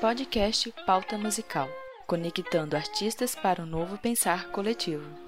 Podcast 0.00 0.72
Pauta 0.86 1.18
Musical 1.18 1.68
conectando 2.06 2.76
artistas 2.76 3.34
para 3.34 3.62
um 3.62 3.66
novo 3.66 3.98
pensar 3.98 4.48
coletivo. 4.50 5.27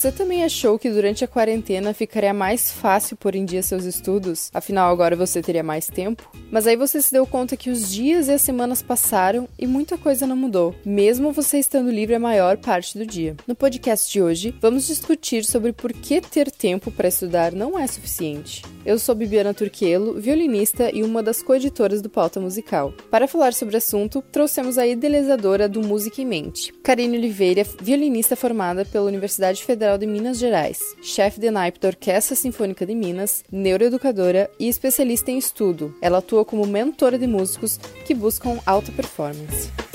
Você 0.00 0.10
também 0.10 0.42
achou 0.42 0.78
que 0.78 0.88
durante 0.88 1.22
a 1.22 1.28
quarentena 1.28 1.92
ficaria 1.92 2.32
mais 2.32 2.70
fácil 2.70 3.18
pôr 3.18 3.34
em 3.34 3.44
dia 3.44 3.62
seus 3.62 3.84
estudos? 3.84 4.50
Afinal, 4.54 4.90
agora 4.90 5.14
você 5.14 5.42
teria 5.42 5.62
mais 5.62 5.88
tempo? 5.88 6.26
Mas 6.50 6.66
aí 6.66 6.74
você 6.74 7.02
se 7.02 7.12
deu 7.12 7.26
conta 7.26 7.54
que 7.54 7.68
os 7.68 7.92
dias 7.92 8.26
e 8.28 8.32
as 8.32 8.40
semanas 8.40 8.80
passaram 8.80 9.46
e 9.58 9.66
muita 9.66 9.98
coisa 9.98 10.26
não 10.26 10.36
mudou, 10.36 10.74
mesmo 10.86 11.32
você 11.32 11.58
estando 11.58 11.90
livre 11.90 12.14
a 12.14 12.18
maior 12.18 12.56
parte 12.56 12.96
do 12.96 13.04
dia. 13.04 13.36
No 13.46 13.54
podcast 13.54 14.10
de 14.10 14.22
hoje, 14.22 14.54
vamos 14.58 14.86
discutir 14.86 15.44
sobre 15.44 15.70
por 15.70 15.92
que 15.92 16.22
ter 16.22 16.50
tempo 16.50 16.90
para 16.90 17.08
estudar 17.08 17.52
não 17.52 17.78
é 17.78 17.86
suficiente. 17.86 18.62
Eu 18.84 18.98
sou 18.98 19.14
Bibiana 19.14 19.52
Turquielo, 19.52 20.18
violinista 20.18 20.90
e 20.90 21.02
uma 21.02 21.22
das 21.22 21.42
coeditoras 21.42 22.00
do 22.00 22.08
Pauta 22.08 22.40
Musical. 22.40 22.94
Para 23.10 23.28
falar 23.28 23.52
sobre 23.52 23.74
o 23.74 23.78
assunto, 23.78 24.24
trouxemos 24.32 24.78
a 24.78 24.86
idealizadora 24.86 25.68
do 25.68 25.82
Música 25.82 26.22
em 26.22 26.24
Mente, 26.24 26.72
Karine 26.82 27.18
Oliveira, 27.18 27.62
violinista 27.82 28.34
formada 28.34 28.86
pela 28.86 29.04
Universidade 29.04 29.62
Federal 29.62 29.98
de 29.98 30.06
Minas 30.06 30.38
Gerais, 30.38 30.78
chefe 31.02 31.38
de 31.38 31.50
naipe 31.50 31.78
da 31.78 31.88
Orquestra 31.88 32.34
Sinfônica 32.34 32.86
de 32.86 32.94
Minas, 32.94 33.44
neuroeducadora 33.52 34.50
e 34.58 34.66
especialista 34.66 35.30
em 35.30 35.36
estudo. 35.36 35.94
Ela 36.00 36.18
atua 36.18 36.42
como 36.42 36.66
mentora 36.66 37.18
de 37.18 37.26
músicos 37.26 37.76
que 38.06 38.14
buscam 38.14 38.58
alta 38.64 38.90
performance. 38.92 39.89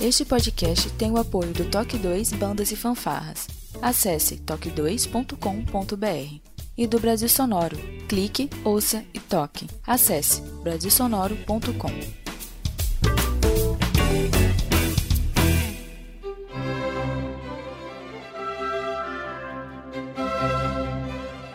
Este 0.00 0.24
podcast 0.24 0.88
tem 0.92 1.10
o 1.10 1.18
apoio 1.18 1.52
do 1.52 1.66
Toque 1.66 1.98
2 1.98 2.32
Bandas 2.32 2.72
e 2.72 2.76
Fanfarras. 2.76 3.46
Acesse 3.82 4.38
toque2.com.br 4.38 6.40
e 6.74 6.86
do 6.86 6.98
Brasil 6.98 7.28
Sonoro. 7.28 7.76
Clique, 8.08 8.48
ouça 8.64 9.04
e 9.12 9.20
toque. 9.20 9.66
Acesse 9.86 10.40
brasilsonoro.com. 10.62 11.90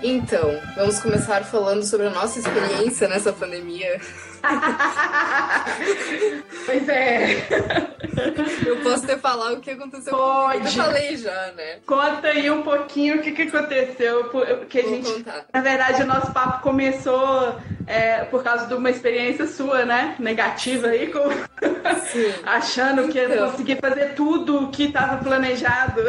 Então, 0.03 0.61
vamos 0.75 0.99
começar 0.99 1.43
falando 1.45 1.83
sobre 1.83 2.05
a 2.05 2.11
nossa 2.11 2.37
experiência 2.37 3.07
nessa 3.07 3.33
pandemia. 3.33 3.99
pois 6.67 6.87
é. 6.87 7.94
Eu 8.65 8.77
posso 8.81 9.05
te 9.05 9.15
falar 9.17 9.53
o 9.53 9.59
que 9.59 9.71
aconteceu 9.71 10.15
Pode. 10.15 10.65
Eu 10.65 10.83
falei 10.83 11.17
já, 11.17 11.51
né? 11.55 11.79
Conta 11.85 12.27
aí 12.27 12.49
um 12.49 12.61
pouquinho 12.61 13.17
o 13.17 13.21
que, 13.21 13.31
que 13.31 13.43
aconteceu. 13.43 14.29
Que 14.69 14.79
a 14.79 14.83
Vou 14.83 14.91
gente, 14.91 15.11
contar. 15.11 15.45
na 15.53 15.61
verdade, 15.61 16.03
o 16.03 16.05
nosso 16.07 16.31
papo 16.33 16.61
começou 16.61 17.55
é, 17.87 18.23
por 18.25 18.43
causa 18.43 18.65
de 18.67 18.73
uma 18.73 18.89
experiência 18.89 19.47
sua, 19.47 19.85
né? 19.85 20.15
Negativa 20.19 20.87
aí, 20.87 21.11
com... 21.11 21.19
Achando 22.45 23.07
que 23.09 23.17
ia 23.17 23.25
Então. 23.25 23.51
conseguir 23.51 23.77
fazer 23.79 24.13
tudo 24.15 24.63
o 24.65 24.71
que 24.71 24.85
estava 24.85 25.23
planejado. 25.23 26.01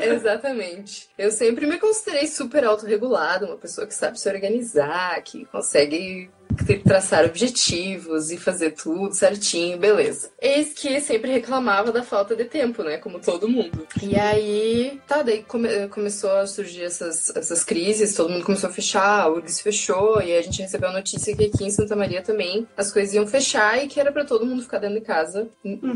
Exatamente. 0.00 1.08
Eu 1.18 1.30
sempre 1.30 1.66
me 1.66 1.78
considerei 1.78 2.26
super 2.26 2.64
autorregulada, 2.64 3.46
uma 3.46 3.56
pessoa 3.56 3.86
que 3.86 3.94
sabe 3.94 4.18
se 4.18 4.28
organizar, 4.28 5.20
que 5.22 5.44
consegue 5.46 6.30
traçar 6.84 7.24
objetivos 7.24 8.30
e 8.30 8.36
fazer 8.36 8.72
tudo 8.72 9.14
certinho, 9.14 9.78
beleza. 9.78 10.30
Eis 10.40 10.72
que 10.72 11.00
sempre 11.00 11.30
reclamava 11.30 11.90
da 11.92 12.02
falta 12.02 12.34
de 12.36 12.44
tempo, 12.44 12.82
né? 12.82 12.98
Como 12.98 13.18
todo 13.20 13.48
mundo. 13.48 13.86
E 14.02 14.16
aí, 14.16 15.00
tá, 15.06 15.22
daí 15.22 15.42
come- 15.42 15.88
começou 15.88 16.30
a 16.30 16.46
surgir 16.46 16.82
essas, 16.82 17.34
essas 17.36 17.64
crises, 17.64 18.14
todo 18.14 18.30
mundo 18.30 18.44
começou 18.44 18.68
a 18.70 18.72
fechar, 18.72 19.20
a 19.22 19.28
URGS 19.28 19.60
fechou, 19.60 20.20
e 20.22 20.36
a 20.36 20.42
gente 20.42 20.62
recebeu 20.62 20.88
a 20.88 20.92
notícia 20.92 21.34
que 21.36 21.44
aqui 21.44 21.64
em 21.64 21.70
Santa 21.70 21.94
Maria 21.96 22.22
também 22.22 22.66
as 22.76 22.92
coisas 22.92 23.14
iam 23.14 23.26
fechar 23.26 23.82
e 23.82 23.88
que 23.88 24.00
era 24.00 24.12
pra 24.12 24.24
todo 24.24 24.46
mundo 24.46 24.62
ficar 24.62 24.78
dentro 24.78 25.00
de 25.00 25.06
casa 25.06 25.48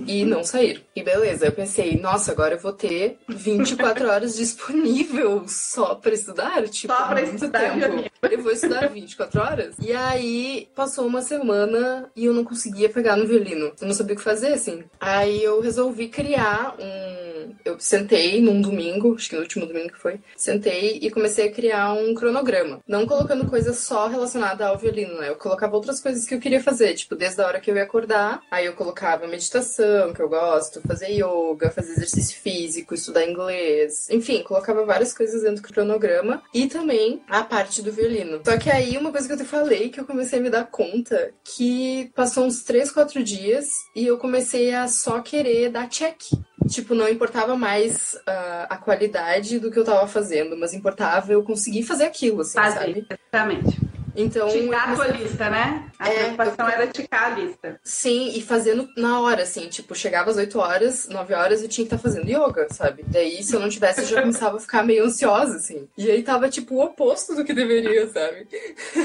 e 0.06 0.24
não 0.24 0.44
sair. 0.44 0.84
E 0.94 1.02
beleza, 1.02 1.46
eu 1.46 1.52
pensei, 1.52 1.96
nossa, 1.98 2.32
agora 2.32 2.54
eu 2.54 2.58
vou 2.60 2.72
ter 2.72 3.18
24 3.28 4.08
horas 4.08 4.36
disponível 4.36 5.44
só 5.46 5.94
pra 5.94 6.12
estudar, 6.12 6.62
tipo, 6.68 6.92
Só 6.92 7.06
pra 7.06 7.20
muito 7.22 7.34
estudar 7.34 7.60
tempo. 7.78 8.10
Eu 8.30 8.42
vou 8.42 8.52
estudar 8.52 8.88
24 8.88 9.40
horas. 9.40 9.74
E 9.80 9.92
aí 9.92 10.41
passou 10.74 11.06
uma 11.06 11.22
semana 11.22 12.10
e 12.14 12.24
eu 12.26 12.34
não 12.34 12.44
conseguia 12.44 12.88
pegar 12.88 13.16
no 13.16 13.26
violino. 13.26 13.72
Eu 13.80 13.86
não 13.86 13.94
sabia 13.94 14.14
o 14.14 14.18
que 14.18 14.24
fazer, 14.24 14.52
assim. 14.52 14.84
Aí 15.00 15.42
eu 15.42 15.60
resolvi 15.60 16.08
criar 16.08 16.76
um. 16.78 17.52
Eu 17.64 17.78
sentei 17.78 18.40
num 18.40 18.60
domingo, 18.60 19.14
acho 19.14 19.28
que 19.28 19.36
no 19.36 19.42
último 19.42 19.66
domingo 19.66 19.92
que 19.92 19.98
foi. 19.98 20.20
Sentei 20.36 20.98
e 21.02 21.10
comecei 21.10 21.48
a 21.48 21.52
criar 21.52 21.92
um 21.92 22.14
cronograma. 22.14 22.80
Não 22.86 23.06
colocando 23.06 23.48
coisa 23.48 23.72
só 23.72 24.06
relacionada 24.06 24.66
ao 24.66 24.78
violino, 24.78 25.18
né? 25.18 25.28
Eu 25.28 25.36
colocava 25.36 25.76
outras 25.76 26.00
coisas 26.00 26.26
que 26.26 26.34
eu 26.34 26.40
queria 26.40 26.62
fazer, 26.62 26.94
tipo, 26.94 27.14
desde 27.14 27.40
a 27.40 27.46
hora 27.46 27.60
que 27.60 27.70
eu 27.70 27.76
ia 27.76 27.82
acordar. 27.82 28.42
Aí 28.50 28.66
eu 28.66 28.74
colocava 28.74 29.26
meditação, 29.26 30.12
que 30.12 30.20
eu 30.20 30.28
gosto, 30.28 30.80
fazer 30.86 31.08
yoga, 31.08 31.70
fazer 31.70 31.92
exercício 31.92 32.38
físico, 32.40 32.94
estudar 32.94 33.24
inglês. 33.24 34.08
Enfim, 34.10 34.42
colocava 34.42 34.84
várias 34.84 35.12
coisas 35.12 35.42
dentro 35.42 35.62
do 35.62 35.68
cronograma. 35.68 36.42
E 36.54 36.66
também 36.66 37.22
a 37.28 37.42
parte 37.42 37.82
do 37.82 37.92
violino. 37.92 38.40
Só 38.44 38.56
que 38.56 38.70
aí 38.70 38.96
uma 38.96 39.10
coisa 39.10 39.26
que 39.26 39.34
eu 39.34 39.38
te 39.38 39.44
falei 39.44 39.88
que 39.88 40.00
eu 40.00 40.04
comecei 40.04 40.31
a 40.38 40.42
me 40.42 40.50
dar 40.50 40.64
conta 40.66 41.32
que 41.44 42.10
passou 42.14 42.44
uns 42.44 42.62
3, 42.62 42.90
4 42.90 43.22
dias 43.22 43.68
e 43.94 44.06
eu 44.06 44.18
comecei 44.18 44.74
a 44.74 44.88
só 44.88 45.20
querer 45.20 45.70
dar 45.70 45.88
check. 45.88 46.20
Tipo, 46.68 46.94
não 46.94 47.08
importava 47.08 47.56
mais 47.56 48.16
ah, 48.26 48.66
a 48.70 48.76
qualidade 48.76 49.58
do 49.58 49.70
que 49.70 49.78
eu 49.78 49.84
tava 49.84 50.06
fazendo, 50.06 50.56
mas 50.56 50.72
importava 50.72 51.32
eu 51.32 51.42
conseguir 51.42 51.82
fazer 51.82 52.04
aquilo, 52.04 52.42
assim, 52.42 52.54
Fazer, 52.54 52.78
sabe? 52.78 53.06
exatamente. 53.10 53.80
Então, 54.14 54.48
Ticar 54.48 54.88
a 54.88 54.92
eu 54.92 54.96
tua 54.96 55.06
lista, 55.08 55.48
né? 55.50 55.84
A 55.98 56.08
É, 56.10 56.14
preocupação 56.34 56.68
era 56.68 56.86
ticar 56.86 57.24
a 57.24 57.28
lista. 57.30 57.80
Sim, 57.82 58.32
e 58.36 58.42
fazendo 58.42 58.88
na 58.96 59.20
hora, 59.20 59.42
assim, 59.42 59.68
tipo, 59.68 59.94
chegava 59.94 60.30
às 60.30 60.36
8 60.36 60.58
horas, 60.58 61.08
9 61.08 61.32
horas 61.34 61.62
eu 61.62 61.68
tinha 61.68 61.86
que 61.86 61.94
estar 61.94 62.02
fazendo 62.08 62.28
yoga, 62.28 62.66
sabe? 62.70 63.04
Daí, 63.06 63.42
se 63.42 63.54
eu 63.54 63.60
não 63.60 63.68
tivesse, 63.68 64.00
eu 64.02 64.06
já 64.06 64.20
começava 64.20 64.56
a 64.56 64.60
ficar 64.60 64.82
meio 64.82 65.04
ansiosa, 65.04 65.56
assim. 65.56 65.88
E 65.96 66.10
aí 66.10 66.22
tava, 66.22 66.48
tipo, 66.48 66.74
o 66.74 66.84
oposto 66.84 67.34
do 67.34 67.44
que 67.44 67.54
deveria, 67.54 68.06
sabe? 68.08 68.46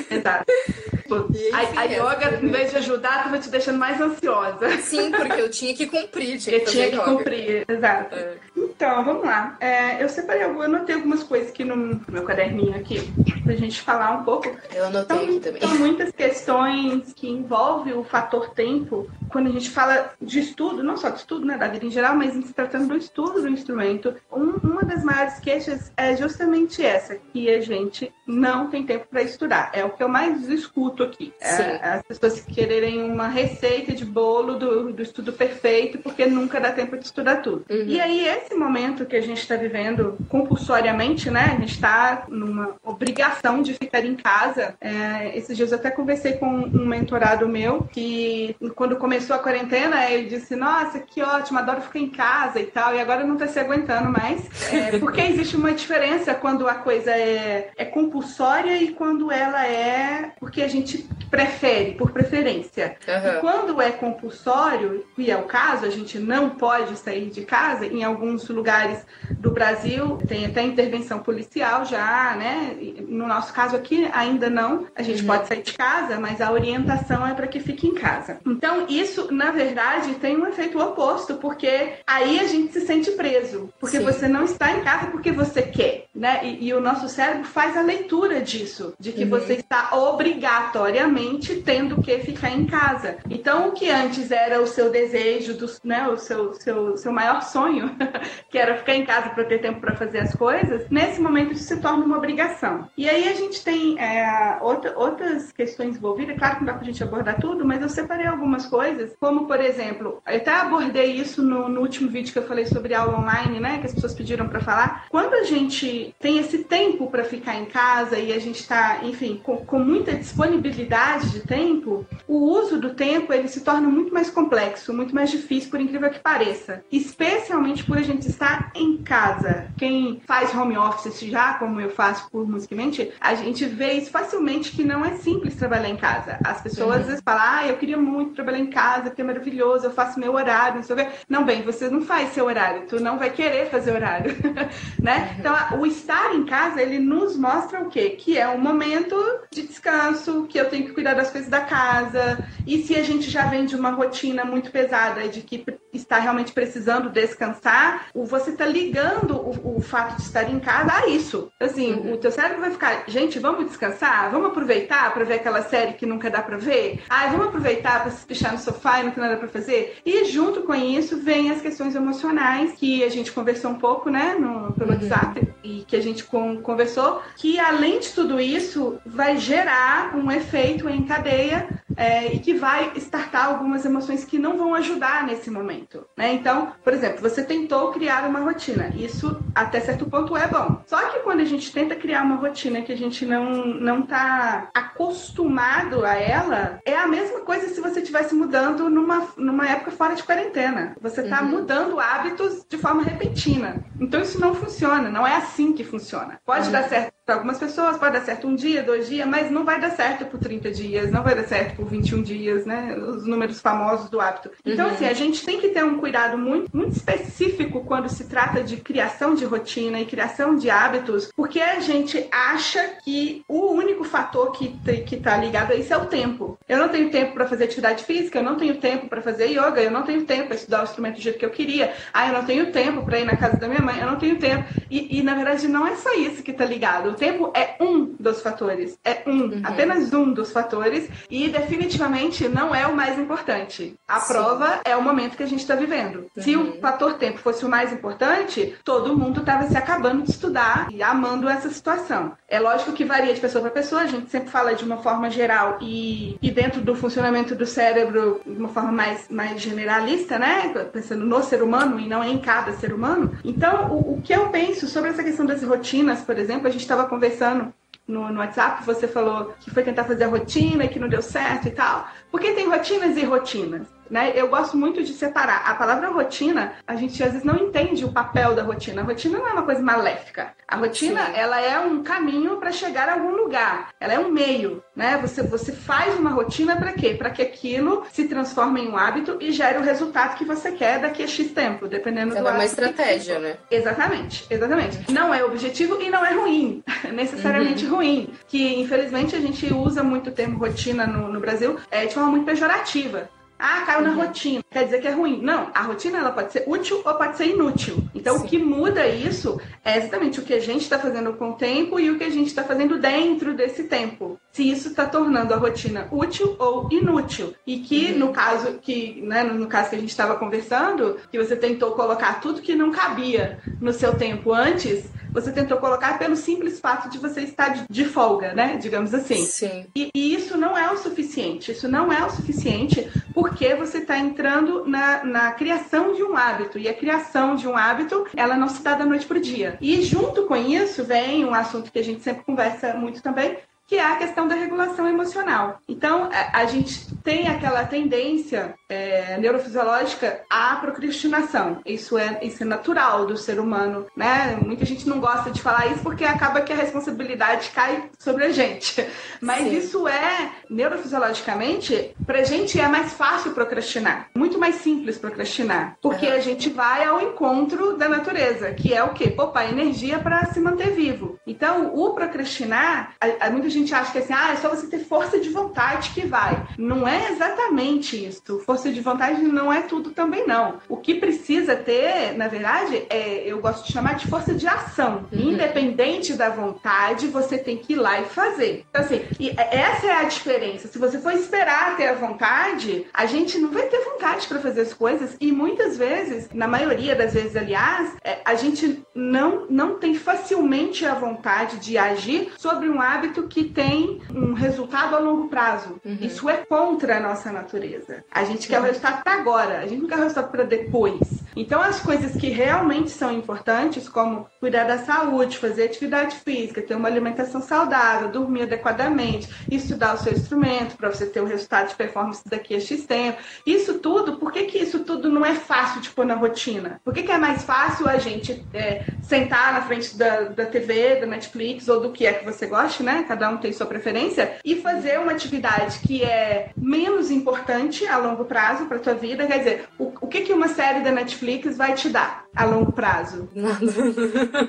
Exato. 0.09 0.45
E, 1.33 1.53
a, 1.55 1.63
enfim, 1.63 1.77
a 1.77 1.85
essa 1.85 1.93
yoga, 1.93 2.37
foi- 2.37 2.47
em 2.49 2.51
vez 2.51 2.69
de 2.71 2.75
ajudar, 2.79 3.23
tava 3.23 3.39
te 3.39 3.47
deixando 3.49 3.77
mais 3.77 4.01
ansiosa. 4.01 4.77
Sim, 4.81 5.09
porque 5.11 5.39
eu 5.39 5.49
tinha 5.49 5.73
que 5.73 5.87
cumprir, 5.87 6.37
tinha 6.37 6.59
que 6.59 6.65
fazer 6.65 6.71
tinha 6.77 6.89
que 6.89 6.95
yoga. 6.97 7.05
cumprir, 7.05 7.65
exato. 7.65 8.13
É. 8.13 8.33
Então, 8.57 9.05
vamos 9.05 9.23
lá. 9.23 9.55
É, 9.61 10.03
eu 10.03 10.09
separei, 10.09 10.43
eu 10.43 10.61
anotei 10.61 10.95
algumas 10.95 11.23
coisas 11.23 11.47
aqui 11.47 11.63
no 11.63 12.01
meu 12.09 12.23
caderninho 12.25 12.75
aqui, 12.75 13.09
pra 13.41 13.55
gente 13.55 13.79
falar 13.81 14.11
um 14.19 14.25
pouco. 14.25 14.53
Eu 14.75 14.85
anotei 14.97 15.17
aqui 15.23 15.39
também. 15.39 15.61
São 15.61 15.77
muitas 15.79 16.11
questões 16.11 17.13
que 17.13 17.29
envolvem 17.29 17.93
o 17.93 18.03
fator 18.03 18.49
tempo 18.51 19.09
quando 19.29 19.47
a 19.47 19.51
gente 19.51 19.69
fala 19.69 20.13
de 20.21 20.39
estudo, 20.39 20.83
não 20.83 20.97
só 20.97 21.09
de 21.09 21.19
estudo, 21.19 21.45
né, 21.45 21.57
da 21.57 21.67
vida 21.67 21.85
em 21.85 21.91
geral, 21.91 22.15
mas 22.15 22.35
em 22.35 22.41
se 22.41 22.53
tratando 22.53 22.87
do 22.87 22.97
estudo 22.97 23.41
do 23.41 23.49
instrumento. 23.49 24.15
Um- 24.31 24.57
uma 24.63 24.83
das 24.83 25.03
maiores 25.03 25.39
queixas 25.39 25.91
é 25.97 26.15
justamente 26.15 26.83
essa, 26.85 27.15
que 27.33 27.49
a 27.49 27.61
gente 27.61 28.11
não 28.25 28.67
tem 28.67 28.83
tempo 28.85 29.07
para 29.09 29.21
estudar. 29.21 29.69
É 29.73 29.83
o 29.83 29.89
que 29.89 30.03
eu 30.03 30.09
mais 30.09 30.47
escuto 30.49 31.03
aqui. 31.03 31.33
É, 31.41 31.95
as 31.95 32.01
pessoas 32.03 32.41
quererem 32.41 33.03
uma 33.09 33.27
receita 33.27 33.93
de 33.93 34.05
bolo 34.05 34.55
do, 34.55 34.93
do 34.93 35.01
estudo 35.01 35.31
perfeito, 35.33 35.97
porque 35.99 36.25
nunca 36.25 36.59
dá 36.59 36.71
tempo 36.71 36.97
de 36.97 37.05
estudar 37.05 37.37
tudo. 37.37 37.65
Uhum. 37.69 37.85
E 37.87 37.99
aí, 37.99 38.27
esse 38.27 38.53
momento 38.55 39.05
que 39.05 39.15
a 39.15 39.21
gente 39.21 39.39
está 39.41 39.55
vivendo 39.55 40.17
compulsoriamente, 40.29 41.29
né? 41.29 41.53
A 41.55 41.59
gente 41.59 41.73
está 41.73 42.25
numa 42.27 42.75
obrigação 42.83 43.61
de 43.61 43.73
ficar 43.73 44.03
em 44.05 44.15
casa. 44.15 44.75
É, 44.87 45.37
esses 45.37 45.55
dias 45.55 45.71
eu 45.71 45.77
até 45.77 45.91
conversei 45.91 46.33
com 46.33 46.47
um 46.47 46.85
mentorado 46.85 47.47
meu 47.47 47.83
que, 47.91 48.55
quando 48.75 48.95
começou 48.95 49.35
a 49.35 49.39
quarentena, 49.39 50.09
ele 50.09 50.29
disse: 50.29 50.55
Nossa, 50.55 50.99
que 50.99 51.21
ótimo, 51.21 51.59
adoro 51.59 51.81
ficar 51.81 51.99
em 51.99 52.09
casa 52.09 52.59
e 52.59 52.67
tal. 52.67 52.95
E 52.95 53.01
agora 53.01 53.25
não 53.25 53.35
tá 53.35 53.47
se 53.47 53.59
aguentando 53.59 54.09
mais. 54.09 54.47
É, 54.71 54.97
porque 54.99 55.21
existe 55.21 55.55
uma 55.55 55.73
diferença 55.73 56.33
quando 56.33 56.67
a 56.67 56.75
coisa 56.75 57.11
é, 57.11 57.71
é 57.75 57.85
compulsória 57.85 58.77
e 58.81 58.93
quando 58.93 59.31
ela 59.31 59.65
é 59.67 60.31
porque 60.39 60.61
a 60.61 60.67
gente 60.67 61.07
prefere, 61.29 61.93
por 61.93 62.11
preferência. 62.11 62.95
E 63.05 63.41
quando 63.41 63.81
é 63.81 63.91
compulsório, 63.91 65.05
e 65.17 65.29
é 65.29 65.35
o 65.35 65.43
caso, 65.43 65.85
a 65.85 65.89
gente 65.89 66.17
não 66.17 66.51
pode 66.51 66.95
sair 66.97 67.29
de 67.29 67.41
casa, 67.41 67.85
em 67.85 68.03
alguns 68.03 68.47
lugares 68.47 69.05
do 69.31 69.51
Brasil 69.51 70.17
tem 70.27 70.45
até 70.45 70.61
intervenção 70.61 71.19
policial 71.19 71.83
já, 71.85 72.35
né? 72.35 72.77
No 73.07 73.27
nosso 73.27 73.53
caso 73.53 73.75
aqui 73.75 74.09
ainda 74.13 74.49
não. 74.49 74.76
A 74.95 75.01
gente 75.01 75.21
Uhum. 75.21 75.27
pode 75.27 75.47
sair 75.47 75.61
de 75.63 75.73
casa, 75.73 76.19
mas 76.19 76.41
a 76.41 76.51
orientação 76.51 77.25
é 77.25 77.33
para 77.33 77.47
que 77.47 77.59
fique 77.59 77.87
em 77.87 77.93
casa. 77.95 78.39
Então, 78.45 78.85
isso, 78.89 79.31
na 79.33 79.51
verdade, 79.51 80.15
tem 80.15 80.37
um 80.37 80.47
efeito 80.47 80.79
oposto, 80.79 81.35
porque 81.35 81.93
aí 82.05 82.39
a 82.39 82.47
gente 82.47 82.73
se 82.73 82.81
sente 82.81 83.11
preso. 83.11 83.69
Porque 83.79 83.97
Sim. 83.99 84.03
você 84.03 84.27
não 84.27 84.43
está 84.43 84.71
em 84.71 84.81
casa 84.83 85.07
porque 85.07 85.31
você 85.31 85.61
quer. 85.61 86.05
Né? 86.17 86.41
E, 86.43 86.67
e, 86.67 86.73
o 86.73 86.81
nosso 86.81 87.07
cérebro 87.07 87.45
faz 87.45 87.77
a 87.77 87.81
leitura 87.81 88.41
disso, 88.41 88.93
de 88.99 89.11
que 89.11 89.23
uhum. 89.23 89.29
você 89.29 89.53
está 89.53 89.95
obrigatoriamente 89.95 91.61
tendo 91.61 92.01
que 92.01 92.19
ficar 92.19 92.49
em 92.49 92.65
casa. 92.65 93.17
Então, 93.29 93.69
o 93.69 93.71
que 93.71 93.89
antes 93.89 94.31
era 94.31 94.61
o 94.61 94.67
seu 94.67 94.89
desejo, 94.89 95.53
do, 95.53 95.67
né, 95.83 96.07
o 96.07 96.17
seu, 96.17 96.53
seu, 96.55 96.97
seu 96.97 97.11
maior 97.11 97.41
sonho, 97.43 97.91
que 98.49 98.57
era 98.57 98.77
ficar 98.77 98.95
em 98.95 99.05
casa 99.05 99.29
para 99.29 99.43
ter 99.43 99.59
tempo 99.59 99.79
para 99.79 99.95
fazer 99.95 100.19
as 100.19 100.33
coisas, 100.33 100.89
nesse 100.89 101.21
momento 101.21 101.53
isso 101.53 101.63
se 101.63 101.77
torna 101.79 102.03
uma 102.03 102.17
obrigação. 102.17 102.89
E 102.97 103.07
aí 103.07 103.27
a 103.27 103.35
gente 103.35 103.63
tem 103.63 103.99
é, 103.99 104.57
outra, 104.61 104.97
outras 104.97 105.51
questões 105.51 105.97
envolvidas, 105.97 106.37
claro 106.37 106.55
que 106.55 106.61
não 106.61 106.67
dá 106.67 106.73
para 106.73 106.81
a 106.81 106.85
gente 106.85 107.03
abordar 107.03 107.39
tudo, 107.39 107.65
mas 107.65 107.81
eu 107.81 107.89
separei 107.89 108.25
algumas 108.25 108.65
coisas, 108.65 109.15
como 109.19 109.45
por 109.45 109.59
exemplo, 109.59 110.21
eu 110.25 110.37
até 110.37 110.51
abordei 110.51 111.11
isso 111.11 111.43
no, 111.43 111.69
no 111.69 111.81
último 111.81 112.09
vídeo 112.09 112.33
que 112.33 112.39
eu 112.39 112.47
falei 112.47 112.65
sobre 112.65 112.93
aula 112.93 113.19
online, 113.19 113.59
né, 113.59 113.77
que 113.79 113.85
as 113.85 113.93
pessoas 113.93 114.15
pediram 114.15 114.47
para 114.47 114.59
falar. 114.59 115.05
Quando 115.09 115.33
a 115.35 115.43
gente 115.43 116.06
tem 116.19 116.39
esse 116.39 116.59
tempo 116.59 117.09
para 117.09 117.23
ficar 117.23 117.55
em 117.55 117.65
casa 117.65 118.17
e 118.17 118.33
a 118.33 118.39
gente 118.39 118.59
está, 118.59 118.99
enfim, 119.03 119.39
com, 119.43 119.57
com 119.57 119.79
muita 119.79 120.13
disponibilidade 120.13 121.29
de 121.31 121.41
tempo, 121.41 122.05
o 122.27 122.37
uso 122.37 122.79
do 122.79 122.93
tempo 122.93 123.33
ele 123.33 123.47
se 123.47 123.61
torna 123.61 123.87
muito 123.87 124.13
mais 124.13 124.29
complexo, 124.29 124.93
muito 124.93 125.13
mais 125.13 125.29
difícil, 125.29 125.69
por 125.69 125.79
incrível 125.79 126.09
que 126.09 126.19
pareça. 126.19 126.83
Especialmente 126.91 127.83
por 127.83 127.97
a 127.97 128.01
gente 128.01 128.27
estar 128.27 128.71
em 128.75 128.97
casa. 128.97 129.67
Quem 129.77 130.21
faz 130.25 130.53
home 130.53 130.77
office 130.77 131.21
já, 131.21 131.55
como 131.55 131.79
eu 131.79 131.89
faço 131.89 132.29
por 132.29 132.47
Musicamente, 132.47 133.11
a 133.19 133.35
gente 133.35 133.65
vê 133.65 133.93
isso 133.93 134.09
facilmente 134.09 134.71
que 134.71 134.83
não 134.83 135.03
é 135.05 135.11
simples 135.17 135.55
trabalhar 135.55 135.89
em 135.89 135.97
casa. 135.97 136.39
As 136.43 136.61
pessoas 136.61 136.87
uhum. 136.87 137.01
às 137.01 137.05
vezes 137.05 137.21
falam, 137.23 137.43
ah, 137.43 137.67
eu 137.67 137.77
queria 137.77 137.97
muito 137.97 138.35
trabalhar 138.35 138.59
em 138.59 138.67
casa, 138.67 139.09
porque 139.09 139.21
é 139.21 139.25
maravilhoso, 139.25 139.85
eu 139.85 139.91
faço 139.91 140.19
meu 140.19 140.33
horário, 140.33 140.77
não 140.77 140.83
sei 140.83 140.95
o 140.95 140.99
quê. 140.99 141.07
Não, 141.29 141.43
bem, 141.43 141.61
você 141.61 141.89
não 141.89 142.01
faz 142.01 142.33
seu 142.33 142.45
horário, 142.45 142.87
tu 142.87 142.99
não 142.99 143.17
vai 143.17 143.29
querer 143.29 143.69
fazer 143.69 143.91
horário, 143.91 144.35
né? 145.01 145.31
Uhum. 145.31 145.39
Então, 145.39 145.79
o 145.79 145.85
estar 145.97 146.33
em 146.35 146.45
casa, 146.45 146.81
ele 146.81 146.99
nos 146.99 147.37
mostra 147.37 147.81
o 147.81 147.89
quê? 147.89 148.11
Que 148.11 148.37
é 148.37 148.47
um 148.47 148.59
momento 148.59 149.15
de 149.51 149.63
descanso, 149.63 150.45
que 150.47 150.59
eu 150.59 150.69
tenho 150.69 150.85
que 150.85 150.93
cuidar 150.93 151.13
das 151.13 151.31
coisas 151.31 151.49
da 151.49 151.61
casa. 151.61 152.47
E 152.65 152.83
se 152.83 152.95
a 152.95 153.03
gente 153.03 153.29
já 153.29 153.45
vem 153.45 153.65
de 153.65 153.75
uma 153.75 153.91
rotina 153.91 154.45
muito 154.45 154.71
pesada 154.71 155.27
de 155.27 155.41
que 155.41 155.65
está 155.93 156.19
realmente 156.19 156.51
precisando 156.51 157.09
descansar, 157.09 158.07
você 158.13 158.51
está 158.51 158.65
ligando 158.65 159.35
o, 159.35 159.77
o, 159.77 159.81
fato 159.81 160.17
de 160.17 160.23
estar 160.23 160.49
em 160.49 160.59
casa 160.59 160.93
a 160.93 161.07
isso. 161.07 161.51
Assim, 161.59 161.93
uhum. 161.93 162.13
o 162.13 162.17
teu 162.17 162.31
cérebro 162.31 162.61
vai 162.61 162.71
ficar, 162.71 163.03
gente, 163.07 163.39
vamos 163.39 163.65
descansar? 163.65 164.31
Vamos 164.31 164.49
aproveitar 164.49 165.13
para 165.13 165.23
ver 165.23 165.35
aquela 165.35 165.63
série 165.63 165.93
que 165.93 166.05
nunca 166.05 166.29
dá 166.29 166.41
para 166.41 166.57
ver? 166.57 167.03
Ai, 167.09 167.31
vamos 167.31 167.47
aproveitar 167.47 168.01
para 168.01 168.11
se 168.11 168.25
pichar 168.25 168.51
no 168.51 168.59
sofá 168.59 168.99
e 168.99 169.03
não 169.03 169.11
tem 169.11 169.23
nada 169.23 169.37
para 169.37 169.47
fazer? 169.47 169.97
E 170.05 170.25
junto 170.25 170.61
com 170.63 170.75
isso 170.75 171.17
vem 171.21 171.51
as 171.51 171.61
questões 171.61 171.95
emocionais 171.95 172.73
que 172.73 173.03
a 173.03 173.09
gente 173.09 173.31
conversou 173.31 173.71
um 173.71 173.75
pouco, 173.75 174.09
né, 174.09 174.35
no, 174.39 174.73
pelo 174.73 174.91
uhum. 174.91 174.97
WhatsApp 174.97 175.47
e 175.63 175.83
que 175.87 175.95
a 175.95 176.01
gente 176.01 176.23
conversou, 176.23 177.21
que 177.37 177.59
além 177.59 177.99
de 177.99 178.09
tudo 178.09 178.39
isso 178.39 178.99
vai 179.05 179.37
gerar 179.37 180.15
um 180.15 180.31
efeito 180.31 180.89
em 180.89 181.03
cadeia 181.03 181.67
é, 181.97 182.33
e 182.33 182.39
que 182.39 182.53
vai 182.53 182.91
startar 182.95 183.47
algumas 183.47 183.83
emoções 183.83 184.23
que 184.23 184.37
não 184.37 184.55
vão 184.55 184.75
ajudar 184.75 185.25
nesse 185.25 185.49
momento. 185.49 186.05
Né? 186.15 186.33
Então, 186.33 186.71
por 186.83 186.93
exemplo, 186.93 187.19
você 187.19 187.43
tentou 187.43 187.91
criar 187.91 188.27
uma 188.29 188.39
rotina. 188.39 188.89
Isso, 188.95 189.37
até 189.55 189.79
certo 189.79 190.05
ponto, 190.05 190.37
é 190.37 190.47
bom. 190.47 190.81
Só 190.85 190.97
que 191.09 191.19
quando 191.19 191.41
a 191.41 191.45
gente 191.45 191.73
tenta 191.73 191.95
criar 191.95 192.21
uma 192.21 192.35
rotina 192.35 192.81
que 192.83 192.91
a 192.91 192.97
gente 192.97 193.25
não, 193.25 193.65
não 193.65 194.03
tá 194.03 194.69
acostumado 194.73 196.05
a 196.05 196.13
ela, 196.13 196.79
é 196.85 196.95
a 196.95 197.07
mesma 197.07 197.39
coisa 197.39 197.67
se 197.69 197.81
você 197.81 197.99
estivesse 197.99 198.35
mudando 198.35 198.89
numa, 198.89 199.27
numa 199.35 199.67
época 199.67 199.91
fora 199.91 200.15
de 200.15 200.23
quarentena. 200.23 200.95
Você 201.01 201.21
está 201.21 201.41
uhum. 201.41 201.49
mudando 201.49 201.99
hábitos 201.99 202.63
de 202.69 202.77
forma 202.77 203.01
repentina. 203.01 203.83
Então, 203.99 204.21
isso 204.21 204.39
não 204.39 204.53
funciona. 204.53 205.09
Não 205.09 205.25
é 205.25 205.35
assim 205.35 205.73
que 205.73 205.83
funciona. 205.83 206.39
Pode 206.45 206.67
uhum. 206.67 206.71
dar 206.71 206.83
certo 206.83 207.16
para 207.27 207.35
algumas 207.35 207.59
pessoas, 207.59 207.97
pode 207.97 208.13
dar 208.13 208.23
certo 208.23 208.47
um 208.47 208.55
dia, 208.55 208.81
dois 208.81 209.09
dias, 209.09 209.27
mas 209.27 209.51
não 209.51 209.65
vai 209.65 209.81
dar 209.81 209.89
certo 209.89 210.25
por 210.27 210.39
30 210.39 210.71
dias, 210.71 211.11
não 211.11 211.21
vai 211.21 211.35
dar 211.35 211.43
certo 211.43 211.75
por 211.75 211.85
21 211.85 212.23
dias, 212.23 212.65
né? 212.65 212.95
Os 212.97 213.27
números 213.27 213.59
famosos 213.59 214.09
do 214.09 214.21
hábito. 214.21 214.49
Então, 214.65 214.87
uhum. 214.87 214.93
assim, 214.93 215.05
a 215.05 215.13
gente 215.13 215.43
tem 215.43 215.59
que 215.59 215.67
ter 215.67 215.83
um 215.83 215.97
cuidado 215.97 216.37
muito, 216.37 216.75
muito 216.75 216.95
específico 216.95 217.83
quando 217.83 218.07
se 218.07 218.23
trata 218.29 218.63
de 218.63 218.77
criação 218.77 219.35
de 219.35 219.43
rotina 219.43 219.99
e 219.99 220.05
criação 220.05 220.55
de 220.55 220.69
hábitos, 220.69 221.29
porque 221.35 221.59
a 221.59 221.81
gente 221.81 222.29
acha 222.31 222.81
que 223.03 223.43
o 223.45 223.73
único 223.73 224.05
fator 224.05 224.53
que, 224.53 224.69
que 225.01 225.17
tá 225.17 225.35
ligado 225.35 225.73
a 225.73 225.75
isso 225.75 225.93
é 225.93 225.97
o 225.97 226.05
tempo. 226.05 226.57
Eu 226.65 226.77
não 226.77 226.87
tenho 226.87 227.11
tempo 227.11 227.33
para 227.33 227.45
fazer 227.45 227.65
atividade 227.65 228.05
física, 228.05 228.39
eu 228.39 228.43
não 228.43 228.55
tenho 228.55 228.77
tempo 228.77 229.09
para 229.09 229.21
fazer 229.21 229.47
yoga, 229.47 229.81
eu 229.81 229.91
não 229.91 230.03
tenho 230.03 230.23
tempo 230.23 230.47
para 230.47 230.55
estudar 230.55 230.79
o 230.79 230.83
instrumento 230.85 231.15
do 231.15 231.21
jeito 231.21 231.37
que 231.37 231.45
eu 231.45 231.49
queria, 231.49 231.93
ah, 232.13 232.25
eu 232.29 232.33
não 232.35 232.45
tenho 232.45 232.71
tempo 232.71 233.03
para 233.03 233.19
ir 233.19 233.25
na 233.25 233.35
casa 233.35 233.57
da 233.57 233.67
minha 233.67 233.81
mãe, 233.81 233.99
eu 233.99 234.05
não 234.05 234.15
tenho 234.15 234.39
tempo. 234.39 234.63
E, 234.89 235.19
e 235.19 235.21
na 235.21 235.35
verdade, 235.35 235.67
não 235.67 235.85
é 235.85 235.93
só 235.97 236.13
isso 236.13 236.41
que 236.41 236.53
tá 236.53 236.63
ligado 236.63 237.16
tempo 237.17 237.51
é 237.53 237.75
um 237.79 238.15
dos 238.19 238.41
fatores, 238.41 238.97
é 239.03 239.23
um, 239.27 239.41
uhum. 239.41 239.61
apenas 239.63 240.13
um 240.13 240.31
dos 240.31 240.51
fatores 240.51 241.09
e 241.29 241.49
definitivamente 241.49 242.47
não 242.47 242.73
é 242.73 242.85
o 242.87 242.95
mais 242.95 243.17
importante. 243.19 243.95
A 244.07 244.19
Sim. 244.19 244.33
prova 244.33 244.79
é 244.85 244.95
o 244.95 245.01
momento 245.01 245.35
que 245.35 245.43
a 245.43 245.47
gente 245.47 245.59
está 245.59 245.75
vivendo. 245.75 246.27
Uhum. 246.35 246.43
Se 246.43 246.55
o 246.55 246.61
uhum. 246.61 246.79
fator 246.79 247.15
tempo 247.15 247.39
fosse 247.39 247.65
o 247.65 247.69
mais 247.69 247.91
importante, 247.91 248.75
todo 248.83 249.17
mundo 249.17 249.39
estava 249.41 249.67
se 249.67 249.77
acabando 249.77 250.23
de 250.23 250.31
estudar 250.31 250.87
e 250.91 251.01
amando 251.01 251.49
essa 251.49 251.69
situação. 251.69 252.33
É 252.47 252.59
lógico 252.59 252.93
que 252.93 253.03
varia 253.03 253.33
de 253.33 253.41
pessoa 253.41 253.61
para 253.61 253.71
pessoa, 253.71 254.01
a 254.01 254.07
gente 254.07 254.29
sempre 254.29 254.49
fala 254.49 254.73
de 254.73 254.83
uma 254.83 254.97
forma 254.97 255.29
geral 255.29 255.77
e, 255.81 256.37
e 256.41 256.51
dentro 256.51 256.81
do 256.81 256.95
funcionamento 256.95 257.55
do 257.55 257.65
cérebro 257.65 258.41
de 258.45 258.57
uma 258.57 258.69
forma 258.69 258.91
mais, 258.91 259.27
mais 259.29 259.61
generalista, 259.61 260.37
né? 260.37 260.73
Pensando 260.91 261.25
no 261.25 261.43
ser 261.43 261.61
humano 261.63 261.99
e 261.99 262.07
não 262.07 262.23
em 262.23 262.37
cada 262.37 262.71
ser 262.73 262.93
humano. 262.93 263.37
Então, 263.43 263.91
o, 263.91 264.17
o 264.17 264.21
que 264.21 264.33
eu 264.33 264.49
penso 264.49 264.87
sobre 264.87 265.09
essa 265.09 265.23
questão 265.23 265.45
das 265.45 265.63
rotinas, 265.63 266.21
por 266.21 266.37
exemplo, 266.37 266.67
a 266.67 266.71
gente 266.71 266.81
estava 266.81 267.05
conversando 267.07 267.73
no, 268.07 268.31
no, 268.31 268.39
WhatsApp, 268.39 268.85
você 268.85 269.07
falou 269.07 269.53
que 269.59 269.71
foi 269.71 269.83
tentar 269.83 270.05
fazer 270.05 270.23
a 270.23 270.27
rotina 270.27 270.85
e 270.85 270.89
que 270.89 270.99
não 270.99 271.09
deu 271.09 271.21
certo 271.21 271.67
e 271.67 271.71
tal. 271.71 272.07
Porque 272.31 272.53
tem 272.53 272.67
rotinas 272.67 273.17
e 273.17 273.23
rotinas. 273.23 273.87
Né? 274.09 274.33
Eu 274.35 274.47
gosto 274.47 274.77
muito 274.77 275.03
de 275.03 275.13
separar. 275.13 275.63
A 275.65 275.75
palavra 275.75 276.09
rotina, 276.09 276.73
a 276.85 276.95
gente 276.95 277.21
às 277.23 277.31
vezes 277.31 277.45
não 277.45 277.55
entende 277.55 278.05
o 278.05 278.11
papel 278.11 278.55
da 278.55 278.63
rotina. 278.63 279.01
A 279.01 279.05
rotina 279.05 279.37
não 279.37 279.47
é 279.47 279.53
uma 279.53 279.63
coisa 279.63 279.81
maléfica. 279.81 280.53
A 280.67 280.75
rotina, 280.75 281.25
Sim. 281.25 281.31
ela 281.35 281.61
é 281.61 281.79
um 281.79 282.03
caminho 282.03 282.57
para 282.57 282.71
chegar 282.71 283.09
a 283.09 283.13
algum 283.13 283.35
lugar. 283.35 283.89
Ela 283.99 284.13
é 284.13 284.19
um 284.19 284.29
meio, 284.29 284.83
né? 284.95 285.17
Você, 285.21 285.41
você 285.41 285.71
faz 285.71 286.17
uma 286.19 286.31
rotina 286.31 286.75
para 286.75 286.91
quê? 286.93 287.13
Para 287.13 287.29
que 287.29 287.41
aquilo 287.41 288.05
se 288.11 288.27
transforme 288.27 288.81
em 288.81 288.89
um 288.89 288.97
hábito 288.97 289.37
e 289.39 289.51
gere 289.51 289.77
o 289.77 289.81
resultado 289.81 290.37
que 290.37 290.43
você 290.43 290.71
quer 290.71 290.99
daqui 290.99 291.23
a 291.23 291.27
X 291.27 291.51
tempo, 291.51 291.87
dependendo 291.87 292.35
ela 292.35 292.51
do 292.51 292.55
é 292.55 292.59
uma 292.59 292.65
estratégia, 292.65 293.39
né? 293.39 293.57
Exatamente, 293.71 294.45
exatamente. 294.49 295.11
Não 295.11 295.33
é 295.33 295.43
objetivo 295.43 296.01
e 296.01 296.09
não 296.09 296.25
é 296.25 296.33
ruim, 296.33 296.83
necessariamente 297.13 297.85
uhum. 297.85 297.95
ruim. 297.95 298.33
Que 298.47 298.79
infelizmente 298.79 299.35
a 299.35 299.39
gente 299.39 299.73
usa 299.73 300.03
muito 300.03 300.29
o 300.29 300.33
termo 300.33 300.59
rotina 300.59 301.07
no, 301.07 301.31
no 301.31 301.39
Brasil 301.39 301.77
é, 301.89 302.05
de 302.05 302.13
forma 302.13 302.31
muito 302.31 302.45
pejorativa. 302.45 303.29
Ah, 303.59 303.81
caiu 303.85 304.01
na 304.01 304.11
uhum. 304.11 304.17
rotina. 304.17 304.63
Quer 304.69 304.85
dizer 304.85 305.01
que 305.01 305.07
é 305.07 305.11
ruim. 305.11 305.41
Não, 305.41 305.69
a 305.73 305.81
rotina 305.81 306.19
ela 306.19 306.31
pode 306.31 306.51
ser 306.51 306.63
útil 306.67 307.01
ou 307.03 307.13
pode 307.15 307.37
ser 307.37 307.47
inútil. 307.47 308.03
Então, 308.13 308.37
Sim. 308.37 308.45
o 308.45 308.47
que 308.47 308.57
muda 308.57 309.07
isso 309.07 309.59
é 309.83 309.97
exatamente 309.97 310.39
o 310.39 310.43
que 310.43 310.53
a 310.53 310.59
gente 310.59 310.81
está 310.81 310.99
fazendo 310.99 311.33
com 311.33 311.51
o 311.51 311.53
tempo 311.53 311.99
e 311.99 312.09
o 312.09 312.17
que 312.17 312.23
a 312.23 312.29
gente 312.29 312.47
está 312.47 312.63
fazendo 312.63 312.99
dentro 312.99 313.53
desse 313.55 313.85
tempo. 313.85 314.39
Se 314.51 314.69
isso 314.69 314.89
está 314.89 315.05
tornando 315.05 315.53
a 315.53 315.57
rotina 315.57 316.07
útil 316.11 316.55
ou 316.59 316.87
inútil. 316.91 317.53
E 317.65 317.79
que, 317.79 318.11
uhum. 318.11 318.19
no 318.19 318.29
caso 318.29 318.79
que, 318.81 319.21
né, 319.21 319.43
no 319.43 319.67
caso 319.67 319.89
que 319.89 319.95
a 319.95 319.99
gente 319.99 320.09
estava 320.09 320.35
conversando, 320.35 321.17
que 321.31 321.37
você 321.37 321.55
tentou 321.55 321.91
colocar 321.91 322.39
tudo 322.39 322.61
que 322.61 322.75
não 322.75 322.91
cabia 322.91 323.59
no 323.81 323.91
seu 323.91 324.15
tempo 324.15 324.53
antes, 324.53 325.09
você 325.33 325.51
tentou 325.51 325.77
colocar 325.77 326.17
pelo 326.17 326.35
simples 326.35 326.79
fato 326.79 327.09
de 327.09 327.17
você 327.17 327.41
estar 327.41 327.85
de 327.89 328.05
folga, 328.05 328.53
né? 328.53 328.77
Digamos 328.77 329.13
assim. 329.13 329.45
Sim. 329.45 329.87
E, 329.95 330.09
e 330.15 330.33
isso 330.33 330.57
não 330.57 330.77
é 330.77 330.91
o 330.91 330.97
suficiente. 330.97 331.71
Isso 331.71 331.87
não 331.87 332.11
é 332.11 332.25
o 332.25 332.29
suficiente 332.29 333.07
porque 333.33 333.75
você 333.75 333.99
está 333.99 334.17
entrando 334.17 334.85
na, 334.85 335.23
na 335.23 335.51
criação 335.51 336.13
de 336.13 336.23
um 336.23 336.35
hábito. 336.35 336.79
E 336.79 336.87
a 336.87 336.93
criação 336.93 337.55
de 337.55 337.67
um 337.67 337.77
hábito, 337.77 338.25
ela 338.35 338.57
não 338.57 338.67
se 338.67 338.81
dá 338.81 338.95
da 338.95 339.05
noite 339.05 339.25
para 339.25 339.37
o 339.37 339.41
dia. 339.41 339.77
E 339.81 340.01
junto 340.01 340.45
com 340.45 340.55
isso 340.55 341.03
vem 341.03 341.45
um 341.45 341.53
assunto 341.53 341.91
que 341.91 341.99
a 341.99 342.03
gente 342.03 342.23
sempre 342.23 342.43
conversa 342.43 342.93
muito 342.93 343.21
também, 343.21 343.57
que 343.87 343.95
é 343.95 344.03
a 344.03 344.17
questão 344.17 344.47
da 344.47 344.55
regulação 344.55 345.07
emocional. 345.07 345.79
Então, 345.87 346.29
a, 346.53 346.65
gente 346.65 347.15
tem 347.23 347.47
aquela 347.47 347.85
tendência 347.85 348.75
é, 348.89 349.37
neurofisiológica 349.37 350.41
à 350.49 350.75
procrastinação. 350.75 351.81
Isso 351.85 352.17
é, 352.17 352.39
isso 352.41 352.63
é 352.63 352.65
natural 352.65 353.25
do 353.25 353.37
ser 353.37 353.59
humano, 353.59 354.05
né? 354.15 354.57
Muita 354.61 354.85
gente 354.85 355.07
não 355.07 355.21
gosta 355.21 355.49
de 355.49 355.61
falar 355.61 355.87
isso 355.87 356.01
porque 356.01 356.25
acaba 356.25 356.61
que 356.61 356.73
a 356.73 356.75
responsabilidade 356.75 357.69
cai 357.69 358.09
sobre 358.19 358.43
a 358.43 358.51
gente. 358.51 359.07
Mas 359.39 359.63
Sim. 359.63 359.77
isso 359.77 360.07
é, 360.07 360.51
neurofisiologicamente, 360.69 362.13
pra 362.25 362.43
gente 362.43 362.79
é 362.79 362.87
mais 362.89 363.13
fácil 363.13 363.53
procrastinar. 363.53 364.29
Muito 364.35 364.59
mais 364.59 364.75
simples 364.75 365.17
procrastinar. 365.17 365.97
Porque 366.01 366.27
uhum. 366.27 366.33
a 366.33 366.39
gente 366.39 366.69
vai 366.69 367.05
ao 367.05 367.21
encontro 367.21 367.95
da 367.95 368.09
natureza, 368.09 368.71
que 368.71 368.93
é 368.93 369.01
o 369.01 369.13
quê? 369.13 369.29
Poupar 369.29 369.69
energia 369.69 370.19
para 370.19 370.45
se 370.47 370.59
manter 370.59 370.91
vivo. 370.91 371.39
Então, 371.47 371.93
o 371.95 372.13
procrastinar, 372.13 373.13
a, 373.21 373.47
a, 373.47 373.49
muita 373.49 373.69
gente 373.69 373.76
gente 373.79 373.93
acha 373.93 374.11
que 374.11 374.17
assim, 374.19 374.33
ah, 374.33 374.53
é 374.53 374.55
só 374.57 374.69
você 374.69 374.87
ter 374.87 374.99
força 374.99 375.39
de 375.39 375.49
vontade 375.49 376.11
que 376.11 376.25
vai. 376.25 376.65
Não 376.77 377.07
é 377.07 377.31
exatamente 377.31 378.25
isso. 378.25 378.59
Força 378.59 378.91
de 378.91 379.01
vontade 379.01 379.41
não 379.41 379.71
é 379.71 379.81
tudo 379.81 380.11
também, 380.11 380.45
não. 380.47 380.79
O 380.87 380.97
que 380.97 381.15
precisa 381.15 381.75
ter, 381.75 382.35
na 382.37 382.47
verdade, 382.47 383.05
é, 383.09 383.43
eu 383.45 383.59
gosto 383.59 383.85
de 383.85 383.93
chamar 383.93 384.15
de 384.15 384.27
força 384.27 384.53
de 384.53 384.67
ação. 384.67 385.25
Uhum. 385.31 385.51
Independente 385.51 386.33
da 386.33 386.49
vontade, 386.49 387.27
você 387.27 387.57
tem 387.57 387.77
que 387.77 387.93
ir 387.93 387.97
lá 387.97 388.21
e 388.21 388.25
fazer. 388.25 388.85
Então, 388.89 389.01
assim, 389.01 389.21
e 389.39 389.49
essa 389.49 390.07
é 390.07 390.13
a 390.13 390.23
diferença. 390.23 390.87
Se 390.87 390.97
você 390.97 391.19
for 391.19 391.33
esperar 391.33 391.95
ter 391.97 392.07
a 392.07 392.13
vontade, 392.13 393.05
a 393.13 393.25
gente 393.25 393.57
não 393.57 393.71
vai 393.71 393.83
ter 393.83 393.99
vontade 393.99 394.47
para 394.47 394.59
fazer 394.59 394.81
as 394.81 394.93
coisas 394.93 395.35
e 395.39 395.51
muitas 395.51 395.97
vezes, 395.97 396.49
na 396.53 396.67
maioria 396.67 397.15
das 397.15 397.33
vezes, 397.33 397.55
aliás, 397.55 398.15
é, 398.23 398.39
a 398.43 398.55
gente 398.55 399.03
não, 399.13 399.65
não 399.69 399.95
tem 399.95 400.15
facilmente 400.15 401.05
a 401.05 401.13
vontade 401.13 401.77
de 401.77 401.97
agir 401.97 402.51
sobre 402.57 402.89
um 402.89 403.01
hábito 403.01 403.43
que 403.47 403.65
tem 403.67 404.21
um 404.33 404.53
resultado 404.53 405.15
a 405.15 405.19
longo 405.19 405.47
prazo. 405.47 405.99
Uhum. 406.03 406.17
Isso 406.21 406.49
é 406.49 406.57
contra 406.57 407.17
a 407.17 407.19
nossa 407.19 407.51
natureza. 407.51 408.23
A 408.31 408.43
gente 408.43 408.67
quer 408.67 408.79
o 408.79 408.83
resultado 408.83 409.23
para 409.23 409.33
agora, 409.33 409.79
a 409.79 409.87
gente 409.87 410.01
não 410.01 410.09
quer 410.09 410.17
o 410.17 410.21
resultado 410.21 410.51
para 410.51 410.63
depois. 410.63 411.46
Então, 411.57 411.81
as 411.81 411.99
coisas 411.99 412.35
que 412.35 412.49
realmente 412.49 413.09
são 413.09 413.31
importantes, 413.31 414.07
como 414.07 414.47
cuidar 414.59 414.83
da 414.83 414.99
saúde, 414.99 415.57
fazer 415.57 415.85
atividade 415.85 416.35
física, 416.35 416.83
ter 416.83 416.93
uma 416.93 417.07
alimentação 417.07 417.59
saudável, 417.59 418.29
dormir 418.29 418.61
adequadamente, 418.61 419.49
estudar 419.71 420.13
o 420.13 420.19
seu 420.19 420.33
instrumento 420.33 420.95
para 420.95 421.11
você 421.11 421.25
ter 421.25 421.41
o 421.41 421.45
resultado 421.45 421.89
de 421.89 421.95
performance 421.95 422.47
daqui 422.47 422.75
a 422.75 422.79
X 422.79 423.07
tempo, 423.07 423.39
isso 423.65 423.95
tudo, 423.95 424.37
por 424.37 424.51
que, 424.51 424.65
que 424.65 424.77
isso 424.77 424.99
tudo 424.99 425.31
não 425.31 425.43
é 425.43 425.55
fácil 425.55 425.99
de 425.99 426.11
pôr 426.11 426.27
na 426.27 426.35
rotina? 426.35 427.01
Por 427.03 427.11
que, 427.11 427.23
que 427.23 427.31
é 427.31 427.39
mais 427.39 427.63
fácil 427.63 428.07
a 428.07 428.19
gente 428.19 428.63
é, 428.71 429.03
sentar 429.23 429.73
na 429.73 429.81
frente 429.81 430.15
da, 430.15 430.41
da 430.41 430.65
TV, 430.67 431.15
da 431.15 431.25
Netflix 431.25 431.87
ou 431.87 431.99
do 431.99 432.11
que 432.11 432.27
é 432.27 432.33
que 432.33 432.45
você 432.45 432.67
goste, 432.67 433.01
né? 433.01 433.25
Cada 433.27 433.49
um 433.49 433.57
tem 433.57 433.73
sua 433.73 433.87
preferência, 433.87 434.57
e 434.63 434.75
fazer 434.75 435.19
uma 435.19 435.31
atividade 435.31 435.97
que 435.99 436.23
é 436.23 436.69
menos 436.77 437.31
importante 437.31 438.05
a 438.05 438.17
longo 438.17 438.45
prazo 438.45 438.85
para 438.85 438.99
tua 438.99 439.15
vida? 439.15 439.47
Quer 439.47 439.57
dizer, 439.57 439.85
o, 439.97 440.13
o 440.21 440.27
que, 440.27 440.41
que 440.41 440.53
uma 440.53 440.67
série 440.67 440.99
da 440.99 441.11
Netflix 441.11 441.46
vai 441.77 441.93
te 441.93 442.09
dar 442.09 442.46
a 442.57 442.65
longo 442.65 442.91
prazo? 442.91 443.47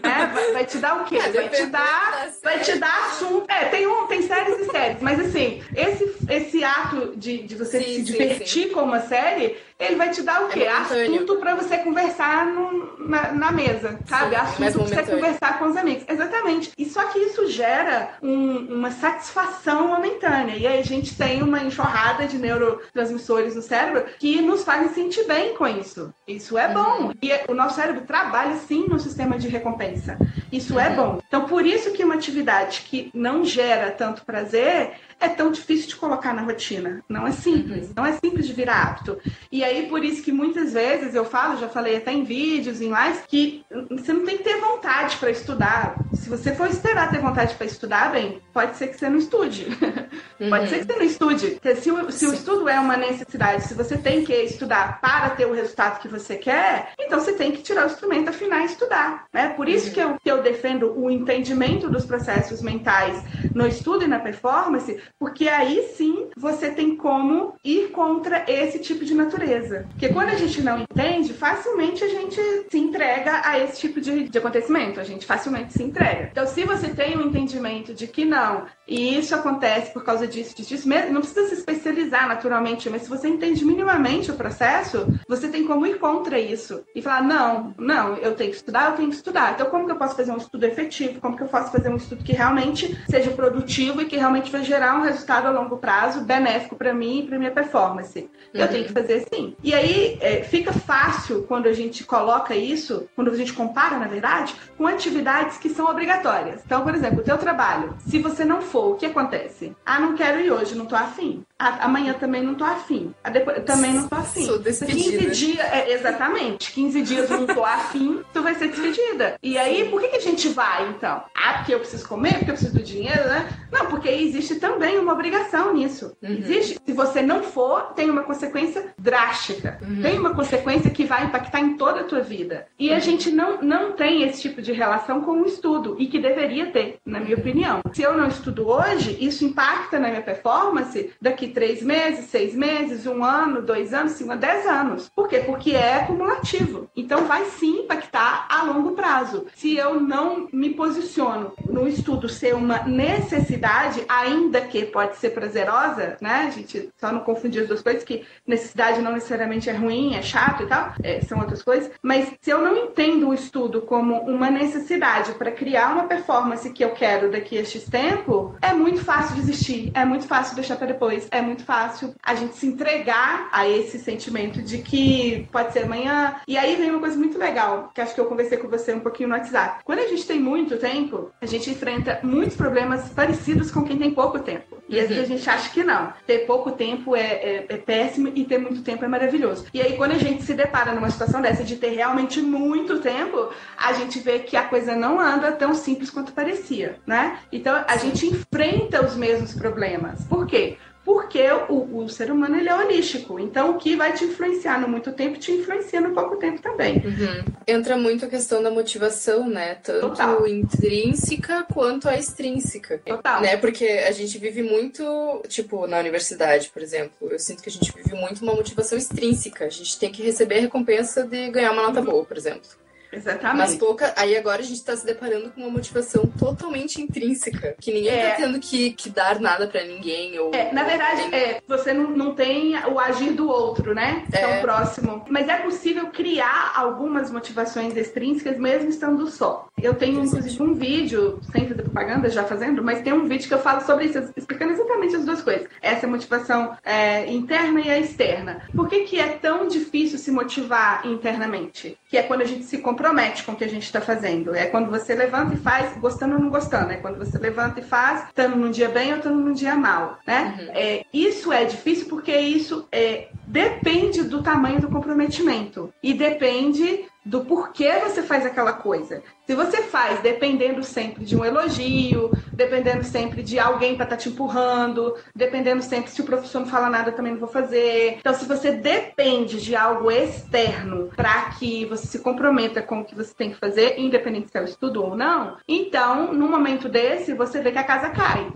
É, 0.02 0.52
vai, 0.52 0.64
te 0.64 0.78
dar 0.78 1.02
o 1.02 1.04
quê? 1.04 1.16
É, 1.16 1.30
vai 1.30 1.48
te 1.48 1.66
dar, 1.66 2.28
vai 2.42 2.58
te 2.60 2.78
dar 2.78 3.06
assunto. 3.06 3.44
É, 3.48 3.66
tem, 3.66 3.86
um, 3.86 4.06
tem 4.06 4.22
séries 4.22 4.58
e 4.60 4.70
séries, 4.70 4.98
mas 5.00 5.20
assim, 5.20 5.62
esse, 5.74 6.16
esse 6.28 6.64
ato 6.64 7.14
de, 7.16 7.42
de 7.42 7.54
você 7.54 7.80
sim, 7.80 7.84
se 7.84 7.94
sim, 7.96 8.02
divertir 8.02 8.64
sim. 8.64 8.72
com 8.72 8.82
uma 8.82 9.00
série 9.00 9.56
ele 9.78 9.94
vai 9.94 10.10
te 10.10 10.22
dar 10.22 10.42
o 10.42 10.48
quê? 10.48 10.64
É 10.64 10.72
Assunto 10.72 11.36
para 11.36 11.54
você 11.54 11.78
conversar 11.78 12.46
no, 12.46 13.08
na, 13.08 13.32
na, 13.32 13.52
mesa, 13.52 13.98
sabe? 14.06 14.34
Sim, 14.34 14.64
Assunto 14.64 14.90
para 14.90 15.04
você 15.04 15.12
conversar 15.12 15.58
com 15.58 15.66
os 15.66 15.76
amigos. 15.76 16.04
Exatamente. 16.08 16.72
E 16.76 16.84
só 16.84 17.04
que 17.04 17.18
isso 17.20 17.46
gera 17.48 18.10
um, 18.20 18.74
uma 18.74 18.90
satisfação 18.90 19.88
momentânea. 19.88 20.56
E 20.56 20.66
aí 20.66 20.80
a 20.80 20.84
gente 20.84 21.16
tem 21.16 21.42
uma 21.42 21.62
enxurrada 21.62 22.26
de 22.26 22.38
neurotransmissores 22.38 23.54
no 23.54 23.62
cérebro 23.62 24.04
que 24.18 24.42
nos 24.42 24.64
fazem 24.64 24.88
sentir 24.88 25.24
bem 25.28 25.54
com 25.54 25.66
isso. 25.68 26.12
Isso 26.26 26.58
é 26.58 26.66
uhum. 26.66 26.74
bom. 26.74 27.12
E 27.22 27.30
o 27.48 27.54
nosso 27.54 27.77
cérebro 27.78 28.04
trabalha 28.04 28.56
sim 28.56 28.86
no 28.88 28.98
sistema 28.98 29.38
de 29.38 29.46
recompensa. 29.46 30.18
Isso 30.50 30.78
é 30.78 30.90
bom. 30.90 31.20
Então, 31.28 31.46
por 31.46 31.64
isso 31.64 31.92
que 31.92 32.02
uma 32.02 32.14
atividade 32.14 32.82
que 32.82 33.10
não 33.14 33.44
gera 33.44 33.92
tanto 33.92 34.24
prazer 34.24 34.94
é 35.20 35.28
tão 35.28 35.52
difícil 35.52 35.88
de 35.88 35.96
colocar 35.96 36.34
na 36.34 36.42
rotina. 36.42 37.02
Não 37.08 37.26
é 37.26 37.32
simples, 37.32 37.88
uhum. 37.88 37.92
não 37.96 38.06
é 38.06 38.12
simples 38.12 38.46
de 38.46 38.52
virar 38.52 38.82
hábito. 38.82 39.18
E 39.50 39.62
aí, 39.62 39.86
por 39.86 40.04
isso 40.04 40.22
que 40.22 40.32
muitas 40.32 40.72
vezes 40.72 41.14
eu 41.14 41.24
falo, 41.24 41.58
já 41.58 41.68
falei 41.68 41.96
até 41.96 42.12
em 42.12 42.24
vídeos, 42.24 42.80
em 42.80 42.88
lives, 42.88 43.22
que 43.28 43.64
você 43.90 44.12
não 44.12 44.24
tem 44.24 44.38
que 44.38 44.44
ter 44.44 44.60
vontade 44.60 45.16
para 45.16 45.30
estudar. 45.30 45.96
Se 46.14 46.28
você 46.28 46.54
for 46.54 46.68
esperar 46.68 47.10
ter 47.10 47.20
vontade 47.20 47.54
para 47.54 47.66
estudar, 47.66 48.10
bem, 48.10 48.40
pode 48.52 48.76
ser 48.76 48.88
que 48.88 48.98
você 48.98 49.08
não 49.08 49.18
estude. 49.18 49.66
Uhum. 50.40 50.50
pode 50.50 50.68
ser 50.68 50.78
que 50.78 50.92
você 50.92 50.98
não 50.98 51.06
estude. 51.06 51.60
Se, 51.80 51.90
o, 51.90 52.10
se 52.10 52.26
o 52.26 52.32
estudo 52.32 52.68
é 52.68 52.78
uma 52.78 52.96
necessidade, 52.96 53.64
se 53.64 53.74
você 53.74 53.96
tem 53.96 54.24
que 54.24 54.32
estudar 54.32 55.00
para 55.00 55.30
ter 55.30 55.46
o 55.46 55.52
resultado 55.52 56.00
que 56.00 56.08
você 56.08 56.36
quer, 56.36 56.92
então 56.98 57.20
você 57.20 57.32
tem 57.32 57.52
que 57.52 57.62
tirar 57.62 57.84
o 57.84 57.90
instrumento, 57.90 58.28
afinar 58.28 58.62
e 58.62 58.66
estudar. 58.66 59.24
Né? 59.32 59.50
Por 59.50 59.68
isso 59.68 59.88
uhum. 59.88 59.92
que, 59.92 60.00
eu, 60.00 60.16
que 60.24 60.30
eu 60.30 60.42
defendo 60.42 60.98
o 60.98 61.10
entendimento 61.10 61.90
dos 61.90 62.04
processos 62.04 62.62
mentais 62.62 63.22
no 63.54 63.66
estudo 63.66 64.04
e 64.04 64.08
na 64.08 64.18
performance, 64.18 65.00
porque 65.18 65.48
aí 65.48 65.92
sim 65.96 66.28
você 66.36 66.70
tem 66.70 66.96
como 66.96 67.54
ir 67.64 67.88
contra 67.88 68.44
esse 68.46 68.78
tipo 68.78 69.04
de 69.04 69.14
natureza. 69.14 69.86
Porque 69.90 70.08
quando 70.08 70.30
a 70.30 70.36
gente 70.36 70.62
não 70.62 70.80
entende, 70.80 71.32
facilmente 71.32 72.04
a 72.04 72.08
gente 72.08 72.40
se 72.70 72.78
entrega 72.78 73.42
a 73.44 73.58
esse 73.58 73.80
tipo 73.80 74.00
de, 74.00 74.28
de 74.28 74.38
acontecimento, 74.38 75.00
a 75.00 75.04
gente 75.04 75.26
facilmente 75.26 75.72
se 75.72 75.82
entrega. 75.82 76.28
Então, 76.30 76.46
se 76.46 76.64
você 76.64 76.88
tem 76.88 77.16
um 77.16 77.26
entendimento 77.26 77.92
de 77.94 78.06
que 78.06 78.24
não, 78.24 78.66
e 78.88 79.18
isso 79.18 79.34
acontece 79.34 79.92
por 79.92 80.02
causa 80.02 80.26
disso, 80.26 80.56
disso, 80.56 80.70
disso, 80.70 80.88
não 80.88 81.20
precisa 81.20 81.46
se 81.48 81.54
especializar 81.54 82.26
naturalmente, 82.26 82.88
mas 82.88 83.02
se 83.02 83.08
você 83.08 83.28
entende 83.28 83.64
minimamente 83.64 84.30
o 84.30 84.34
processo, 84.34 85.06
você 85.28 85.48
tem 85.48 85.66
como 85.66 85.86
ir 85.86 85.98
contra 85.98 86.38
isso 86.38 86.82
e 86.94 87.02
falar: 87.02 87.22
não, 87.22 87.74
não, 87.78 88.16
eu 88.16 88.34
tenho 88.34 88.50
que 88.50 88.56
estudar, 88.56 88.90
eu 88.90 88.96
tenho 88.96 89.10
que 89.10 89.16
estudar. 89.16 89.52
Então, 89.52 89.68
como 89.68 89.84
que 89.84 89.92
eu 89.92 89.96
posso 89.96 90.16
fazer 90.16 90.32
um 90.32 90.38
estudo 90.38 90.64
efetivo? 90.64 91.20
Como 91.20 91.36
que 91.36 91.42
eu 91.42 91.48
posso 91.48 91.70
fazer 91.70 91.90
um 91.90 91.96
estudo 91.96 92.24
que 92.24 92.32
realmente 92.32 92.98
seja 93.10 93.30
produtivo 93.30 94.00
e 94.00 94.06
que 94.06 94.16
realmente 94.16 94.50
vai 94.50 94.64
gerar 94.64 94.96
um 94.96 95.02
resultado 95.02 95.46
a 95.46 95.50
longo 95.50 95.76
prazo 95.76 96.22
benéfico 96.22 96.74
para 96.74 96.94
mim 96.94 97.20
e 97.20 97.26
para 97.26 97.38
minha 97.38 97.50
performance. 97.50 98.18
Uhum. 98.18 98.60
Eu 98.60 98.68
tenho 98.68 98.84
que 98.86 98.92
fazer 98.92 99.26
sim. 99.32 99.54
E 99.62 99.74
aí 99.74 100.16
é, 100.20 100.42
fica 100.42 100.72
fácil 100.72 101.42
quando 101.42 101.66
a 101.66 101.72
gente 101.72 102.04
coloca 102.04 102.54
isso, 102.54 103.08
quando 103.14 103.30
a 103.30 103.36
gente 103.36 103.52
compara, 103.52 103.98
na 103.98 104.06
verdade, 104.06 104.54
com 104.78 104.86
atividades 104.86 105.58
que 105.58 105.68
são 105.68 105.86
obrigatórias. 105.86 106.62
Então, 106.64 106.82
por 106.82 106.94
exemplo, 106.94 107.20
o 107.20 107.22
teu 107.22 107.36
trabalho. 107.36 107.94
Se 108.06 108.18
você 108.18 108.44
não 108.44 108.62
for, 108.62 108.77
o 108.78 108.96
que 108.96 109.06
acontece? 109.06 109.76
Ah, 109.84 110.00
não 110.00 110.16
quero 110.16 110.40
ir 110.40 110.50
hoje, 110.50 110.74
não 110.74 110.86
tô 110.86 110.96
afim. 110.96 111.44
Amanhã 111.58 112.12
também 112.14 112.42
não 112.42 112.54
tô 112.54 112.62
afim. 112.62 113.12
Depois, 113.32 113.64
também 113.64 113.92
não 113.92 114.06
tô 114.06 114.14
afim. 114.14 114.44
Sou 114.44 114.58
despedida. 114.60 115.24
15 115.24 115.30
dias, 115.30 115.66
é, 115.72 115.92
exatamente. 115.92 116.72
15 116.72 117.02
dias 117.02 117.28
não 117.28 117.46
tô 117.46 117.64
afim, 117.64 118.22
tu 118.32 118.42
vai 118.42 118.54
ser 118.54 118.68
despedida. 118.68 119.36
E 119.42 119.58
aí, 119.58 119.88
por 119.88 120.00
que, 120.00 120.08
que 120.08 120.16
a 120.16 120.20
gente 120.20 120.48
vai, 120.50 120.88
então? 120.90 121.24
Ah, 121.34 121.54
porque 121.54 121.74
eu 121.74 121.80
preciso 121.80 122.06
comer, 122.08 122.34
porque 122.34 122.50
eu 122.50 122.54
preciso 122.54 122.74
do 122.74 122.82
dinheiro, 122.82 123.26
né? 123.28 123.48
Não, 123.72 123.86
porque 123.86 124.08
existe 124.08 124.54
também 124.56 124.98
uma 124.98 125.12
obrigação 125.12 125.74
nisso. 125.74 126.16
Uhum. 126.22 126.30
Existe. 126.30 126.78
Se 126.84 126.92
você 126.92 127.22
não 127.22 127.42
for, 127.42 127.92
tem 127.94 128.08
uma 128.08 128.22
consequência 128.22 128.94
drástica. 128.96 129.78
Uhum. 129.82 130.00
Tem 130.00 130.16
uma 130.16 130.34
consequência 130.34 130.90
que 130.90 131.04
vai 131.04 131.24
impactar 131.24 131.60
em 131.60 131.76
toda 131.76 132.02
a 132.02 132.04
tua 132.04 132.20
vida. 132.20 132.66
E 132.78 132.90
uhum. 132.90 132.96
a 132.96 132.98
gente 133.00 133.32
não, 133.32 133.60
não 133.62 133.92
tem 133.92 134.22
esse 134.22 134.42
tipo 134.42 134.62
de 134.62 134.72
relação 134.72 135.22
com 135.22 135.42
o 135.42 135.46
estudo. 135.46 135.96
E 135.98 136.06
que 136.06 136.20
deveria 136.20 136.70
ter, 136.70 136.98
na 137.04 137.18
minha 137.18 137.36
opinião. 137.36 137.80
Se 137.92 138.02
eu 138.02 138.16
não 138.16 138.28
estudo 138.28 138.68
hoje, 138.68 139.16
isso 139.20 139.44
impacta 139.44 139.98
na 139.98 140.08
minha 140.08 140.22
performance 140.22 141.10
daqui 141.20 141.47
três 141.48 141.82
meses, 141.82 142.26
seis 142.26 142.54
meses, 142.54 143.06
um 143.06 143.24
ano, 143.24 143.62
dois 143.62 143.92
anos, 143.94 144.12
cinco, 144.12 144.36
dez 144.36 144.66
anos. 144.66 145.08
Por 145.14 145.28
quê? 145.28 145.40
Porque 145.40 145.72
é 145.72 145.94
acumulativo. 145.94 146.90
Então 146.96 147.24
vai 147.24 147.44
sim 147.46 147.80
impactar 147.80 148.46
a 148.48 148.62
longo 148.62 148.92
prazo. 148.92 149.46
Se 149.54 149.76
eu 149.76 150.00
não 150.00 150.48
me 150.52 150.70
posiciono 150.70 151.52
no 151.66 151.88
estudo 151.88 152.28
ser 152.28 152.54
uma 152.54 152.82
necessidade, 152.84 154.04
ainda 154.08 154.60
que 154.60 154.84
pode 154.86 155.16
ser 155.16 155.30
prazerosa, 155.30 156.16
né? 156.20 156.46
A 156.46 156.50
gente 156.50 156.90
só 156.96 157.12
não 157.12 157.20
confundir 157.20 157.62
as 157.62 157.68
duas 157.68 157.82
coisas, 157.82 158.04
que 158.04 158.24
necessidade 158.46 159.00
não 159.00 159.12
necessariamente 159.12 159.68
é 159.68 159.72
ruim, 159.72 160.14
é 160.14 160.22
chato 160.22 160.62
e 160.62 160.66
tal, 160.66 160.92
é, 161.02 161.20
são 161.20 161.38
outras 161.38 161.62
coisas. 161.62 161.90
Mas 162.02 162.32
se 162.40 162.50
eu 162.50 162.60
não 162.60 162.76
entendo 162.76 163.28
o 163.28 163.34
estudo 163.34 163.82
como 163.82 164.20
uma 164.20 164.50
necessidade 164.50 165.32
para 165.32 165.50
criar 165.50 165.92
uma 165.92 166.04
performance 166.04 166.70
que 166.70 166.84
eu 166.84 166.90
quero 166.90 167.30
daqui 167.30 167.58
a 167.58 167.64
X 167.64 167.84
tempo, 167.84 168.54
é 168.60 168.72
muito 168.72 169.02
fácil 169.04 169.36
desistir, 169.36 169.90
é 169.94 170.04
muito 170.04 170.26
fácil 170.26 170.54
deixar 170.54 170.76
para 170.76 170.88
depois, 170.88 171.28
é 171.30 171.37
muito 171.42 171.64
fácil 171.64 172.14
a 172.22 172.34
gente 172.34 172.56
se 172.56 172.66
entregar 172.66 173.48
a 173.52 173.68
esse 173.68 173.98
sentimento 173.98 174.62
de 174.62 174.78
que 174.78 175.48
pode 175.52 175.72
ser 175.72 175.84
amanhã. 175.84 176.36
E 176.46 176.56
aí 176.56 176.76
vem 176.76 176.90
uma 176.90 177.00
coisa 177.00 177.16
muito 177.16 177.38
legal, 177.38 177.90
que 177.94 178.00
acho 178.00 178.14
que 178.14 178.20
eu 178.20 178.26
conversei 178.26 178.58
com 178.58 178.68
você 178.68 178.92
um 178.92 179.00
pouquinho 179.00 179.28
no 179.28 179.34
WhatsApp. 179.34 179.82
Quando 179.84 180.00
a 180.00 180.08
gente 180.08 180.26
tem 180.26 180.40
muito 180.40 180.76
tempo, 180.78 181.30
a 181.40 181.46
gente 181.46 181.70
enfrenta 181.70 182.20
muitos 182.22 182.56
problemas 182.56 183.08
parecidos 183.10 183.70
com 183.70 183.84
quem 183.84 183.98
tem 183.98 184.12
pouco 184.12 184.38
tempo. 184.38 184.78
E 184.88 184.96
uhum. 184.96 185.02
às 185.02 185.08
vezes 185.08 185.24
a 185.24 185.26
gente 185.26 185.50
acha 185.50 185.70
que 185.70 185.84
não. 185.84 186.12
Ter 186.26 186.46
pouco 186.46 186.72
tempo 186.72 187.14
é, 187.14 187.20
é, 187.20 187.66
é, 187.68 187.76
péssimo 187.76 188.32
e 188.34 188.44
ter 188.44 188.58
muito 188.58 188.82
tempo 188.82 189.04
é 189.04 189.08
maravilhoso. 189.08 189.66
E 189.72 189.80
aí, 189.80 189.96
quando 189.96 190.12
a 190.12 190.18
gente 190.18 190.42
se 190.42 190.54
depara 190.54 190.94
numa 190.94 191.10
situação 191.10 191.40
dessa 191.40 191.62
de 191.62 191.76
ter 191.76 191.90
realmente 191.90 192.40
muito 192.40 192.98
tempo, 193.00 193.50
a 193.76 193.92
gente 193.92 194.18
vê 194.18 194.38
que 194.38 194.56
a 194.56 194.62
coisa 194.62 194.96
não 194.96 195.20
anda 195.20 195.52
tão 195.52 195.74
simples 195.74 196.10
quanto 196.10 196.32
parecia, 196.32 196.98
né? 197.06 197.38
Então, 197.52 197.84
a 197.86 197.96
gente 197.96 198.26
enfrenta 198.26 199.04
os 199.04 199.14
mesmos 199.14 199.54
problemas. 199.54 200.24
Por 200.24 200.46
quê? 200.46 200.78
Porque 201.08 201.42
o, 201.70 202.04
o, 202.04 202.08
ser 202.10 202.30
humano 202.30 202.56
ele 202.56 202.68
é 202.68 202.74
holístico. 202.74 203.40
Então, 203.40 203.70
o 203.70 203.78
que 203.78 203.96
vai 203.96 204.12
te 204.12 204.26
influenciar 204.26 204.78
no 204.78 204.86
muito 204.86 205.10
tempo 205.10 205.38
te 205.38 205.50
influencia 205.52 206.02
no 206.02 206.12
pouco 206.12 206.36
tempo 206.36 206.60
também. 206.60 206.96
Uhum. 206.98 207.44
Entra 207.66 207.96
muito 207.96 208.26
a 208.26 208.28
questão 208.28 208.62
da 208.62 208.70
motivação, 208.70 209.48
né? 209.48 209.76
Tanto 209.76 210.00
Total. 210.10 210.46
intrínseca 210.46 211.64
quanto 211.72 212.10
a 212.10 212.18
extrínseca. 212.18 213.00
Total. 213.06 213.40
Né? 213.40 213.56
Porque 213.56 213.86
a 213.86 214.12
gente 214.12 214.36
vive 214.36 214.62
muito, 214.62 215.42
tipo, 215.48 215.86
na 215.86 215.98
universidade, 215.98 216.68
por 216.68 216.82
exemplo, 216.82 217.28
eu 217.30 217.38
sinto 217.38 217.62
que 217.62 217.70
a 217.70 217.72
gente 217.72 217.90
vive 217.90 218.14
muito 218.14 218.42
uma 218.42 218.54
motivação 218.54 218.98
extrínseca. 218.98 219.64
A 219.64 219.70
gente 219.70 219.98
tem 219.98 220.12
que 220.12 220.22
receber 220.22 220.58
a 220.58 220.60
recompensa 220.60 221.26
de 221.26 221.48
ganhar 221.48 221.72
uma 221.72 221.84
nota 221.84 222.00
uhum. 222.00 222.04
boa, 222.04 222.24
por 222.26 222.36
exemplo. 222.36 222.68
Exatamente. 223.12 223.56
Mas 223.58 223.74
pouca. 223.76 224.12
Aí 224.16 224.36
agora 224.36 224.60
a 224.60 224.64
gente 224.64 224.82
tá 224.84 224.96
se 224.96 225.04
deparando 225.04 225.50
com 225.50 225.60
uma 225.62 225.70
motivação 225.70 226.26
totalmente 226.38 227.00
intrínseca. 227.00 227.74
Que 227.80 227.92
ninguém 227.92 228.10
É. 228.12 228.30
tá 228.30 228.36
tendo 228.36 228.58
que, 228.60 228.92
que 228.92 229.08
dar 229.10 229.40
nada 229.40 229.66
pra 229.66 229.82
ninguém. 229.84 230.38
Ou, 230.38 230.54
É, 230.54 230.72
na 230.72 230.84
verdade, 230.84 231.28
tem- 231.30 231.38
é, 231.40 231.62
você 231.66 231.92
não, 231.92 232.10
não 232.10 232.34
tem 232.34 232.74
o 232.86 232.98
agir 232.98 233.32
do 233.32 233.48
outro, 233.48 233.94
né? 233.94 234.24
Que 234.30 234.36
é. 234.38 234.42
É. 234.42 234.58
o 234.58 234.60
próximo. 234.62 235.24
Mas 235.28 235.48
é 235.48 235.56
possível 235.58 236.06
criar 236.08 236.72
algumas 236.76 237.30
motivações 237.30 237.96
extrínsecas 237.96 238.58
mesmo 238.58 238.88
estando 238.88 239.26
só. 239.30 239.68
Eu 239.80 239.94
tenho, 239.94 240.22
inclusive, 240.24 240.62
um 240.62 240.74
vídeo, 240.74 241.40
sem 241.52 241.68
fazer 241.68 241.82
propaganda, 241.82 242.28
já 242.28 242.44
fazendo, 242.44 242.82
mas 242.82 243.00
tem 243.02 243.12
um 243.12 243.26
vídeo 243.26 243.46
que 243.48 243.54
eu 243.54 243.58
falo 243.60 243.80
sobre 243.82 244.06
isso, 244.06 244.18
explicando 244.36 244.72
exatamente 244.72 245.16
as 245.16 245.24
duas 245.24 245.40
coisas. 245.42 245.68
Essa 245.80 246.06
motivação 246.06 246.76
é, 246.84 247.26
interna 247.30 247.80
e 247.80 247.90
a 247.90 247.98
externa. 247.98 248.62
Por 248.74 248.88
que, 248.88 249.00
que 249.04 249.20
é 249.20 249.28
tão 249.28 249.66
difícil 249.68 250.18
se 250.18 250.30
motivar 250.30 251.06
internamente? 251.06 251.96
Que 252.08 252.16
é 252.16 252.22
quando 252.22 252.40
a 252.40 252.46
gente 252.46 252.64
se 252.64 252.78
compromete 252.78 253.44
com 253.44 253.52
o 253.52 253.56
que 253.56 253.64
a 253.64 253.68
gente 253.68 253.84
está 253.84 254.00
fazendo. 254.00 254.54
É 254.54 254.66
quando 254.66 254.90
você 254.90 255.14
levanta 255.14 255.54
e 255.54 255.58
faz, 255.58 255.96
gostando 255.98 256.34
ou 256.34 256.40
não 256.40 256.48
gostando. 256.48 256.90
É 256.90 256.96
quando 256.96 257.18
você 257.18 257.36
levanta 257.38 257.80
e 257.80 257.84
faz, 257.84 258.28
estando 258.28 258.56
num 258.56 258.70
dia 258.70 258.88
bem 258.88 259.12
ou 259.12 259.18
estando 259.18 259.38
num 259.38 259.52
dia 259.52 259.74
mal, 259.74 260.18
né? 260.26 260.70
É, 260.74 261.04
isso 261.12 261.52
é 261.52 261.64
difícil 261.64 262.08
porque 262.08 262.34
isso 262.34 262.88
é, 262.90 263.28
depende 263.46 264.22
do 264.22 264.42
tamanho 264.42 264.80
do 264.80 264.88
comprometimento 264.88 265.92
e 266.02 266.14
depende 266.14 267.06
do 267.28 267.44
porquê 267.44 267.92
você 268.00 268.22
faz 268.22 268.46
aquela 268.46 268.72
coisa. 268.72 269.22
Se 269.46 269.54
você 269.54 269.82
faz 269.82 270.20
dependendo 270.20 270.82
sempre 270.82 271.26
de 271.26 271.36
um 271.36 271.44
elogio, 271.44 272.30
dependendo 272.52 273.04
sempre 273.04 273.42
de 273.42 273.58
alguém 273.58 273.94
para 273.94 274.04
estar 274.04 274.16
te 274.16 274.30
empurrando, 274.30 275.14
dependendo 275.34 275.82
sempre 275.82 276.10
se 276.10 276.22
o 276.22 276.24
professor 276.24 276.60
não 276.60 276.66
fala 276.66 276.88
nada, 276.88 277.10
eu 277.10 277.14
também 277.14 277.32
não 277.32 277.40
vou 277.40 277.48
fazer. 277.48 278.16
Então, 278.18 278.32
se 278.32 278.46
você 278.46 278.72
depende 278.72 279.60
de 279.60 279.76
algo 279.76 280.10
externo 280.10 281.10
para 281.14 281.50
que 281.50 281.84
você 281.84 282.06
se 282.06 282.18
comprometa 282.20 282.80
com 282.80 283.00
o 283.00 283.04
que 283.04 283.14
você 283.14 283.34
tem 283.34 283.50
que 283.50 283.58
fazer, 283.58 283.98
independente 283.98 284.50
se 284.50 284.58
o 284.58 284.64
estudo 284.64 285.04
ou 285.04 285.14
não, 285.14 285.58
então, 285.68 286.32
num 286.32 286.50
momento 286.50 286.88
desse, 286.88 287.34
você 287.34 287.60
vê 287.60 287.72
que 287.72 287.78
a 287.78 287.84
casa 287.84 288.08
cai 288.08 288.50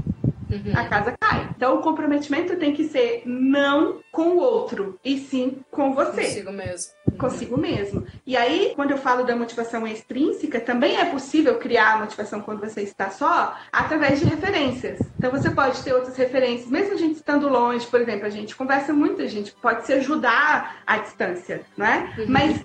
Uhum. 0.52 0.72
a 0.76 0.84
casa 0.84 1.14
cai. 1.18 1.48
Então, 1.56 1.76
o 1.78 1.82
comprometimento 1.82 2.56
tem 2.56 2.72
que 2.74 2.84
ser 2.84 3.22
não 3.24 4.00
com 4.10 4.30
o 4.32 4.38
outro, 4.38 4.98
e 5.04 5.18
sim 5.18 5.58
com 5.70 5.94
você 5.94 6.22
Consigo 6.22 6.52
mesmo. 6.52 6.92
consigo 7.18 7.58
mesmo. 7.58 8.06
E 8.26 8.36
aí, 8.36 8.72
quando 8.76 8.90
eu 8.90 8.98
falo 8.98 9.24
da 9.24 9.34
motivação 9.34 9.86
extrínseca, 9.86 10.60
também 10.60 10.96
é 10.98 11.04
possível 11.06 11.58
criar 11.58 11.94
a 11.94 11.98
motivação 12.00 12.40
quando 12.40 12.60
você 12.60 12.82
está 12.82 13.10
só, 13.10 13.56
através 13.72 14.18
de 14.20 14.26
referências. 14.26 14.98
Então, 15.16 15.30
você 15.30 15.50
pode 15.50 15.80
ter 15.82 15.92
outras 15.94 16.16
referências, 16.16 16.68
mesmo 16.68 16.94
a 16.94 16.98
gente 16.98 17.14
estando 17.16 17.48
longe, 17.48 17.86
por 17.86 18.00
exemplo, 18.00 18.26
a 18.26 18.30
gente 18.30 18.54
conversa 18.56 18.92
muito, 18.92 19.22
a 19.22 19.26
gente 19.26 19.52
pode 19.62 19.86
se 19.86 19.92
ajudar 19.94 20.82
à 20.86 20.98
distância, 20.98 21.62
não 21.76 21.86
é? 21.86 22.12
Mas 22.28 22.60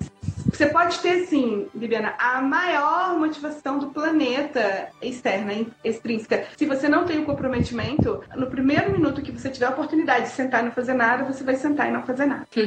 você 0.58 0.66
pode 0.66 1.00
ter, 1.00 1.26
sim, 1.28 1.68
Bibiana, 1.74 2.16
a 2.18 2.42
maior 2.42 3.18
motivação 3.18 3.78
do 3.78 3.88
planeta 3.88 4.88
externa, 5.02 5.54
extrínseca. 5.84 6.46
Se 6.58 6.66
você 6.66 6.90
não 6.90 7.06
tem 7.06 7.20
o 7.20 7.26
comprometimento, 7.26 8.22
no 8.36 8.48
primeiro 8.48 8.92
minuto 8.92 9.22
que 9.22 9.32
você 9.32 9.50
tiver 9.50 9.68
a 9.68 9.70
oportunidade 9.70 10.24
de 10.26 10.30
sentar 10.32 10.62
e 10.62 10.66
não 10.66 10.72
fazer 10.72 10.94
nada, 10.94 11.24
você 11.26 11.44
vai 11.44 11.56
sentar 11.56 11.88
e 11.88 11.92
não 11.92 12.04
fazer 12.04 12.26
nada. 12.26 12.46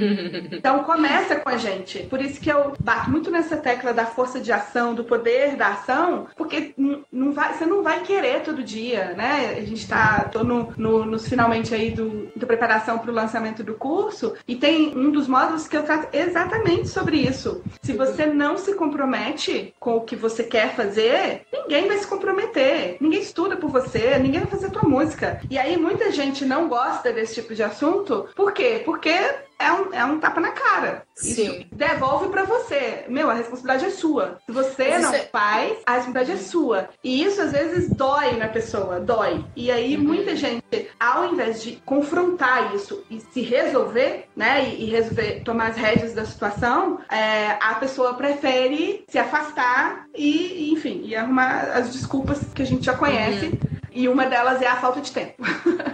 Então 0.59 0.85
começa 0.85 1.37
com 1.37 1.49
a 1.49 1.57
gente. 1.57 2.01
Por 2.05 2.21
isso 2.21 2.41
que 2.41 2.51
eu 2.51 2.75
bato 2.81 3.11
muito 3.11 3.31
nessa 3.31 3.57
tecla 3.57 3.93
da 3.93 4.07
força 4.07 4.39
de 4.41 4.53
ação, 4.53 4.95
do 4.95 5.05
poder 5.05 5.57
da 5.57 5.69
ação, 5.69 6.27
porque 6.37 6.75
não 7.13 7.33
vai, 7.33 7.55
você 7.55 7.67
não 7.67 7.83
vai 7.83 8.01
querer 8.03 8.43
todo 8.43 8.63
dia, 8.63 9.15
né? 9.17 9.57
A 9.59 9.63
gente 9.63 9.87
tá 9.89 10.25
tô 10.31 10.45
no, 10.45 10.73
no- 10.77 11.05
nos 11.05 11.29
finalmente 11.29 11.75
aí 11.75 11.91
do, 11.91 12.31
da 12.37 12.47
preparação 12.47 12.99
para 12.99 13.11
o 13.11 13.15
lançamento 13.15 13.65
do 13.65 13.75
curso 13.75 14.35
e 14.47 14.55
tem 14.55 14.97
um 14.97 15.11
dos 15.11 15.27
módulos 15.27 15.67
que 15.67 15.77
eu 15.77 15.83
trato 15.83 16.09
exatamente 16.17 16.89
sobre 16.89 17.17
isso. 17.17 17.63
Se 17.83 17.93
você 17.95 18.27
não 18.27 18.59
se 18.59 18.75
compromete 18.75 19.75
com 19.81 19.97
o 19.97 20.01
que 20.03 20.15
você 20.15 20.45
quer 20.45 20.75
fazer, 20.75 21.47
ninguém 21.53 21.89
vai 21.89 21.99
se 21.99 22.07
comprometer. 22.07 22.97
Ninguém 23.01 23.21
estuda 23.21 23.57
por 23.57 23.71
você, 23.71 24.19
ninguém 24.19 24.41
vai 24.41 24.51
fazer 24.51 24.71
tua 24.71 24.89
música. 24.89 25.41
E 25.51 25.59
aí 25.59 25.77
muita 25.77 26.13
gente 26.13 26.45
não 26.45 26.69
gosta 26.69 27.13
desse 27.13 27.35
tipo 27.35 27.55
de 27.55 27.63
assunto. 27.63 28.29
Por 28.37 28.53
quê? 28.53 28.83
Porque 28.85 29.15
é 29.61 29.73
um, 29.73 29.95
é 29.95 30.05
um 30.05 30.19
tapa 30.19 30.41
na 30.41 30.51
cara. 30.53 31.03
Sim. 31.15 31.67
Devolve 31.73 32.29
pra 32.29 32.45
você. 32.45 33.05
Meu, 33.09 33.29
a 33.31 33.35
responsabilidade 33.35 33.85
é 33.85 33.91
sua. 33.91 34.39
Se 34.47 34.53
você 34.53 34.89
Mas 34.89 35.03
não 35.03 35.13
isso 35.15 35.23
é- 35.23 35.29
faz, 35.31 35.73
a 35.87 35.93
responsabilidade 35.97 36.33
é 36.33 36.37
sua. 36.43 36.89
E 37.05 37.23
isso 37.23 37.41
às 37.43 37.53
vezes 37.53 37.91
dói 37.91 38.37
na 38.37 38.49
pessoa, 38.49 38.99
dói. 39.01 39.45
E 39.55 39.71
aí 39.71 39.97
Uhum. 39.97 40.03
muita 40.05 40.35
gente, 40.35 40.89
ao 40.99 41.27
invés 41.33 41.63
de 41.63 41.73
confrontar 41.85 42.75
isso 42.75 43.05
e 43.11 43.21
se 43.21 43.43
resolver, 43.43 44.27
né, 44.35 44.65
e, 44.71 44.85
e 44.85 44.91
resolver 44.91 45.43
tomar 45.45 45.69
as 45.69 45.77
rédeas 45.77 46.15
da 46.15 46.25
situação, 46.25 46.99
é, 47.11 47.59
a 47.61 47.75
pessoa 47.75 48.15
prefere 48.15 49.05
se 49.09 49.19
afastar 49.19 50.07
e, 50.17 50.69
e, 50.69 50.73
enfim, 50.73 51.03
e 51.05 51.15
arrumar 51.15 51.61
as 51.75 51.93
desculpas 51.93 52.41
que 52.55 52.63
a 52.63 52.67
gente 52.67 52.85
já 52.87 52.95
conhece. 52.95 53.47
Uhum. 53.47 53.70
E 53.93 54.09
uma 54.09 54.27
delas 54.27 54.63
é 54.63 54.67
a 54.67 54.77
falta 54.77 55.01
de 55.01 55.13
tempo. 55.13 55.43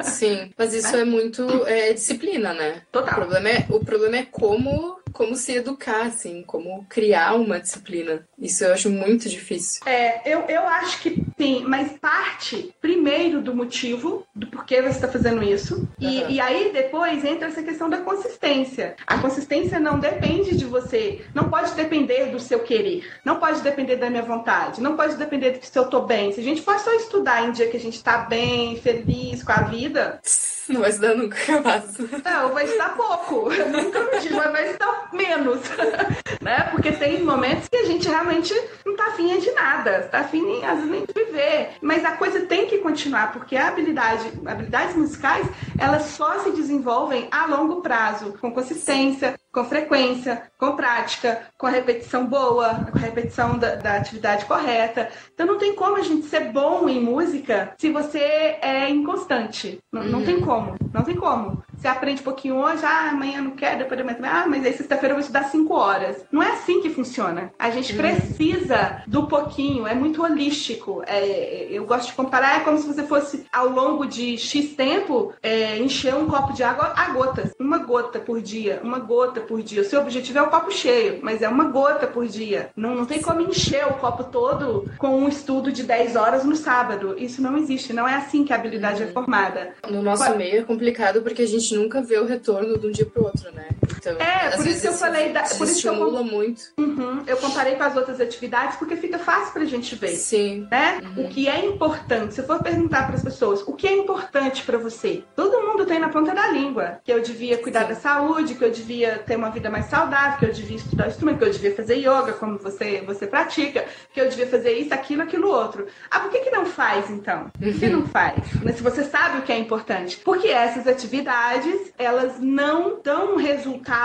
Sim, 0.02 0.50
mas 0.56 0.74
isso 0.74 0.94
é 0.96 1.04
muito 1.04 1.66
é, 1.66 1.92
disciplina, 1.92 2.52
né? 2.52 2.82
O 2.88 2.92
Total. 2.92 3.14
problema 3.14 3.48
é, 3.48 3.66
o 3.68 3.80
problema 3.80 4.16
é 4.16 4.24
como, 4.24 5.00
como 5.12 5.34
se 5.34 5.52
educar, 5.52 6.06
assim, 6.06 6.42
como 6.42 6.86
criar 6.88 7.34
uma 7.34 7.58
disciplina. 7.58 8.26
Isso 8.38 8.64
eu 8.64 8.72
acho 8.72 8.90
muito 8.90 9.28
difícil. 9.28 9.82
É, 9.86 10.20
eu, 10.30 10.40
eu 10.42 10.62
acho 10.62 11.00
que 11.00 11.25
sim, 11.36 11.64
mas 11.66 11.92
parte 11.98 12.74
primeiro 12.80 13.40
do 13.40 13.54
motivo, 13.54 14.26
do 14.34 14.46
porquê 14.46 14.82
você 14.82 14.88
está 14.90 15.08
fazendo 15.08 15.42
isso. 15.42 15.88
E, 15.98 16.22
Aham. 16.22 16.30
e 16.30 16.40
aí 16.40 16.70
depois 16.72 17.24
entra 17.24 17.48
essa 17.48 17.62
questão 17.62 17.88
da 17.88 17.98
consistência. 17.98 18.96
A 19.06 19.18
consistência 19.18 19.78
não 19.78 19.98
depende 19.98 20.56
de 20.56 20.64
você, 20.64 21.24
não 21.34 21.48
pode 21.48 21.74
depender 21.74 22.26
do 22.26 22.40
seu 22.40 22.60
querer, 22.60 23.06
não 23.24 23.36
pode 23.38 23.60
depender 23.60 23.96
da 23.96 24.10
minha 24.10 24.22
vontade, 24.22 24.80
não 24.80 24.96
pode 24.96 25.16
depender 25.16 25.58
de 25.58 25.66
se 25.66 25.78
eu 25.78 25.88
tô 25.88 26.02
bem. 26.02 26.32
Se 26.32 26.40
a 26.40 26.44
gente 26.44 26.62
for 26.62 26.78
só 26.78 26.92
estudar 26.94 27.46
em 27.46 27.52
dia 27.52 27.68
que 27.68 27.76
a 27.76 27.80
gente 27.80 28.02
tá 28.02 28.18
bem, 28.18 28.76
feliz 28.76 29.42
com 29.42 29.52
a 29.52 29.62
vida, 29.62 30.20
Não 30.72 30.80
vai 30.80 30.92
se 30.92 31.00
dar 31.00 31.14
nunca 31.14 31.36
capaz. 31.44 31.96
não, 32.24 32.52
vai 32.52 32.64
estar 32.64 32.96
pouco. 32.96 33.50
Nunca 33.70 34.00
me 34.00 34.30
mas 34.30 34.52
vai 34.52 34.70
estar 34.70 35.08
menos. 35.12 35.60
né? 36.40 36.68
Porque 36.70 36.92
tem 36.92 37.22
momentos 37.22 37.68
que 37.68 37.76
a 37.76 37.84
gente 37.84 38.08
realmente 38.08 38.54
não 38.84 38.96
tá 38.96 39.06
afim 39.08 39.38
de 39.38 39.50
nada. 39.52 40.08
Tá 40.10 40.20
afim, 40.20 40.42
nem- 40.42 40.64
às 40.64 40.76
vezes, 40.78 40.90
nem 40.90 41.04
de 41.04 41.12
viver. 41.12 41.70
Mas 41.80 42.04
a 42.04 42.12
coisa 42.12 42.40
tem 42.46 42.66
que 42.66 42.78
continuar, 42.78 43.32
porque 43.32 43.56
a 43.56 43.68
habilidade, 43.68 44.30
habilidades 44.44 44.96
musicais, 44.96 45.46
elas 45.78 46.02
só 46.06 46.38
se 46.40 46.50
desenvolvem 46.52 47.28
a 47.30 47.46
longo 47.46 47.80
prazo, 47.80 48.34
com 48.40 48.50
consistência, 48.50 49.34
com 49.52 49.64
frequência, 49.64 50.42
com 50.58 50.76
prática, 50.76 51.42
com 51.56 51.66
a 51.66 51.70
repetição 51.70 52.26
boa, 52.26 52.86
com 52.90 52.98
a 52.98 53.00
repetição 53.00 53.58
da, 53.58 53.74
da 53.74 53.96
atividade 53.96 54.44
correta. 54.44 55.08
Então 55.32 55.46
não 55.46 55.58
tem 55.58 55.74
como 55.74 55.96
a 55.96 56.02
gente 56.02 56.26
ser 56.26 56.52
bom 56.52 56.88
em 56.88 57.00
música 57.00 57.72
se 57.78 57.90
você 57.90 58.18
é 58.60 58.88
inconstante. 58.90 59.78
Não, 59.92 60.04
não 60.04 60.24
tem 60.24 60.40
como, 60.40 60.55
não 60.92 61.04
tem 61.04 61.16
como. 61.18 61.62
Você 61.78 61.88
aprende 61.88 62.20
um 62.20 62.24
pouquinho 62.24 62.56
hoje, 62.56 62.84
ah, 62.84 63.10
amanhã 63.10 63.40
não 63.40 63.50
quero, 63.52 63.78
depois 63.78 64.00
amanhã, 64.00 64.18
ah, 64.22 64.46
mas 64.48 64.64
aí 64.64 64.72
sexta-feira 64.72 65.12
eu 65.12 65.16
vou 65.16 65.20
estudar 65.20 65.44
cinco 65.44 65.74
horas. 65.74 66.24
Não 66.32 66.42
é 66.42 66.52
assim 66.52 66.80
que 66.80 66.90
funciona. 66.90 67.52
A 67.58 67.70
gente 67.70 67.94
precisa 67.94 69.02
do 69.06 69.26
pouquinho, 69.26 69.86
é 69.86 69.94
muito 69.94 70.22
holístico. 70.22 71.02
É, 71.06 71.66
eu 71.70 71.84
gosto 71.84 72.08
de 72.08 72.12
comparar, 72.14 72.60
é 72.60 72.64
como 72.64 72.78
se 72.78 72.86
você 72.86 73.02
fosse, 73.02 73.46
ao 73.52 73.68
longo 73.68 74.06
de 74.06 74.36
X 74.38 74.74
tempo, 74.74 75.32
é, 75.42 75.78
encher 75.78 76.14
um 76.14 76.26
copo 76.26 76.52
de 76.52 76.62
água 76.62 76.92
a 76.96 77.10
gotas. 77.10 77.52
Uma 77.60 77.78
gota 77.78 78.18
por 78.18 78.40
dia, 78.40 78.80
uma 78.82 78.98
gota 78.98 79.40
por 79.40 79.62
dia. 79.62 79.82
O 79.82 79.84
seu 79.84 80.00
objetivo 80.00 80.38
é 80.38 80.42
o 80.42 80.48
copo 80.48 80.70
cheio, 80.72 81.20
mas 81.22 81.42
é 81.42 81.48
uma 81.48 81.64
gota 81.64 82.06
por 82.06 82.26
dia. 82.26 82.70
Não, 82.76 82.94
não 82.94 83.04
tem 83.06 83.20
como 83.20 83.40
encher 83.42 83.86
o 83.86 83.94
copo 83.94 84.24
todo 84.24 84.90
com 84.98 85.08
um 85.18 85.28
estudo 85.28 85.70
de 85.70 85.82
10 85.82 86.16
horas 86.16 86.44
no 86.44 86.56
sábado. 86.56 87.14
Isso 87.18 87.42
não 87.42 87.56
existe, 87.56 87.92
não 87.92 88.08
é 88.08 88.14
assim 88.14 88.44
que 88.44 88.52
a 88.52 88.56
habilidade 88.56 89.02
é 89.02 89.06
formada. 89.06 89.74
No 89.90 90.02
nosso 90.02 90.24
Qual- 90.24 90.36
meio 90.36 90.60
é 90.60 90.62
complicado 90.62 91.22
porque 91.22 91.42
a 91.42 91.46
gente 91.46 91.65
nunca 91.74 92.02
vê 92.02 92.18
o 92.18 92.26
retorno 92.26 92.78
de 92.78 92.86
um 92.86 92.90
dia 92.90 93.06
pro 93.06 93.24
outro, 93.24 93.50
né? 93.52 93.68
Então, 94.12 94.26
É, 94.26 94.50
por 94.56 94.66
isso 94.66 94.80
que 94.82 94.88
eu 94.88 94.92
falei 94.92 95.32
da- 95.32 95.42
por 95.42 95.66
isso 95.66 95.82
que 95.82 95.88
eu 95.88 96.24
muito. 96.24 96.62
Uhum. 96.78 97.22
Eu 97.26 97.36
comparei 97.36 97.74
com 97.76 97.82
as 97.82 97.96
outras 97.96 98.20
atividades 98.20 98.76
porque 98.76 98.96
fica 98.96 99.18
fácil 99.18 99.52
pra 99.52 99.64
gente 99.64 99.94
ver. 99.94 100.16
Sim. 100.16 100.66
Né? 100.70 101.00
O 101.16 101.28
que 101.28 101.48
é 101.48 101.64
importante, 101.64 102.34
se 102.34 102.40
eu 102.40 102.46
for 102.46 102.62
perguntar 102.62 103.06
para 103.06 103.16
as 103.16 103.22
pessoas, 103.22 103.62
o 103.66 103.72
que 103.72 103.86
é 103.86 103.96
importante 103.96 104.62
para 104.64 104.78
você? 104.78 105.22
Todo 105.34 105.60
mundo 105.62 105.84
tem 105.86 105.98
na 105.98 106.08
ponta 106.08 106.34
da 106.34 106.48
língua 106.48 106.98
que 107.04 107.12
eu 107.12 107.20
devia 107.20 107.58
cuidar 107.58 107.82
Sim. 107.82 107.88
da 107.88 107.94
saúde, 107.96 108.54
que 108.54 108.64
eu 108.64 108.70
devia 108.70 109.18
ter 109.18 109.36
uma 109.36 109.50
vida 109.50 109.70
mais 109.70 109.86
saudável, 109.86 110.38
que 110.38 110.44
eu 110.46 110.52
devia 110.52 110.76
estudar 110.76 111.08
instrumento, 111.08 111.38
que 111.38 111.44
eu 111.44 111.50
devia 111.50 111.74
fazer 111.74 111.96
yoga, 111.96 112.32
como 112.34 112.58
você 112.58 113.02
você 113.06 113.26
pratica, 113.26 113.84
que 114.12 114.20
eu 114.20 114.28
devia 114.28 114.46
fazer 114.46 114.72
isso, 114.72 114.92
aquilo, 114.94 115.22
aquilo 115.22 115.48
outro. 115.48 115.86
Ah, 116.10 116.20
por 116.20 116.30
que 116.30 116.38
que 116.40 116.50
não 116.50 116.66
faz 116.66 117.10
então? 117.10 117.50
Por 117.58 117.72
que 117.74 117.88
não 117.88 118.06
faz? 118.06 118.36
Mas 118.62 118.76
se 118.76 118.82
você 118.82 119.04
sabe 119.04 119.38
o 119.38 119.42
que 119.42 119.52
é 119.52 119.58
importante, 119.58 120.18
porque 120.24 120.48
essas 120.48 120.86
atividades 120.86 121.92
elas 121.98 122.34
não 122.40 123.00
dão 123.02 123.34
um 123.34 123.36
resultado 123.36 123.95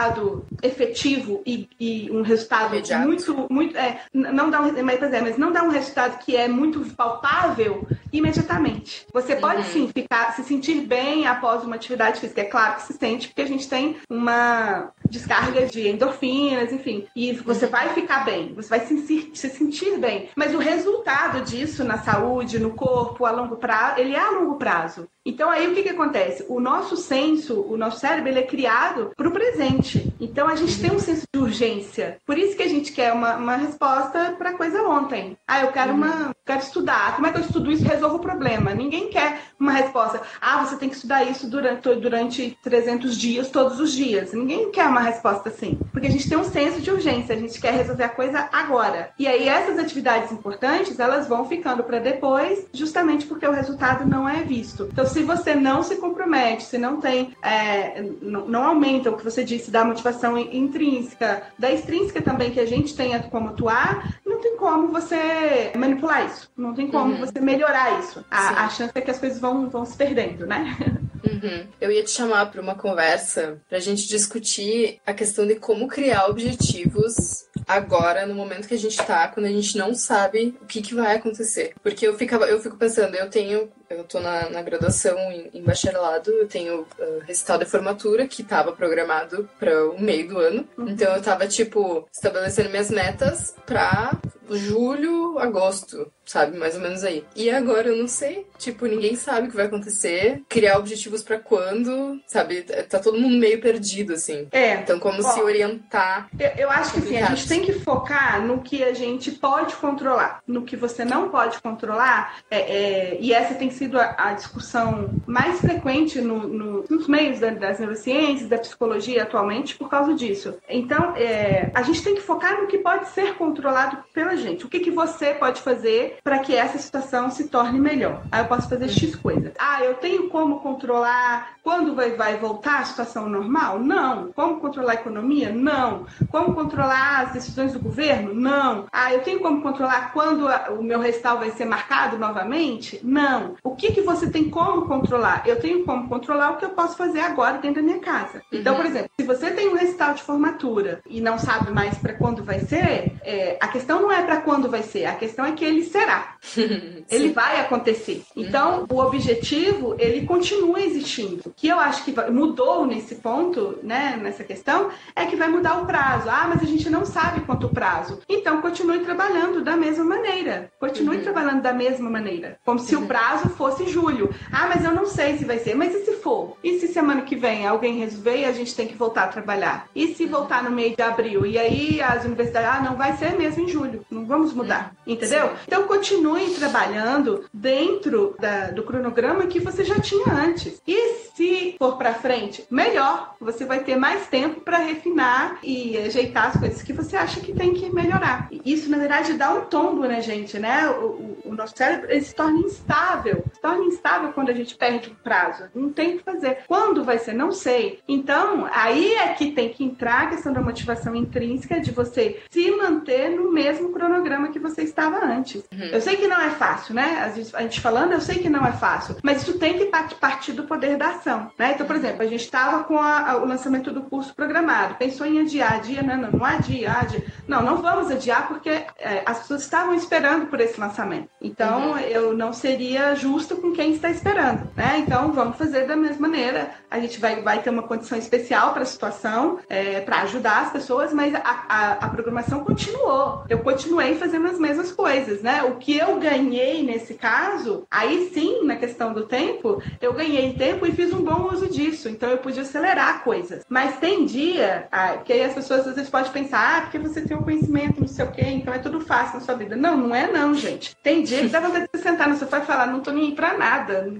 efetivo 0.61 1.41
e, 1.45 1.67
e 1.79 2.11
um 2.11 2.21
resultado 2.21 2.73
Imediato. 2.75 3.05
muito 3.05 3.47
muito 3.49 3.77
é, 3.77 4.01
não 4.13 4.49
dá 4.49 4.61
um, 4.61 4.83
mas, 4.83 5.01
é, 5.01 5.21
mas 5.21 5.37
não 5.37 5.51
dá 5.51 5.63
um 5.63 5.69
resultado 5.69 6.19
que 6.23 6.35
é 6.35 6.47
muito 6.47 6.79
palpável 6.95 7.87
imediatamente. 8.11 9.05
Você 9.13 9.35
pode 9.35 9.63
sim 9.65 9.89
ficar 9.93 10.33
se 10.33 10.43
sentir 10.43 10.81
bem 10.81 11.27
após 11.27 11.63
uma 11.63 11.75
atividade 11.75 12.19
física, 12.19 12.41
é 12.41 12.45
claro 12.45 12.75
que 12.75 12.83
se 12.83 12.93
sente 12.93 13.27
porque 13.27 13.41
a 13.41 13.47
gente 13.47 13.67
tem 13.67 13.97
uma 14.09 14.91
descarga 15.09 15.65
de 15.65 15.87
endorfinas, 15.87 16.71
enfim. 16.71 17.05
E 17.15 17.33
você 17.33 17.67
vai 17.67 17.89
ficar 17.93 18.23
bem, 18.25 18.53
você 18.53 18.69
vai 18.69 18.79
se, 18.81 19.31
se 19.33 19.49
sentir 19.49 19.97
bem. 19.97 20.29
Mas 20.35 20.53
o 20.53 20.59
resultado 20.59 21.41
disso 21.41 21.83
na 21.83 21.99
saúde, 21.99 22.59
no 22.59 22.71
corpo, 22.71 23.25
a 23.25 23.31
longo 23.31 23.57
prazo, 23.57 23.99
ele 23.99 24.15
é 24.15 24.19
a 24.19 24.31
longo 24.31 24.55
prazo. 24.55 25.07
Então 25.25 25.49
aí 25.49 25.67
o 25.67 25.73
que, 25.73 25.83
que 25.83 25.89
acontece? 25.89 26.45
O 26.49 26.59
nosso 26.59 26.97
senso, 26.97 27.61
o 27.61 27.77
nosso 27.77 27.99
cérebro, 27.99 28.29
ele 28.29 28.39
é 28.39 28.43
criado 28.43 29.11
para 29.15 29.27
o 29.27 29.31
presente. 29.31 30.11
Então 30.19 30.47
a 30.47 30.55
gente 30.55 30.79
tem 30.79 30.91
um 30.91 30.99
senso 30.99 31.23
de 31.33 31.39
urgência. 31.39 32.17
Por 32.25 32.37
isso 32.37 32.55
que 32.55 32.63
a 32.63 32.67
gente 32.67 32.91
quer 32.91 33.13
uma, 33.13 33.35
uma 33.35 33.55
resposta 33.55 34.35
para 34.37 34.53
coisa 34.53 34.81
ontem. 34.83 35.37
Ah, 35.47 35.61
eu 35.61 35.71
quero 35.71 35.93
uma, 35.93 36.35
quero 36.45 36.59
estudar. 36.59 37.15
Como 37.15 37.27
é 37.27 37.31
que 37.31 37.37
eu 37.37 37.41
estudo 37.41 37.71
isso? 37.71 37.83
Resolvo 37.83 38.15
o 38.15 38.19
problema. 38.19 38.73
Ninguém 38.73 39.09
quer 39.09 39.41
uma 39.59 39.71
resposta. 39.71 40.21
Ah, 40.39 40.65
você 40.65 40.75
tem 40.77 40.89
que 40.89 40.95
estudar 40.95 41.23
isso 41.23 41.47
durante, 41.47 41.95
durante 41.95 42.57
300 42.63 43.17
dias, 43.17 43.49
todos 43.49 43.79
os 43.79 43.91
dias. 43.93 44.33
Ninguém 44.33 44.71
quer 44.71 44.87
uma 44.87 45.01
resposta 45.01 45.49
assim. 45.49 45.77
Porque 45.91 46.07
a 46.07 46.11
gente 46.11 46.27
tem 46.27 46.37
um 46.37 46.43
senso 46.43 46.81
de 46.81 46.89
urgência. 46.89 47.35
A 47.35 47.39
gente 47.39 47.61
quer 47.61 47.73
resolver 47.73 48.03
a 48.03 48.09
coisa 48.09 48.49
agora. 48.51 49.11
E 49.19 49.27
aí 49.27 49.47
essas 49.47 49.77
atividades 49.77 50.31
importantes, 50.31 50.99
elas 50.99 51.27
vão 51.27 51.47
ficando 51.47 51.83
para 51.83 51.99
depois, 51.99 52.65
justamente 52.73 53.25
porque 53.27 53.47
o 53.47 53.51
resultado 53.51 54.07
não 54.07 54.27
é 54.27 54.41
visto. 54.41 54.89
Então 54.91 55.05
se 55.11 55.23
você 55.23 55.53
não 55.53 55.83
se 55.83 55.97
compromete, 55.97 56.63
se 56.63 56.77
não 56.77 56.99
tem, 56.99 57.35
é, 57.41 58.01
não, 58.21 58.47
não, 58.47 58.63
aumenta 58.63 59.09
o 59.09 59.17
que 59.17 59.23
você 59.23 59.43
disse 59.43 59.69
da 59.69 59.83
motivação 59.83 60.37
intrínseca, 60.37 61.43
da 61.57 61.71
extrínseca 61.71 62.21
também 62.21 62.51
que 62.51 62.59
a 62.59 62.65
gente 62.65 62.95
tenha 62.95 63.19
como 63.23 63.49
atuar, 63.49 64.19
não 64.25 64.39
tem 64.39 64.57
como 64.57 64.87
você 64.87 65.71
manipular 65.75 66.25
isso, 66.25 66.49
não 66.57 66.73
tem 66.73 66.87
como 66.87 67.13
uhum. 67.13 67.19
você 67.19 67.39
melhorar 67.39 67.99
isso. 67.99 68.23
A, 68.31 68.65
a, 68.65 68.69
chance 68.69 68.91
é 68.95 69.01
que 69.01 69.11
as 69.11 69.19
coisas 69.19 69.39
vão, 69.39 69.69
vão 69.69 69.85
se 69.85 69.95
perdendo, 69.95 70.45
né? 70.45 70.77
Uhum. 71.23 71.67
Eu 71.79 71.91
ia 71.91 72.03
te 72.03 72.09
chamar 72.09 72.47
para 72.47 72.61
uma 72.61 72.75
conversa 72.75 73.61
para 73.69 73.77
a 73.77 73.81
gente 73.81 74.07
discutir 74.07 74.99
a 75.05 75.13
questão 75.13 75.45
de 75.45 75.55
como 75.55 75.87
criar 75.87 76.25
objetivos 76.27 77.45
agora, 77.67 78.25
no 78.25 78.33
momento 78.33 78.67
que 78.67 78.73
a 78.73 78.77
gente 78.77 78.99
está, 78.99 79.27
quando 79.27 79.45
a 79.45 79.51
gente 79.51 79.77
não 79.77 79.93
sabe 79.93 80.57
o 80.61 80.65
que, 80.65 80.81
que 80.81 80.95
vai 80.95 81.15
acontecer. 81.15 81.73
Porque 81.81 82.07
eu, 82.07 82.17
ficava, 82.17 82.45
eu 82.45 82.59
fico 82.59 82.75
pensando, 82.75 83.15
eu 83.15 83.29
tenho 83.29 83.69
eu 83.91 84.03
tô 84.03 84.19
na, 84.19 84.49
na 84.49 84.61
graduação 84.61 85.17
em, 85.31 85.49
em, 85.53 85.63
bacharelado, 85.63 86.31
eu 86.31 86.47
tenho 86.47 86.81
uh, 86.81 87.19
recital 87.25 87.57
de 87.57 87.65
formatura 87.65 88.27
que 88.27 88.41
estava 88.41 88.71
programado 88.71 89.49
para 89.59 89.89
o 89.89 90.01
meio 90.01 90.27
do 90.27 90.39
ano. 90.39 90.67
Uhum. 90.77 90.89
Então 90.89 91.15
eu 91.15 91.21
tava, 91.21 91.47
tipo, 91.47 92.07
estabelecendo 92.11 92.69
minhas 92.69 92.89
metas 92.89 93.55
para 93.65 94.17
julho, 94.49 95.39
agosto, 95.39 96.11
sabe? 96.25 96.57
Mais 96.57 96.75
ou 96.75 96.81
menos 96.81 97.03
aí. 97.03 97.25
E 97.35 97.49
agora 97.49 97.89
eu 97.89 97.97
não 97.97 98.07
sei. 98.07 98.47
Tipo, 98.57 98.85
ninguém 98.85 99.15
sabe 99.15 99.47
o 99.47 99.49
que 99.49 99.55
vai 99.55 99.65
acontecer. 99.65 100.41
Criar 100.47 100.77
objetivos 100.77 101.23
para 101.23 101.39
quando, 101.39 102.19
sabe? 102.27 102.63
Tá 102.63 102.99
todo 102.99 103.19
mundo 103.19 103.37
meio 103.37 103.61
perdido, 103.61 104.13
assim. 104.13 104.47
É. 104.51 104.75
Então, 104.75 104.99
como 104.99 105.21
se 105.21 105.41
orientar. 105.41 106.29
Eu, 106.39 106.49
eu 106.57 106.69
acho 106.69 106.93
que 106.93 106.99
assim, 106.99 107.17
a 107.17 107.25
gente 107.27 107.47
tem 107.47 107.61
que 107.61 107.73
focar 107.73 108.45
no 108.45 108.61
que 108.61 108.83
a 108.83 108.93
gente 108.93 109.31
pode 109.31 109.75
controlar. 109.75 110.41
No 110.47 110.63
que 110.63 110.75
você 110.75 111.05
não 111.05 111.29
pode 111.29 111.59
controlar. 111.61 112.39
É, 112.49 112.59
é, 112.59 113.17
e 113.19 113.33
essa 113.33 113.55
tem 113.55 113.69
sido 113.81 113.99
a, 113.99 114.15
a 114.15 114.33
discussão 114.33 115.09
mais 115.25 115.59
frequente 115.59 116.21
no, 116.21 116.47
no, 116.47 116.85
nos 116.87 117.07
meios 117.07 117.39
da, 117.39 117.49
das 117.49 117.79
neurociências, 117.79 118.47
da 118.47 118.59
psicologia 118.59 119.23
atualmente, 119.23 119.75
por 119.75 119.89
causa 119.89 120.13
disso. 120.13 120.53
Então, 120.69 121.15
é, 121.15 121.71
a 121.73 121.81
gente 121.81 122.03
tem 122.03 122.13
que 122.13 122.21
focar 122.21 122.61
no 122.61 122.67
que 122.67 122.77
pode 122.77 123.07
ser 123.09 123.33
controlado 123.35 123.97
pela 124.13 124.35
gente. 124.35 124.65
O 124.65 124.69
que, 124.69 124.79
que 124.79 124.91
você 124.91 125.33
pode 125.33 125.61
fazer 125.61 126.19
para 126.23 126.37
que 126.39 126.55
essa 126.55 126.77
situação 126.77 127.31
se 127.31 127.47
torne 127.47 127.79
melhor? 127.79 128.21
Aí 128.31 128.41
eu 128.41 128.47
posso 128.47 128.69
fazer 128.69 128.87
X 128.87 129.15
coisas. 129.15 129.51
Ah, 129.57 129.83
eu 129.83 129.95
tenho 129.95 130.29
como 130.29 130.59
controlar 130.59 131.55
quando 131.63 131.95
vai, 131.95 132.11
vai 132.11 132.37
voltar 132.37 132.79
a 132.79 132.85
situação 132.85 133.29
normal? 133.29 133.79
Não. 133.79 134.31
Como 134.33 134.59
controlar 134.59 134.93
a 134.93 134.95
economia? 134.95 135.51
Não. 135.51 136.05
Como 136.29 136.53
controlar 136.53 137.21
as 137.21 137.33
decisões 137.33 137.73
do 137.73 137.79
governo? 137.79 138.33
Não. 138.33 138.85
Ah, 138.91 139.13
eu 139.13 139.21
tenho 139.21 139.39
como 139.39 139.61
controlar 139.61 140.11
quando 140.11 140.47
a, 140.47 140.69
o 140.71 140.83
meu 140.83 140.99
recital 140.99 141.37
vai 141.37 141.51
ser 141.51 141.65
marcado 141.65 142.17
novamente? 142.17 142.99
Não. 143.03 143.55
O 143.63 143.70
que, 143.75 143.91
que 143.91 144.01
você 144.01 144.29
tem 144.29 144.49
como 144.49 144.85
controlar? 144.87 145.43
Eu 145.45 145.59
tenho 145.59 145.83
como 145.85 146.07
controlar 146.07 146.51
o 146.51 146.57
que 146.57 146.65
eu 146.65 146.69
posso 146.69 146.95
fazer 146.95 147.21
agora 147.21 147.57
dentro 147.57 147.81
da 147.81 147.87
minha 147.87 147.99
casa. 147.99 148.41
Então, 148.51 148.75
por 148.75 148.85
uhum. 148.85 148.91
exemplo, 148.91 149.09
se 149.19 149.25
você 149.25 149.51
tem 149.51 149.69
um 149.69 149.75
recital 149.75 150.13
de 150.13 150.23
formatura 150.23 151.01
e 151.09 151.21
não 151.21 151.37
sabe 151.37 151.71
mais 151.71 151.97
para 151.97 152.13
quando 152.13 152.43
vai 152.43 152.59
ser, 152.59 153.13
é, 153.23 153.57
a 153.59 153.67
questão 153.67 154.01
não 154.01 154.11
é 154.11 154.21
para 154.23 154.41
quando 154.41 154.69
vai 154.69 154.83
ser, 154.83 155.05
a 155.05 155.15
questão 155.15 155.45
é 155.45 155.53
que 155.53 155.65
ele 155.65 155.83
será. 155.83 156.35
ele 157.09 157.31
vai 157.31 157.59
acontecer. 157.59 158.23
Então, 158.35 158.85
o 158.89 158.99
objetivo, 158.99 159.95
ele 159.97 160.25
continua 160.25 160.81
existindo. 160.81 161.43
O 161.45 161.51
que 161.51 161.67
eu 161.67 161.79
acho 161.79 162.03
que 162.03 162.13
mudou 162.31 162.85
nesse 162.85 163.15
ponto, 163.15 163.79
né, 163.83 164.19
nessa 164.21 164.43
questão, 164.43 164.89
é 165.15 165.25
que 165.25 165.35
vai 165.35 165.47
mudar 165.47 165.81
o 165.81 165.85
prazo. 165.85 166.29
Ah, 166.29 166.45
mas 166.47 166.61
a 166.61 166.65
gente 166.65 166.89
não 166.89 167.05
sabe 167.05 167.41
quanto 167.41 167.69
prazo. 167.69 168.19
Então, 168.27 168.61
continue 168.61 168.99
trabalhando 168.99 169.63
da 169.63 169.75
mesma 169.75 170.03
maneira. 170.03 170.71
Continue 170.79 171.17
uhum. 171.17 171.23
trabalhando 171.23 171.61
da 171.61 171.73
mesma 171.73 172.09
maneira. 172.09 172.59
Como 172.65 172.79
se 172.79 172.95
uhum. 172.95 173.03
o 173.03 173.07
prazo 173.07 173.49
fosse 173.49 173.60
julho. 173.87 174.33
Ah, 174.51 174.67
mas 174.67 174.83
eu 174.83 174.93
não 174.93 175.05
sei 175.05 175.37
se 175.37 175.45
vai 175.45 175.59
ser. 175.59 175.75
Mas 175.75 175.93
e 175.93 176.05
se 176.05 176.13
for? 176.13 176.57
E 176.63 176.79
se 176.79 176.87
semana 176.87 177.21
que 177.21 177.35
vem 177.35 177.65
alguém 177.65 177.99
resolver 177.99 178.37
e 178.37 178.45
a 178.45 178.51
gente 178.51 178.75
tem 178.75 178.87
que 178.87 178.95
voltar 178.95 179.23
a 179.23 179.27
trabalhar? 179.27 179.87
E 179.95 180.13
se 180.13 180.25
voltar 180.25 180.63
no 180.63 180.71
meio 180.71 180.95
de 180.95 181.01
abril? 181.01 181.45
E 181.45 181.57
aí 181.57 182.01
as 182.01 182.25
universidades, 182.25 182.69
ah, 182.69 182.81
não 182.83 182.95
vai 182.95 183.15
ser 183.17 183.37
mesmo 183.37 183.63
em 183.63 183.67
julho. 183.67 184.05
Não 184.09 184.25
vamos 184.25 184.53
mudar. 184.53 184.93
Entendeu? 185.05 185.47
Sim. 185.47 185.55
Então 185.67 185.83
continue 185.83 186.51
trabalhando 186.51 187.45
dentro 187.53 188.35
da, 188.39 188.71
do 188.71 188.83
cronograma 188.83 189.47
que 189.47 189.59
você 189.59 189.83
já 189.83 189.99
tinha 189.99 190.33
antes. 190.33 190.81
E 190.87 191.13
se 191.35 191.75
for 191.77 191.97
para 191.97 192.13
frente, 192.13 192.65
melhor. 192.69 193.35
Você 193.39 193.65
vai 193.65 193.83
ter 193.83 193.95
mais 193.95 194.27
tempo 194.27 194.61
para 194.61 194.77
refinar 194.77 195.59
e 195.63 195.97
ajeitar 195.97 196.47
as 196.47 196.57
coisas 196.57 196.81
que 196.81 196.93
você 196.93 197.15
acha 197.15 197.39
que 197.39 197.53
tem 197.53 197.73
que 197.73 197.93
melhorar. 197.93 198.47
Isso, 198.65 198.89
na 198.89 198.97
verdade, 198.97 199.33
dá 199.33 199.53
um 199.53 199.61
tombo 199.61 200.07
na 200.07 200.19
gente, 200.19 200.59
né? 200.59 200.89
O, 200.89 201.05
o, 201.05 201.37
o 201.45 201.55
nosso 201.55 201.75
cérebro 201.75 202.07
se 202.21 202.35
torna 202.35 202.59
instável. 202.59 203.40
Se 203.53 203.61
torna 203.61 203.85
instável 203.85 204.31
quando 204.33 204.49
a 204.49 204.53
gente 204.53 204.75
perde 204.75 205.09
o 205.09 205.15
prazo. 205.15 205.65
Não 205.73 205.91
tem 205.91 206.15
o 206.15 206.17
que 206.17 206.23
fazer. 206.23 206.59
Quando 206.67 207.03
vai 207.03 207.17
ser? 207.17 207.33
Não 207.33 207.51
sei. 207.51 207.99
Então, 208.07 208.67
aí 208.71 209.13
é 209.15 209.29
que 209.29 209.51
tem 209.51 209.69
que 209.69 209.83
entrar 209.83 210.23
a 210.23 210.27
questão 210.27 210.53
da 210.53 210.61
motivação 210.61 211.15
intrínseca 211.15 211.79
de 211.79 211.91
você 211.91 212.41
se 212.49 212.71
manter 212.71 213.29
no 213.29 213.51
mesmo 213.51 213.91
cronograma 213.91 214.49
que 214.49 214.59
você 214.59 214.83
estava 214.83 215.23
antes. 215.25 215.63
Uhum. 215.71 215.85
Eu 215.91 216.01
sei 216.01 216.15
que 216.17 216.27
não 216.27 216.39
é 216.39 216.49
fácil, 216.51 216.95
né? 216.95 217.33
A 217.53 217.61
gente 217.61 217.81
falando, 217.81 218.13
eu 218.13 218.21
sei 218.21 218.39
que 218.39 218.49
não 218.49 218.65
é 218.65 218.71
fácil, 218.71 219.15
mas 219.23 219.41
isso 219.41 219.57
tem 219.57 219.77
que 219.77 219.85
partir 219.85 220.53
do 220.53 220.63
poder 220.63 220.97
da 220.97 221.09
ação, 221.09 221.51
né? 221.57 221.71
Então, 221.73 221.85
por 221.85 221.95
exemplo, 221.95 222.21
a 222.21 222.27
gente 222.27 222.43
estava 222.43 222.83
com 222.83 222.97
a, 222.97 223.37
o 223.37 223.45
lançamento 223.45 223.91
do 223.91 224.01
curso 224.03 224.33
programado, 224.35 224.95
pensou 224.95 225.25
em 225.25 225.39
adiar, 225.39 225.73
adia, 225.73 226.01
não, 226.01 226.17
não, 226.17 226.31
não 226.31 226.45
adia, 226.45 226.91
adia. 226.91 227.23
Não, 227.47 227.61
não 227.61 227.77
vamos 227.77 228.11
adiar 228.11 228.47
porque 228.47 228.69
é, 228.69 229.23
as 229.25 229.39
pessoas 229.39 229.61
estavam 229.61 229.93
esperando 229.93 230.47
por 230.47 230.59
esse 230.59 230.79
lançamento. 230.79 231.29
Então, 231.41 231.91
uhum. 231.91 231.99
eu 231.99 232.33
não 232.35 232.53
seria 232.53 233.15
justo 233.31 233.55
com 233.55 233.71
quem 233.71 233.93
está 233.93 234.09
esperando, 234.09 234.69
né? 234.75 234.99
Então, 234.99 235.31
vamos 235.31 235.57
fazer 235.57 235.87
da 235.87 235.95
mesma 235.95 236.27
maneira. 236.27 236.71
A 236.89 236.99
gente 236.99 237.19
vai, 237.19 237.41
vai 237.41 237.61
ter 237.61 237.69
uma 237.69 237.83
condição 237.83 238.17
especial 238.17 238.73
para 238.73 238.83
a 238.83 238.85
situação, 238.85 239.59
é, 239.69 240.01
para 240.01 240.21
ajudar 240.23 240.63
as 240.63 240.71
pessoas, 240.73 241.13
mas 241.13 241.33
a, 241.33 241.39
a, 241.41 241.91
a 241.93 242.09
programação 242.09 242.63
continuou. 242.65 243.43
Eu 243.47 243.59
continuei 243.59 244.15
fazendo 244.15 244.47
as 244.47 244.59
mesmas 244.59 244.91
coisas, 244.91 245.41
né? 245.41 245.63
O 245.63 245.75
que 245.75 245.97
eu 245.97 246.19
ganhei 246.19 246.83
nesse 246.83 247.13
caso, 247.13 247.85
aí 247.89 248.29
sim, 248.33 248.65
na 248.65 248.75
questão 248.75 249.13
do 249.13 249.25
tempo, 249.25 249.81
eu 250.01 250.11
ganhei 250.13 250.53
tempo 250.53 250.85
e 250.85 250.91
fiz 250.91 251.13
um 251.13 251.23
bom 251.23 251.49
uso 251.53 251.69
disso. 251.69 252.09
Então, 252.09 252.29
eu 252.29 252.37
pude 252.37 252.59
acelerar 252.59 253.23
coisas. 253.23 253.63
Mas 253.69 253.97
tem 253.97 254.25
dia 254.25 254.87
ah, 254.91 255.17
que 255.17 255.31
aí 255.31 255.43
as 255.43 255.53
pessoas 255.53 255.87
às 255.87 255.95
vezes 255.95 256.09
podem 256.09 256.31
pensar, 256.31 256.77
ah, 256.77 256.81
porque 256.81 256.99
você 256.99 257.21
tem 257.21 257.37
o 257.37 257.43
conhecimento, 257.43 258.01
não 258.01 258.07
sei 258.07 258.25
o 258.25 258.31
quê, 258.31 258.43
então 258.45 258.73
é 258.73 258.79
tudo 258.79 258.99
fácil 258.99 259.39
na 259.39 259.45
sua 259.45 259.55
vida. 259.55 259.77
Não, 259.77 259.95
não 259.95 260.13
é 260.13 260.29
não, 260.29 260.53
gente. 260.53 260.97
Tem 261.01 261.23
dia 261.23 261.39
que 261.41 261.47
dá 261.47 261.61
vontade 261.61 261.87
de 261.93 261.99
sentar 262.01 262.27
no 262.27 262.35
sofá 262.35 262.59
e 262.59 262.65
falar, 262.65 262.87
não 262.87 262.99
tô 262.99 263.11
nem 263.11 263.20
pra 263.29 263.55
nada. 263.55 264.11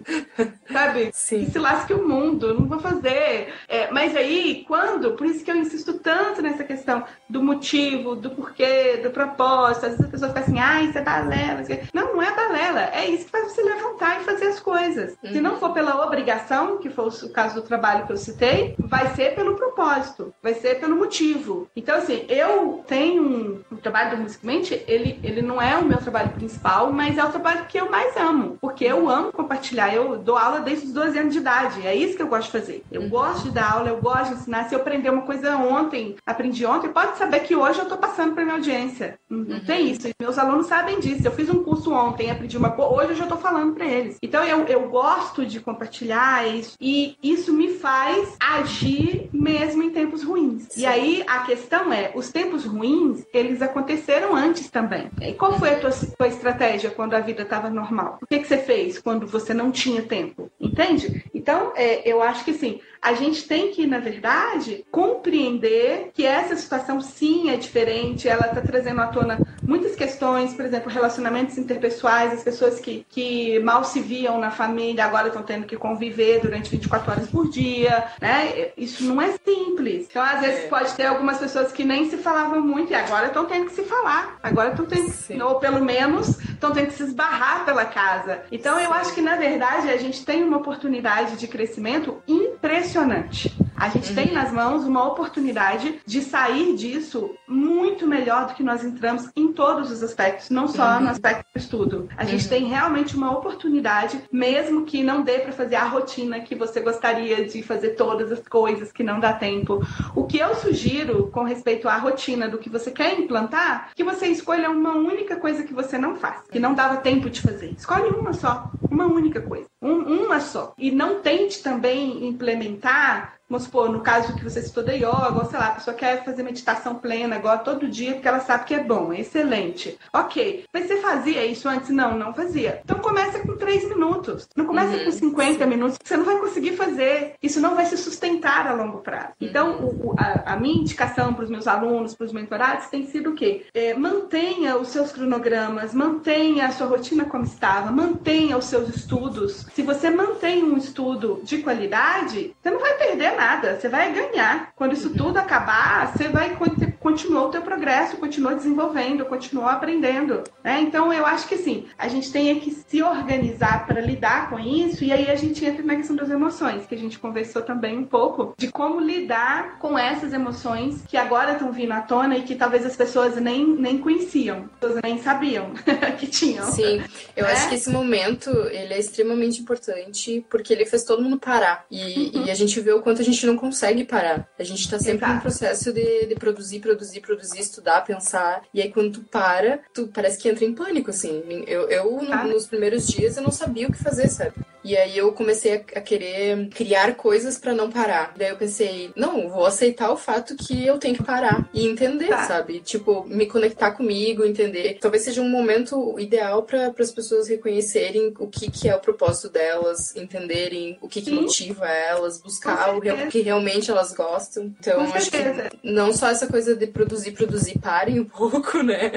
Sabe? 0.72 1.10
Sim. 1.12 1.50
se 1.50 1.58
lasque 1.58 1.94
o 1.94 2.08
mundo, 2.08 2.54
não 2.54 2.68
vou 2.68 2.80
fazer. 2.80 3.54
É, 3.68 3.90
mas 3.92 4.16
aí, 4.16 4.64
quando, 4.68 5.14
por 5.14 5.26
isso 5.26 5.44
que 5.44 5.50
eu 5.50 5.56
insisto 5.56 5.96
tanto 5.96 6.42
nessa 6.42 6.64
questão 6.64 7.04
do 7.28 7.42
motivo, 7.42 8.16
do 8.16 8.30
porquê, 8.30 9.00
do 9.02 9.10
propósito. 9.10 9.86
Às 9.86 9.92
vezes 9.94 10.06
a 10.06 10.10
pessoa 10.10 10.30
fica 10.30 10.42
assim, 10.42 10.60
ah, 10.60 10.82
isso 10.84 10.98
é 10.98 11.02
balela. 11.02 11.64
Não, 11.94 12.14
não 12.14 12.22
é 12.22 12.36
balela. 12.36 12.90
É 12.94 13.08
isso 13.08 13.26
que 13.26 13.32
faz 13.32 13.52
você 13.52 13.64
levantar 13.64 14.22
e 14.22 14.24
fazer 14.26 14.46
as 14.48 14.60
coisas. 14.60 15.16
Uhum. 15.24 15.32
Se 15.32 15.42
não 15.42 15.58
for 15.58 15.74
pela 15.74 16.06
obrigação, 16.06 16.78
que 16.78 16.90
foi 16.90 17.08
o 17.08 17.30
caso 17.30 17.56
do 17.56 17.62
trabalho 17.62 18.06
que 18.06 18.12
eu 18.12 18.18
citei, 18.18 18.76
vai 18.78 19.14
ser 19.16 19.34
pelo 19.36 19.56
propósito, 19.56 20.34
vai 20.42 20.54
ser 20.54 20.80
pelo 20.80 20.96
motivo. 20.96 21.70
Então, 21.76 21.96
assim, 21.96 22.26
eu 22.28 22.84
tenho 22.88 23.24
um, 23.24 23.64
um 23.72 23.78
trabalho 23.78 24.18
do 24.18 24.24
Musicmente, 24.24 24.84
ele, 24.88 25.20
ele 25.24 25.42
não 25.42 25.62
é 25.62 25.78
o 25.78 25.86
meu 25.86 25.98
trabalho 25.98 26.30
principal, 26.32 26.92
mas 26.92 27.18
é 27.18 27.24
o 27.24 27.30
trabalho 27.30 27.66
que 27.66 27.78
eu 27.78 27.90
mais 27.90 28.16
amo, 28.18 28.58
porque 28.60 28.91
eu 28.92 29.10
amo 29.10 29.32
compartilhar. 29.32 29.94
Eu 29.94 30.18
dou 30.18 30.38
aula 30.38 30.60
desde 30.60 30.88
os 30.88 30.94
12 30.94 31.18
anos 31.18 31.34
de 31.34 31.40
idade, 31.40 31.86
é 31.86 31.96
isso 31.96 32.16
que 32.16 32.22
eu 32.22 32.28
gosto 32.28 32.46
de 32.46 32.60
fazer. 32.60 32.84
Eu 32.92 33.02
uhum. 33.02 33.10
gosto 33.10 33.44
de 33.44 33.52
dar 33.52 33.74
aula, 33.74 33.90
eu 33.90 34.02
gosto 34.02 34.34
de 34.34 34.42
ensinar. 34.42 34.66
Se 34.66 34.76
eu 34.76 34.80
aprender 34.80 35.10
uma 35.10 35.24
coisa 35.24 35.56
ontem, 35.58 36.16
aprendi 36.26 36.66
ontem, 36.66 36.90
pode 36.90 37.18
saber 37.18 37.42
que 37.42 37.56
hoje 37.56 37.80
eu 37.80 37.86
tô 37.86 37.98
passando 37.98 38.34
para 38.34 38.44
minha 38.44 38.56
audiência. 38.56 39.18
Não, 39.30 39.40
Não 39.40 39.58
uhum. 39.58 39.66
tem 39.66 39.92
isso. 39.92 40.10
Meus 40.20 40.38
alunos 40.38 40.68
sabem 40.68 41.00
disso. 41.00 41.26
Eu 41.26 41.32
fiz 41.32 41.50
um 41.50 41.64
curso 41.64 41.94
ontem, 41.94 42.30
aprendi 42.30 42.58
uma 42.58 42.72
coisa, 42.72 42.92
hoje 42.92 43.10
eu 43.12 43.16
já 43.16 43.24
estou 43.24 43.38
falando 43.38 43.74
para 43.74 43.86
eles. 43.86 44.18
Então 44.22 44.44
eu, 44.44 44.66
eu 44.66 44.90
gosto 44.90 45.46
de 45.46 45.60
compartilhar 45.60 46.48
isso 46.48 46.76
e 46.80 47.18
isso 47.24 47.54
me 47.54 47.70
faz 47.70 48.36
agir 48.40 49.30
mesmo 49.32 49.84
em 49.84 49.90
tempos 49.90 50.24
ruins. 50.24 50.68
Sim. 50.70 50.82
E 50.82 50.86
aí 50.86 51.24
a 51.28 51.40
questão 51.40 51.92
é, 51.94 52.12
os 52.16 52.30
tempos 52.30 52.66
ruins, 52.66 53.24
eles 53.34 53.62
aconteceram 53.62 54.36
antes 54.36 54.70
também. 54.70 55.10
E 55.22 55.34
qual 55.34 55.58
foi 55.58 55.76
a 55.76 55.80
tua, 55.80 55.92
tua 55.92 56.28
estratégia 56.28 56.92
quando 56.92 57.14
a 57.14 57.20
vida 57.20 57.44
estava 57.44 57.70
normal? 57.70 58.18
O 58.22 58.28
que, 58.28 58.40
que 58.40 58.48
você 58.48 58.58
fez 58.58 58.81
quando 59.04 59.28
você 59.28 59.54
não 59.54 59.72
tinha 59.72 60.02
tempo? 60.02 60.52
Entende? 60.60 61.24
Então, 61.34 61.74
é, 61.76 62.08
eu 62.10 62.22
acho 62.22 62.44
que 62.46 62.54
sim, 62.54 62.80
a 63.02 63.14
gente 63.16 63.48
tem 63.48 63.72
que, 63.72 63.88
na 63.88 63.98
verdade, 63.98 64.86
compreender 64.92 66.12
que 66.14 66.24
essa 66.24 66.56
situação 66.56 67.02
sim 67.02 67.50
é 67.50 67.58
diferente, 67.58 68.30
ela 68.30 68.46
está 68.46 68.62
trazendo 68.62 69.02
à 69.02 69.08
tona 69.08 69.40
muitas 69.64 69.96
questões, 69.96 70.54
por 70.54 70.66
exemplo, 70.66 70.92
relacionamentos 70.92 71.58
interpessoais, 71.58 72.34
as 72.34 72.44
pessoas 72.44 72.80
que, 72.80 73.06
que 73.10 73.58
mal 73.60 73.84
se 73.84 74.02
viam 74.02 74.40
na 74.40 74.52
família 74.52 75.04
agora 75.04 75.30
estão 75.30 75.42
tendo 75.42 75.66
que 75.66 75.76
conviver 75.78 76.42
durante 76.42 76.70
24 76.70 77.12
horas 77.12 77.28
por 77.30 77.50
dia, 77.50 78.06
né? 78.22 78.72
Isso 78.78 79.04
não 79.04 79.20
é 79.20 79.32
simples. 79.32 80.08
Então, 80.10 80.22
às 80.22 80.42
vezes, 80.42 80.66
é. 80.66 80.68
pode 80.68 80.94
ter 80.94 81.06
algumas 81.06 81.40
pessoas 81.40 81.72
que 81.72 81.84
nem 81.84 82.08
se 82.08 82.18
falavam 82.18 82.62
muito 82.62 82.92
e 82.92 82.96
agora 82.96 83.28
estão 83.28 83.46
tendo 83.46 83.66
que 83.66 83.74
se 83.74 83.84
falar, 83.84 84.38
agora 84.44 84.70
estão 84.70 84.86
tendo, 84.86 85.10
sim. 85.10 85.42
ou 85.42 85.56
pelo 85.56 85.84
menos 85.84 86.40
estão 86.40 86.72
tendo 86.72 86.88
que 86.88 86.94
se 86.94 87.04
esbarrar 87.04 87.66
pela 87.66 87.86
casa. 87.86 88.44
Então, 88.52 88.80
eu 88.80 88.94
acho 88.94 89.14
que, 89.14 89.22
na 89.22 89.38
verdade, 89.38 89.90
a 89.90 89.98
gente 89.98 90.24
tem 90.24 90.44
uma 90.44 90.58
oportunidade 90.58 91.38
de 91.38 91.48
crescimento 91.48 92.22
impressionante 92.28 92.91
impressionante. 92.92 93.61
A 93.82 93.90
gente 93.90 94.10
uhum. 94.10 94.16
tem 94.16 94.32
nas 94.32 94.52
mãos 94.52 94.84
uma 94.84 95.08
oportunidade 95.08 96.00
de 96.06 96.22
sair 96.22 96.76
disso 96.76 97.32
muito 97.48 98.06
melhor 98.06 98.46
do 98.46 98.54
que 98.54 98.62
nós 98.62 98.84
entramos 98.84 99.28
em 99.36 99.52
todos 99.52 99.90
os 99.90 100.04
aspectos, 100.04 100.52
não 100.52 100.68
só 100.68 100.98
uhum. 100.98 101.00
no 101.00 101.10
aspecto 101.10 101.48
do 101.52 101.58
estudo. 101.58 102.10
A 102.16 102.24
gente 102.24 102.44
uhum. 102.44 102.50
tem 102.50 102.66
realmente 102.66 103.16
uma 103.16 103.36
oportunidade, 103.36 104.22
mesmo 104.32 104.86
que 104.86 105.02
não 105.02 105.24
dê 105.24 105.40
para 105.40 105.52
fazer 105.52 105.78
a 105.78 105.86
rotina 105.86 106.42
que 106.42 106.54
você 106.54 106.80
gostaria 106.80 107.44
de 107.44 107.64
fazer 107.64 107.96
todas 107.96 108.32
as 108.32 108.48
coisas 108.48 108.92
que 108.92 109.02
não 109.02 109.20
dá 109.20 109.34
tempo. 109.34 109.80
O 110.16 110.26
que 110.26 110.38
eu 110.38 110.54
sugiro 110.54 111.32
com 111.32 111.44
respeito 111.44 111.90
à 111.90 111.98
rotina 111.98 112.48
do 112.48 112.60
que 112.60 112.70
você 112.70 112.92
quer 112.92 113.18
implantar, 113.18 113.90
que 113.96 114.04
você 114.04 114.28
escolha 114.28 114.70
uma 114.70 114.94
única 114.94 115.38
coisa 115.38 115.64
que 115.64 115.74
você 115.74 115.98
não 115.98 116.16
faz, 116.16 116.44
que 116.52 116.60
não 116.60 116.76
dava 116.76 116.98
tempo 116.98 117.32
de 117.32 117.42
fazer. 117.42 117.74
Escolhe 117.76 118.12
uma 118.12 118.32
só, 118.32 118.70
uma 118.92 119.08
única 119.08 119.42
coisa, 119.42 119.66
um, 119.82 120.24
uma 120.24 120.40
só. 120.40 120.76
E 120.78 120.92
não 120.92 121.20
tente 121.20 121.64
também 121.64 122.28
implementar 122.28 123.41
Vamos 123.52 123.66
supor, 123.66 123.90
no 123.92 124.00
caso 124.00 124.34
que 124.34 124.46
você 124.46 124.62
citou 124.62 124.82
da 124.82 124.94
yoga, 124.94 125.38
ou 125.38 125.44
sei 125.44 125.60
lá, 125.60 125.68
a 125.68 125.72
pessoa 125.72 125.94
quer 125.94 126.24
fazer 126.24 126.42
meditação 126.42 126.96
plena 126.96 127.36
agora 127.36 127.60
todo 127.60 127.86
dia 127.86 128.14
porque 128.14 128.28
ela 128.30 128.40
sabe 128.40 128.64
que 128.64 128.74
é 128.74 128.82
bom, 128.82 129.12
é 129.12 129.20
excelente. 129.20 130.00
Ok. 130.14 130.64
Mas 130.74 130.88
você 130.88 131.02
fazia 131.02 131.46
isso 131.46 131.68
antes? 131.68 131.90
Não, 131.90 132.18
não 132.18 132.34
fazia. 132.34 132.80
Então 132.86 133.00
começa 133.00 133.40
com 133.40 133.58
3 133.58 133.90
minutos. 133.90 134.48
Não 134.56 134.64
começa 134.64 134.96
uhum, 134.96 135.04
com 135.04 135.12
50 135.12 135.64
sim. 135.64 135.70
minutos, 135.70 135.98
você 136.02 136.16
não 136.16 136.24
vai 136.24 136.38
conseguir 136.38 136.78
fazer. 136.78 137.34
Isso 137.44 137.60
não 137.60 137.76
vai 137.76 137.86
se 137.88 137.98
sustentar 137.98 138.68
a 138.68 138.74
longo 138.74 139.00
prazo. 139.00 139.34
Uhum. 139.42 139.48
Então, 139.50 139.80
o, 139.82 140.16
a, 140.18 140.54
a, 140.54 140.56
minha 140.56 140.80
indicação 140.80 141.34
para 141.34 141.44
os 141.44 141.50
meus 141.50 141.68
alunos, 141.68 142.16
para 142.16 142.28
os 142.28 142.32
mentorados, 142.32 142.88
tem 142.88 143.06
sido 143.06 143.32
o 143.32 143.36
quê? 143.36 143.66
É, 143.74 143.94
mantenha 143.94 144.78
os 144.78 144.88
seus 144.88 145.12
cronogramas, 145.12 145.94
mantenha 145.94 146.68
a 146.68 146.72
sua 146.72 146.88
rotina 146.88 147.26
como 147.26 147.44
estava, 147.44 147.92
mantenha 147.92 148.58
os 148.58 148.64
seus 148.64 148.88
estudos. 148.96 149.66
Se 149.74 149.82
você 149.82 150.10
mantém 150.10 150.64
um 150.64 150.78
estudo 150.78 151.42
de 151.44 151.58
qualidade, 151.58 152.56
você 152.62 152.72
não 152.72 152.80
vai 152.80 152.94
perder 152.94 153.36
nada 153.36 153.41
nada, 153.42 153.80
você 153.80 153.90
vai 153.90 154.14
ganhar. 154.14 154.72
Quando 154.76 154.94
isso 154.94 155.10
tudo 155.16 155.38
acabar, 155.38 156.08
você 156.08 156.28
vai 156.28 156.56
continuar 157.02 157.46
o 157.46 157.50
teu 157.50 157.62
progresso, 157.62 158.18
continua 158.18 158.56
desenvolvendo, 158.56 159.26
continua 159.26 159.72
aprendendo. 159.72 160.44
Né? 160.64 160.82
Então 160.82 161.12
eu 161.12 161.26
acho 161.26 161.48
que 161.48 161.58
sim, 161.58 161.88
a 161.98 162.08
gente 162.08 162.32
tem 162.32 162.60
que 162.60 162.72
se 162.72 163.02
organizar 163.02 163.86
para 163.86 164.00
lidar 164.00 164.50
com 164.50 164.60
isso, 164.60 165.04
e 165.04 165.12
aí 165.12 165.30
a 165.30 165.36
gente 165.36 165.66
entra 165.66 165.84
na 165.84 165.96
questão 165.96 166.16
das 166.16 166.30
emoções, 166.30 166.86
que 166.86 166.96
a 166.96 166.98
gente 166.98 167.18
conversou 167.18 167.62
também 167.62 167.98
um 167.98 168.06
pouco, 168.06 168.54
de 168.58 168.72
como 168.72 169.00
lidar 169.00 169.80
com 169.80 169.98
essas 169.98 170.32
emoções 170.34 171.04
que 171.08 171.18
agora 171.18 171.54
estão 171.54 171.72
vindo 171.72 171.92
à 171.92 172.02
tona 172.02 172.38
e 172.38 172.44
que 172.44 172.56
talvez 172.56 172.86
as 172.86 172.96
pessoas 172.96 173.36
nem, 173.38 173.68
nem 173.68 173.98
conheciam, 173.98 174.70
nem 175.04 175.18
sabiam 175.20 175.72
que 176.20 176.28
tinham. 176.28 176.70
Sim, 176.72 177.02
eu 177.36 177.46
é? 177.46 177.52
acho 177.52 177.70
que 177.70 177.76
esse 177.76 177.90
momento 177.90 178.50
ele 178.70 178.94
é 178.94 179.00
extremamente 179.00 179.62
importante 179.62 180.46
porque 180.50 180.72
ele 180.72 180.86
fez 180.86 181.04
todo 181.04 181.24
mundo 181.24 181.40
parar. 181.40 181.86
E, 181.90 182.32
uhum. 182.36 182.46
e 182.46 182.52
a 182.52 182.56
gente 182.56 182.80
vê 182.80 182.92
o 182.92 183.02
quanto 183.02 183.22
a 183.22 183.26
gente 183.26 183.46
não 183.46 183.58
consegue 183.58 184.04
parar. 184.04 184.48
A 184.60 184.64
gente 184.64 184.90
tá 184.90 185.00
sempre 185.00 185.26
Exato. 185.26 185.34
no 185.34 185.42
processo 185.42 185.92
de, 185.92 186.28
de 186.28 186.36
produzir, 186.36 186.80
produzir, 186.80 186.80
produzir, 187.22 187.60
estudar, 187.60 188.02
pensar. 188.02 188.64
E 188.74 188.82
aí 188.82 188.92
quando 188.92 189.14
tu 189.14 189.24
para, 189.24 189.80
tu 189.94 190.08
parece 190.08 190.38
que 190.38 190.50
entra 190.50 190.66
em 190.66 190.74
pânico, 190.74 191.10
assim. 191.10 191.44
Eu, 191.68 191.90
eu 191.90 192.22
no, 192.22 192.48
nos 192.48 192.68
primeiros 192.68 193.08
dias, 193.08 193.38
eu 193.38 193.44
não 193.44 193.52
sabia 193.52 193.88
o 193.88 193.92
que 193.92 194.04
fazer, 194.04 194.28
sabe? 194.30 194.54
E 194.84 194.98
aí 194.98 195.18
eu 195.18 195.32
comecei 195.32 195.74
a, 195.96 196.02
querer 196.02 196.70
criar 196.70 197.16
coisas 197.16 197.58
para 197.58 197.74
não 197.74 197.90
parar. 197.90 198.34
Daí 198.36 198.50
eu 198.50 198.58
pensei, 198.58 199.12
não, 199.16 199.50
vou 199.50 199.66
aceitar 199.66 200.12
o 200.12 200.18
fato 200.18 200.56
que 200.56 200.86
eu 200.86 200.98
tenho 200.98 201.16
que 201.16 201.24
parar 201.24 201.70
e 201.74 201.88
entender, 201.88 202.28
tá. 202.28 202.46
sabe? 202.46 202.80
Tipo, 202.80 203.26
me 203.28 203.46
conectar 203.46 203.92
comigo, 203.92 204.44
entender. 204.44 204.98
Talvez 205.00 205.24
seja 205.24 205.42
um 205.42 205.50
momento 205.50 206.20
ideal 206.20 206.64
para 206.64 206.94
as 206.98 207.12
pessoas 207.12 207.48
reconhecerem 207.48 208.34
o 208.40 208.48
que, 208.48 208.72
que 208.72 208.90
é 208.90 208.96
o 208.96 209.00
propósito 209.00 209.50
delas, 209.50 210.16
entenderem 210.16 210.98
o 211.02 211.08
que, 211.08 211.22
que 211.22 211.32
motiva 211.32 211.88
elas, 211.88 212.42
buscar 212.42 212.96
o 212.96 213.02
que 213.30 213.42
realmente 213.42 213.92
elas 213.92 214.14
gostam. 214.14 214.74
Então, 214.80 215.02
acho 215.14 215.30
que 215.32 215.38
não 215.84 216.14
só 216.14 216.30
essa 216.30 216.48
coisa 216.48 216.76
de 216.76 216.88
produzir, 216.88 217.32
produzir, 217.32 217.78
parem 217.80 218.20
um 218.20 218.26
pouco, 218.42 218.82
né? 218.82 219.12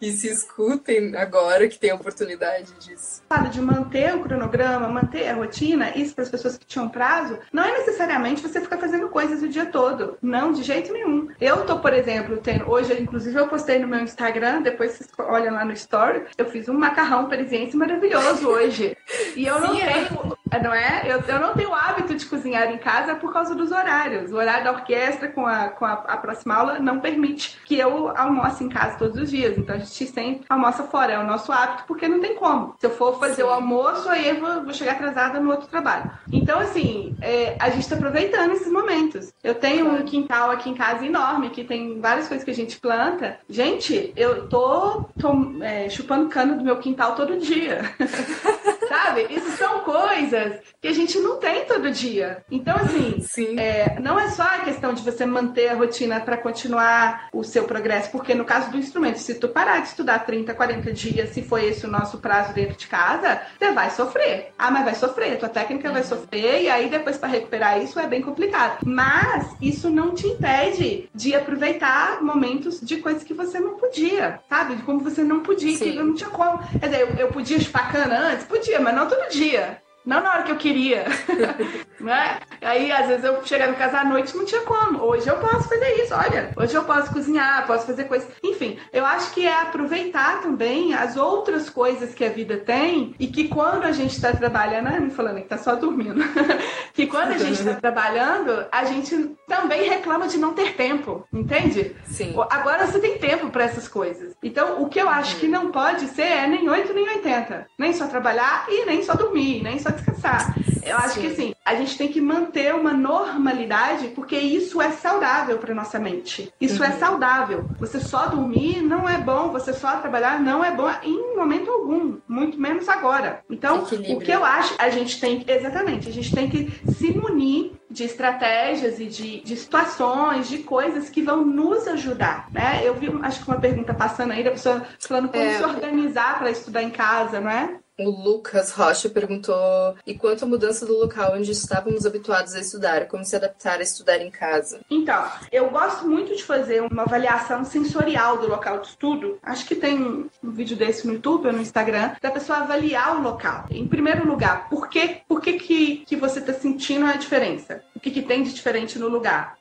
E 0.00 0.12
se 0.12 0.28
escutem 0.28 1.16
agora 1.16 1.68
que 1.68 1.78
tem 1.78 1.90
a 1.90 1.94
oportunidade 1.94 2.72
disso. 2.78 3.22
Claro, 3.28 3.50
de 3.50 3.60
manter 3.60 4.14
o 4.14 4.22
cronograma, 4.22 4.88
manter 4.88 5.07
a 5.16 5.34
rotina, 5.34 5.96
isso 5.96 6.14
para 6.14 6.24
as 6.24 6.30
pessoas 6.30 6.58
que 6.58 6.66
tinham 6.66 6.88
prazo, 6.88 7.38
não 7.52 7.64
é 7.64 7.78
necessariamente 7.78 8.42
você 8.42 8.60
ficar 8.60 8.78
fazendo 8.78 9.08
coisas 9.08 9.42
o 9.42 9.48
dia 9.48 9.66
todo. 9.66 10.16
Não, 10.20 10.52
de 10.52 10.62
jeito 10.62 10.92
nenhum. 10.92 11.28
Eu 11.40 11.64
tô, 11.64 11.78
por 11.78 11.92
exemplo, 11.92 12.36
tendo, 12.38 12.70
hoje, 12.70 12.92
inclusive, 13.00 13.38
eu 13.38 13.48
postei 13.48 13.78
no 13.78 13.88
meu 13.88 14.00
Instagram, 14.00 14.62
depois 14.62 14.92
vocês 14.92 15.10
olham 15.18 15.54
lá 15.54 15.64
no 15.64 15.72
story, 15.72 16.24
eu 16.36 16.46
fiz 16.46 16.68
um 16.68 16.74
macarrão 16.74 17.28
parisiense 17.28 17.76
maravilhoso 17.76 18.48
hoje. 18.48 18.96
E 19.36 19.46
eu 19.46 19.60
não 19.60 19.74
Sim, 19.74 19.82
é. 19.82 19.92
tenho. 19.92 20.37
Não 20.62 20.72
é? 20.72 21.02
Eu, 21.04 21.20
eu 21.20 21.40
não 21.40 21.54
tenho 21.54 21.70
o 21.70 21.74
hábito 21.74 22.14
de 22.14 22.24
cozinhar 22.26 22.70
em 22.72 22.78
casa 22.78 23.14
por 23.14 23.32
causa 23.32 23.54
dos 23.54 23.70
horários. 23.70 24.32
O 24.32 24.36
horário 24.36 24.64
da 24.64 24.72
orquestra 24.72 25.28
com 25.28 25.46
a, 25.46 25.68
com 25.68 25.84
a, 25.84 25.92
a 25.92 26.16
próxima 26.16 26.54
aula 26.54 26.78
não 26.78 27.00
permite 27.00 27.58
que 27.64 27.78
eu 27.78 28.08
almoce 28.16 28.64
em 28.64 28.68
casa 28.68 28.96
todos 28.96 29.20
os 29.20 29.30
dias. 29.30 29.58
Então 29.58 29.76
a 29.76 29.78
gente 29.78 30.06
sempre 30.06 30.44
almoça 30.48 30.84
fora, 30.84 31.12
é 31.12 31.18
o 31.18 31.26
nosso 31.26 31.52
hábito, 31.52 31.84
porque 31.86 32.08
não 32.08 32.20
tem 32.20 32.34
como. 32.34 32.74
Se 32.78 32.86
eu 32.86 32.90
for 32.90 33.18
fazer 33.18 33.42
Sim. 33.42 33.42
o 33.42 33.48
almoço, 33.48 34.08
aí 34.08 34.28
eu 34.28 34.40
vou, 34.40 34.64
vou, 34.64 34.72
chegar 34.72 34.92
atrasada 34.92 35.40
no 35.40 35.50
outro 35.50 35.68
trabalho. 35.68 36.10
Então, 36.32 36.58
assim, 36.60 37.16
é, 37.20 37.56
a 37.58 37.68
gente 37.70 37.82
está 37.82 37.96
aproveitando 37.96 38.52
esses 38.52 38.70
momentos. 38.70 39.32
Eu 39.42 39.54
tenho 39.54 39.88
um 39.88 40.02
quintal 40.04 40.50
aqui 40.50 40.70
em 40.70 40.74
casa 40.74 41.04
enorme, 41.04 41.50
que 41.50 41.64
tem 41.64 42.00
várias 42.00 42.28
coisas 42.28 42.44
que 42.44 42.50
a 42.50 42.54
gente 42.54 42.80
planta. 42.80 43.38
Gente, 43.48 44.12
eu 44.16 44.48
tô, 44.48 45.04
tô 45.18 45.62
é, 45.62 45.88
chupando 45.88 46.28
cano 46.28 46.56
do 46.56 46.64
meu 46.64 46.76
quintal 46.78 47.14
todo 47.14 47.38
dia. 47.38 47.80
Sabe? 48.88 49.26
Isso 49.28 49.50
são 49.58 49.80
coisas 49.80 50.37
que 50.80 50.88
a 50.88 50.92
gente 50.92 51.18
não 51.18 51.36
tem 51.36 51.64
todo 51.64 51.90
dia. 51.90 52.44
Então, 52.50 52.76
assim, 52.76 53.58
é, 53.58 53.98
não 54.00 54.18
é 54.18 54.30
só 54.30 54.42
a 54.42 54.60
questão 54.60 54.92
de 54.92 55.02
você 55.02 55.26
manter 55.26 55.68
a 55.68 55.74
rotina 55.74 56.20
para 56.20 56.36
continuar 56.36 57.28
o 57.32 57.44
seu 57.44 57.64
progresso, 57.64 58.10
porque 58.10 58.34
no 58.34 58.44
caso 58.44 58.70
do 58.70 58.78
instrumento, 58.78 59.18
se 59.18 59.34
tu 59.34 59.48
parar 59.48 59.80
de 59.80 59.88
estudar 59.88 60.20
30, 60.20 60.54
40 60.54 60.92
dias, 60.92 61.30
se 61.30 61.42
foi 61.42 61.66
esse 61.66 61.86
o 61.86 61.90
nosso 61.90 62.18
prazo 62.18 62.52
dentro 62.52 62.76
de 62.76 62.86
casa, 62.86 63.42
você 63.58 63.72
vai 63.72 63.90
sofrer. 63.90 64.52
Ah, 64.58 64.70
mas 64.70 64.84
vai 64.84 64.94
sofrer, 64.94 65.34
a 65.34 65.36
tua 65.36 65.48
técnica 65.48 65.90
vai 65.90 66.02
sofrer, 66.02 66.62
e 66.62 66.68
aí 66.68 66.88
depois 66.88 67.16
para 67.16 67.28
recuperar 67.28 67.82
isso 67.82 67.98
é 67.98 68.06
bem 68.06 68.22
complicado. 68.22 68.78
Mas 68.84 69.54
isso 69.60 69.90
não 69.90 70.14
te 70.14 70.26
impede 70.26 71.08
de 71.14 71.34
aproveitar 71.34 72.22
momentos 72.22 72.80
de 72.80 72.96
coisas 72.98 73.22
que 73.22 73.34
você 73.34 73.60
não 73.60 73.76
podia, 73.76 74.40
sabe? 74.48 74.76
De 74.76 74.82
como 74.82 75.00
você 75.00 75.22
não 75.22 75.40
podia, 75.40 75.76
Sim. 75.76 75.92
que 75.92 75.96
não 75.96 76.14
tinha 76.14 76.30
como. 76.30 76.58
Quer 76.78 76.88
dizer, 76.88 77.00
eu, 77.00 77.08
eu 77.16 77.28
podia 77.28 77.60
chupar 77.60 77.92
cana 77.92 78.18
antes? 78.32 78.46
Podia 78.46 78.78
mas 78.80 78.94
não 78.94 79.08
todo 79.08 79.30
dia. 79.30 79.80
Não 80.08 80.22
na 80.22 80.32
hora 80.32 80.42
que 80.42 80.52
eu 80.52 80.56
queria. 80.56 81.04
né? 82.00 82.38
Aí, 82.62 82.90
às 82.90 83.08
vezes, 83.08 83.24
eu 83.24 83.44
chegava 83.44 83.72
em 83.72 83.74
casa 83.74 83.98
à 83.98 84.04
noite 84.06 84.34
não 84.34 84.46
tinha 84.46 84.62
como. 84.62 85.02
Hoje 85.02 85.28
eu 85.28 85.36
posso 85.36 85.68
fazer 85.68 86.02
isso, 86.02 86.14
olha. 86.14 86.50
Hoje 86.56 86.74
eu 86.74 86.82
posso 86.84 87.12
cozinhar, 87.12 87.66
posso 87.66 87.86
fazer 87.86 88.04
coisas. 88.04 88.26
Enfim, 88.42 88.78
eu 88.90 89.04
acho 89.04 89.30
que 89.32 89.46
é 89.46 89.60
aproveitar 89.60 90.40
também 90.40 90.94
as 90.94 91.18
outras 91.18 91.68
coisas 91.68 92.14
que 92.14 92.24
a 92.24 92.30
vida 92.30 92.56
tem 92.56 93.14
e 93.20 93.26
que 93.26 93.48
quando 93.48 93.84
a 93.84 93.92
gente 93.92 94.12
está 94.12 94.32
trabalhando, 94.32 94.84
né? 94.84 94.98
me 94.98 95.10
falando 95.10 95.42
que 95.42 95.48
tá 95.48 95.58
só 95.58 95.74
dormindo, 95.74 96.24
que 96.94 97.06
quando 97.06 97.32
a 97.32 97.38
gente 97.38 97.60
está 97.60 97.74
trabalhando, 97.74 98.66
a 98.72 98.84
gente 98.86 99.36
também 99.46 99.90
reclama 99.90 100.26
de 100.26 100.38
não 100.38 100.54
ter 100.54 100.74
tempo, 100.74 101.26
entende? 101.30 101.94
Sim. 102.06 102.34
Agora 102.48 102.86
você 102.86 102.98
tem 102.98 103.18
tempo 103.18 103.50
para 103.50 103.64
essas 103.64 103.86
coisas. 103.86 104.34
Então, 104.42 104.82
o 104.82 104.88
que 104.88 104.98
eu 104.98 105.08
acho 105.08 105.36
que 105.36 105.44
uhum. 105.44 105.52
não 105.52 105.70
pode 105.70 106.06
ser 106.06 106.22
é 106.22 106.46
nem 106.46 106.66
8 106.66 106.94
nem 106.94 107.08
80. 107.10 107.66
Nem 107.78 107.92
só 107.92 108.06
trabalhar 108.06 108.64
e 108.70 108.86
nem 108.86 109.02
só 109.02 109.12
dormir, 109.12 109.62
nem 109.62 109.78
só 109.78 109.97
descansar. 109.98 110.54
Eu 110.84 110.96
acho 110.96 111.14
Sim. 111.14 111.20
que 111.20 111.26
assim, 111.26 111.54
a 111.64 111.74
gente 111.74 111.98
tem 111.98 112.08
que 112.08 112.20
manter 112.20 112.74
uma 112.74 112.92
normalidade, 112.92 114.08
porque 114.08 114.36
isso 114.36 114.80
é 114.80 114.90
saudável 114.90 115.58
para 115.58 115.74
nossa 115.74 115.98
mente. 115.98 116.52
Isso 116.60 116.82
é 116.82 116.88
uhum. 116.88 116.94
é 116.94 116.96
saudável. 116.96 117.68
Você 117.78 118.00
só 118.00 118.26
dormir 118.26 118.82
não 118.82 119.08
é 119.08 119.18
bom, 119.18 119.50
você 119.50 119.72
só 119.72 119.96
trabalhar 119.96 120.40
não 120.40 120.64
é 120.64 120.70
bom 120.70 120.90
em 121.02 121.36
momento 121.36 121.70
algum, 121.70 122.16
muito 122.26 122.58
menos 122.58 122.88
agora. 122.88 123.40
Então, 123.50 123.82
Equilíbrio. 123.82 124.16
o 124.16 124.20
que 124.20 124.30
eu 124.30 124.44
acho, 124.44 124.74
a 124.78 124.88
gente 124.88 125.20
tem 125.20 125.40
que, 125.40 125.50
exatamente, 125.50 126.08
a 126.08 126.12
gente 126.12 126.34
tem 126.34 126.48
que 126.48 126.70
se 126.92 127.12
munir 127.12 127.72
de 127.90 128.04
estratégias 128.04 129.00
e 129.00 129.06
de, 129.06 129.40
de 129.40 129.56
situações, 129.56 130.48
de 130.48 130.58
coisas 130.58 131.08
que 131.08 131.22
vão 131.22 131.44
nos 131.44 131.86
ajudar, 131.88 132.48
né? 132.52 132.80
Eu 132.84 132.94
vi, 132.94 133.08
acho 133.22 133.42
que 133.42 133.50
uma 133.50 133.60
pergunta 133.60 133.94
passando 133.94 134.32
aí 134.32 134.44
da 134.44 134.50
pessoa 134.50 134.82
falando 135.00 135.28
como 135.28 135.42
é, 135.42 135.56
se 135.56 135.64
organizar 135.64 136.38
para 136.38 136.50
estudar 136.50 136.82
em 136.82 136.90
casa, 136.90 137.40
não 137.40 137.50
é? 137.50 137.78
O 138.00 138.10
Lucas 138.10 138.70
Rocha 138.70 139.10
perguntou: 139.10 139.96
e 140.06 140.14
quanto 140.14 140.44
à 140.44 140.48
mudança 140.48 140.86
do 140.86 140.96
local 140.96 141.32
onde 141.34 141.50
estávamos 141.50 142.06
habituados 142.06 142.54
a 142.54 142.60
estudar? 142.60 143.08
Como 143.08 143.24
se 143.24 143.34
adaptar 143.34 143.80
a 143.80 143.82
estudar 143.82 144.18
em 144.18 144.30
casa? 144.30 144.80
Então, 144.88 145.24
eu 145.50 145.68
gosto 145.68 146.06
muito 146.06 146.36
de 146.36 146.44
fazer 146.44 146.80
uma 146.80 147.02
avaliação 147.02 147.64
sensorial 147.64 148.38
do 148.38 148.48
local 148.48 148.78
de 148.78 148.86
estudo. 148.86 149.40
Acho 149.42 149.66
que 149.66 149.74
tem 149.74 150.00
um 150.00 150.28
vídeo 150.44 150.76
desse 150.76 151.08
no 151.08 151.14
YouTube 151.14 151.48
ou 151.48 151.52
no 151.52 151.60
Instagram, 151.60 152.12
da 152.22 152.30
pessoa 152.30 152.58
avaliar 152.58 153.16
o 153.16 153.22
local. 153.22 153.66
Em 153.68 153.88
primeiro 153.88 154.24
lugar, 154.24 154.68
por 154.68 154.88
que, 154.88 155.22
por 155.26 155.40
que, 155.40 155.54
que, 155.54 155.96
que 156.06 156.14
você 156.14 156.38
está 156.38 156.52
sentindo 156.52 157.04
a 157.04 157.16
diferença? 157.16 157.82
O 157.96 158.00
que, 158.00 158.12
que 158.12 158.22
tem 158.22 158.44
de 158.44 158.54
diferente 158.54 158.96
no 158.96 159.08
lugar? 159.08 159.58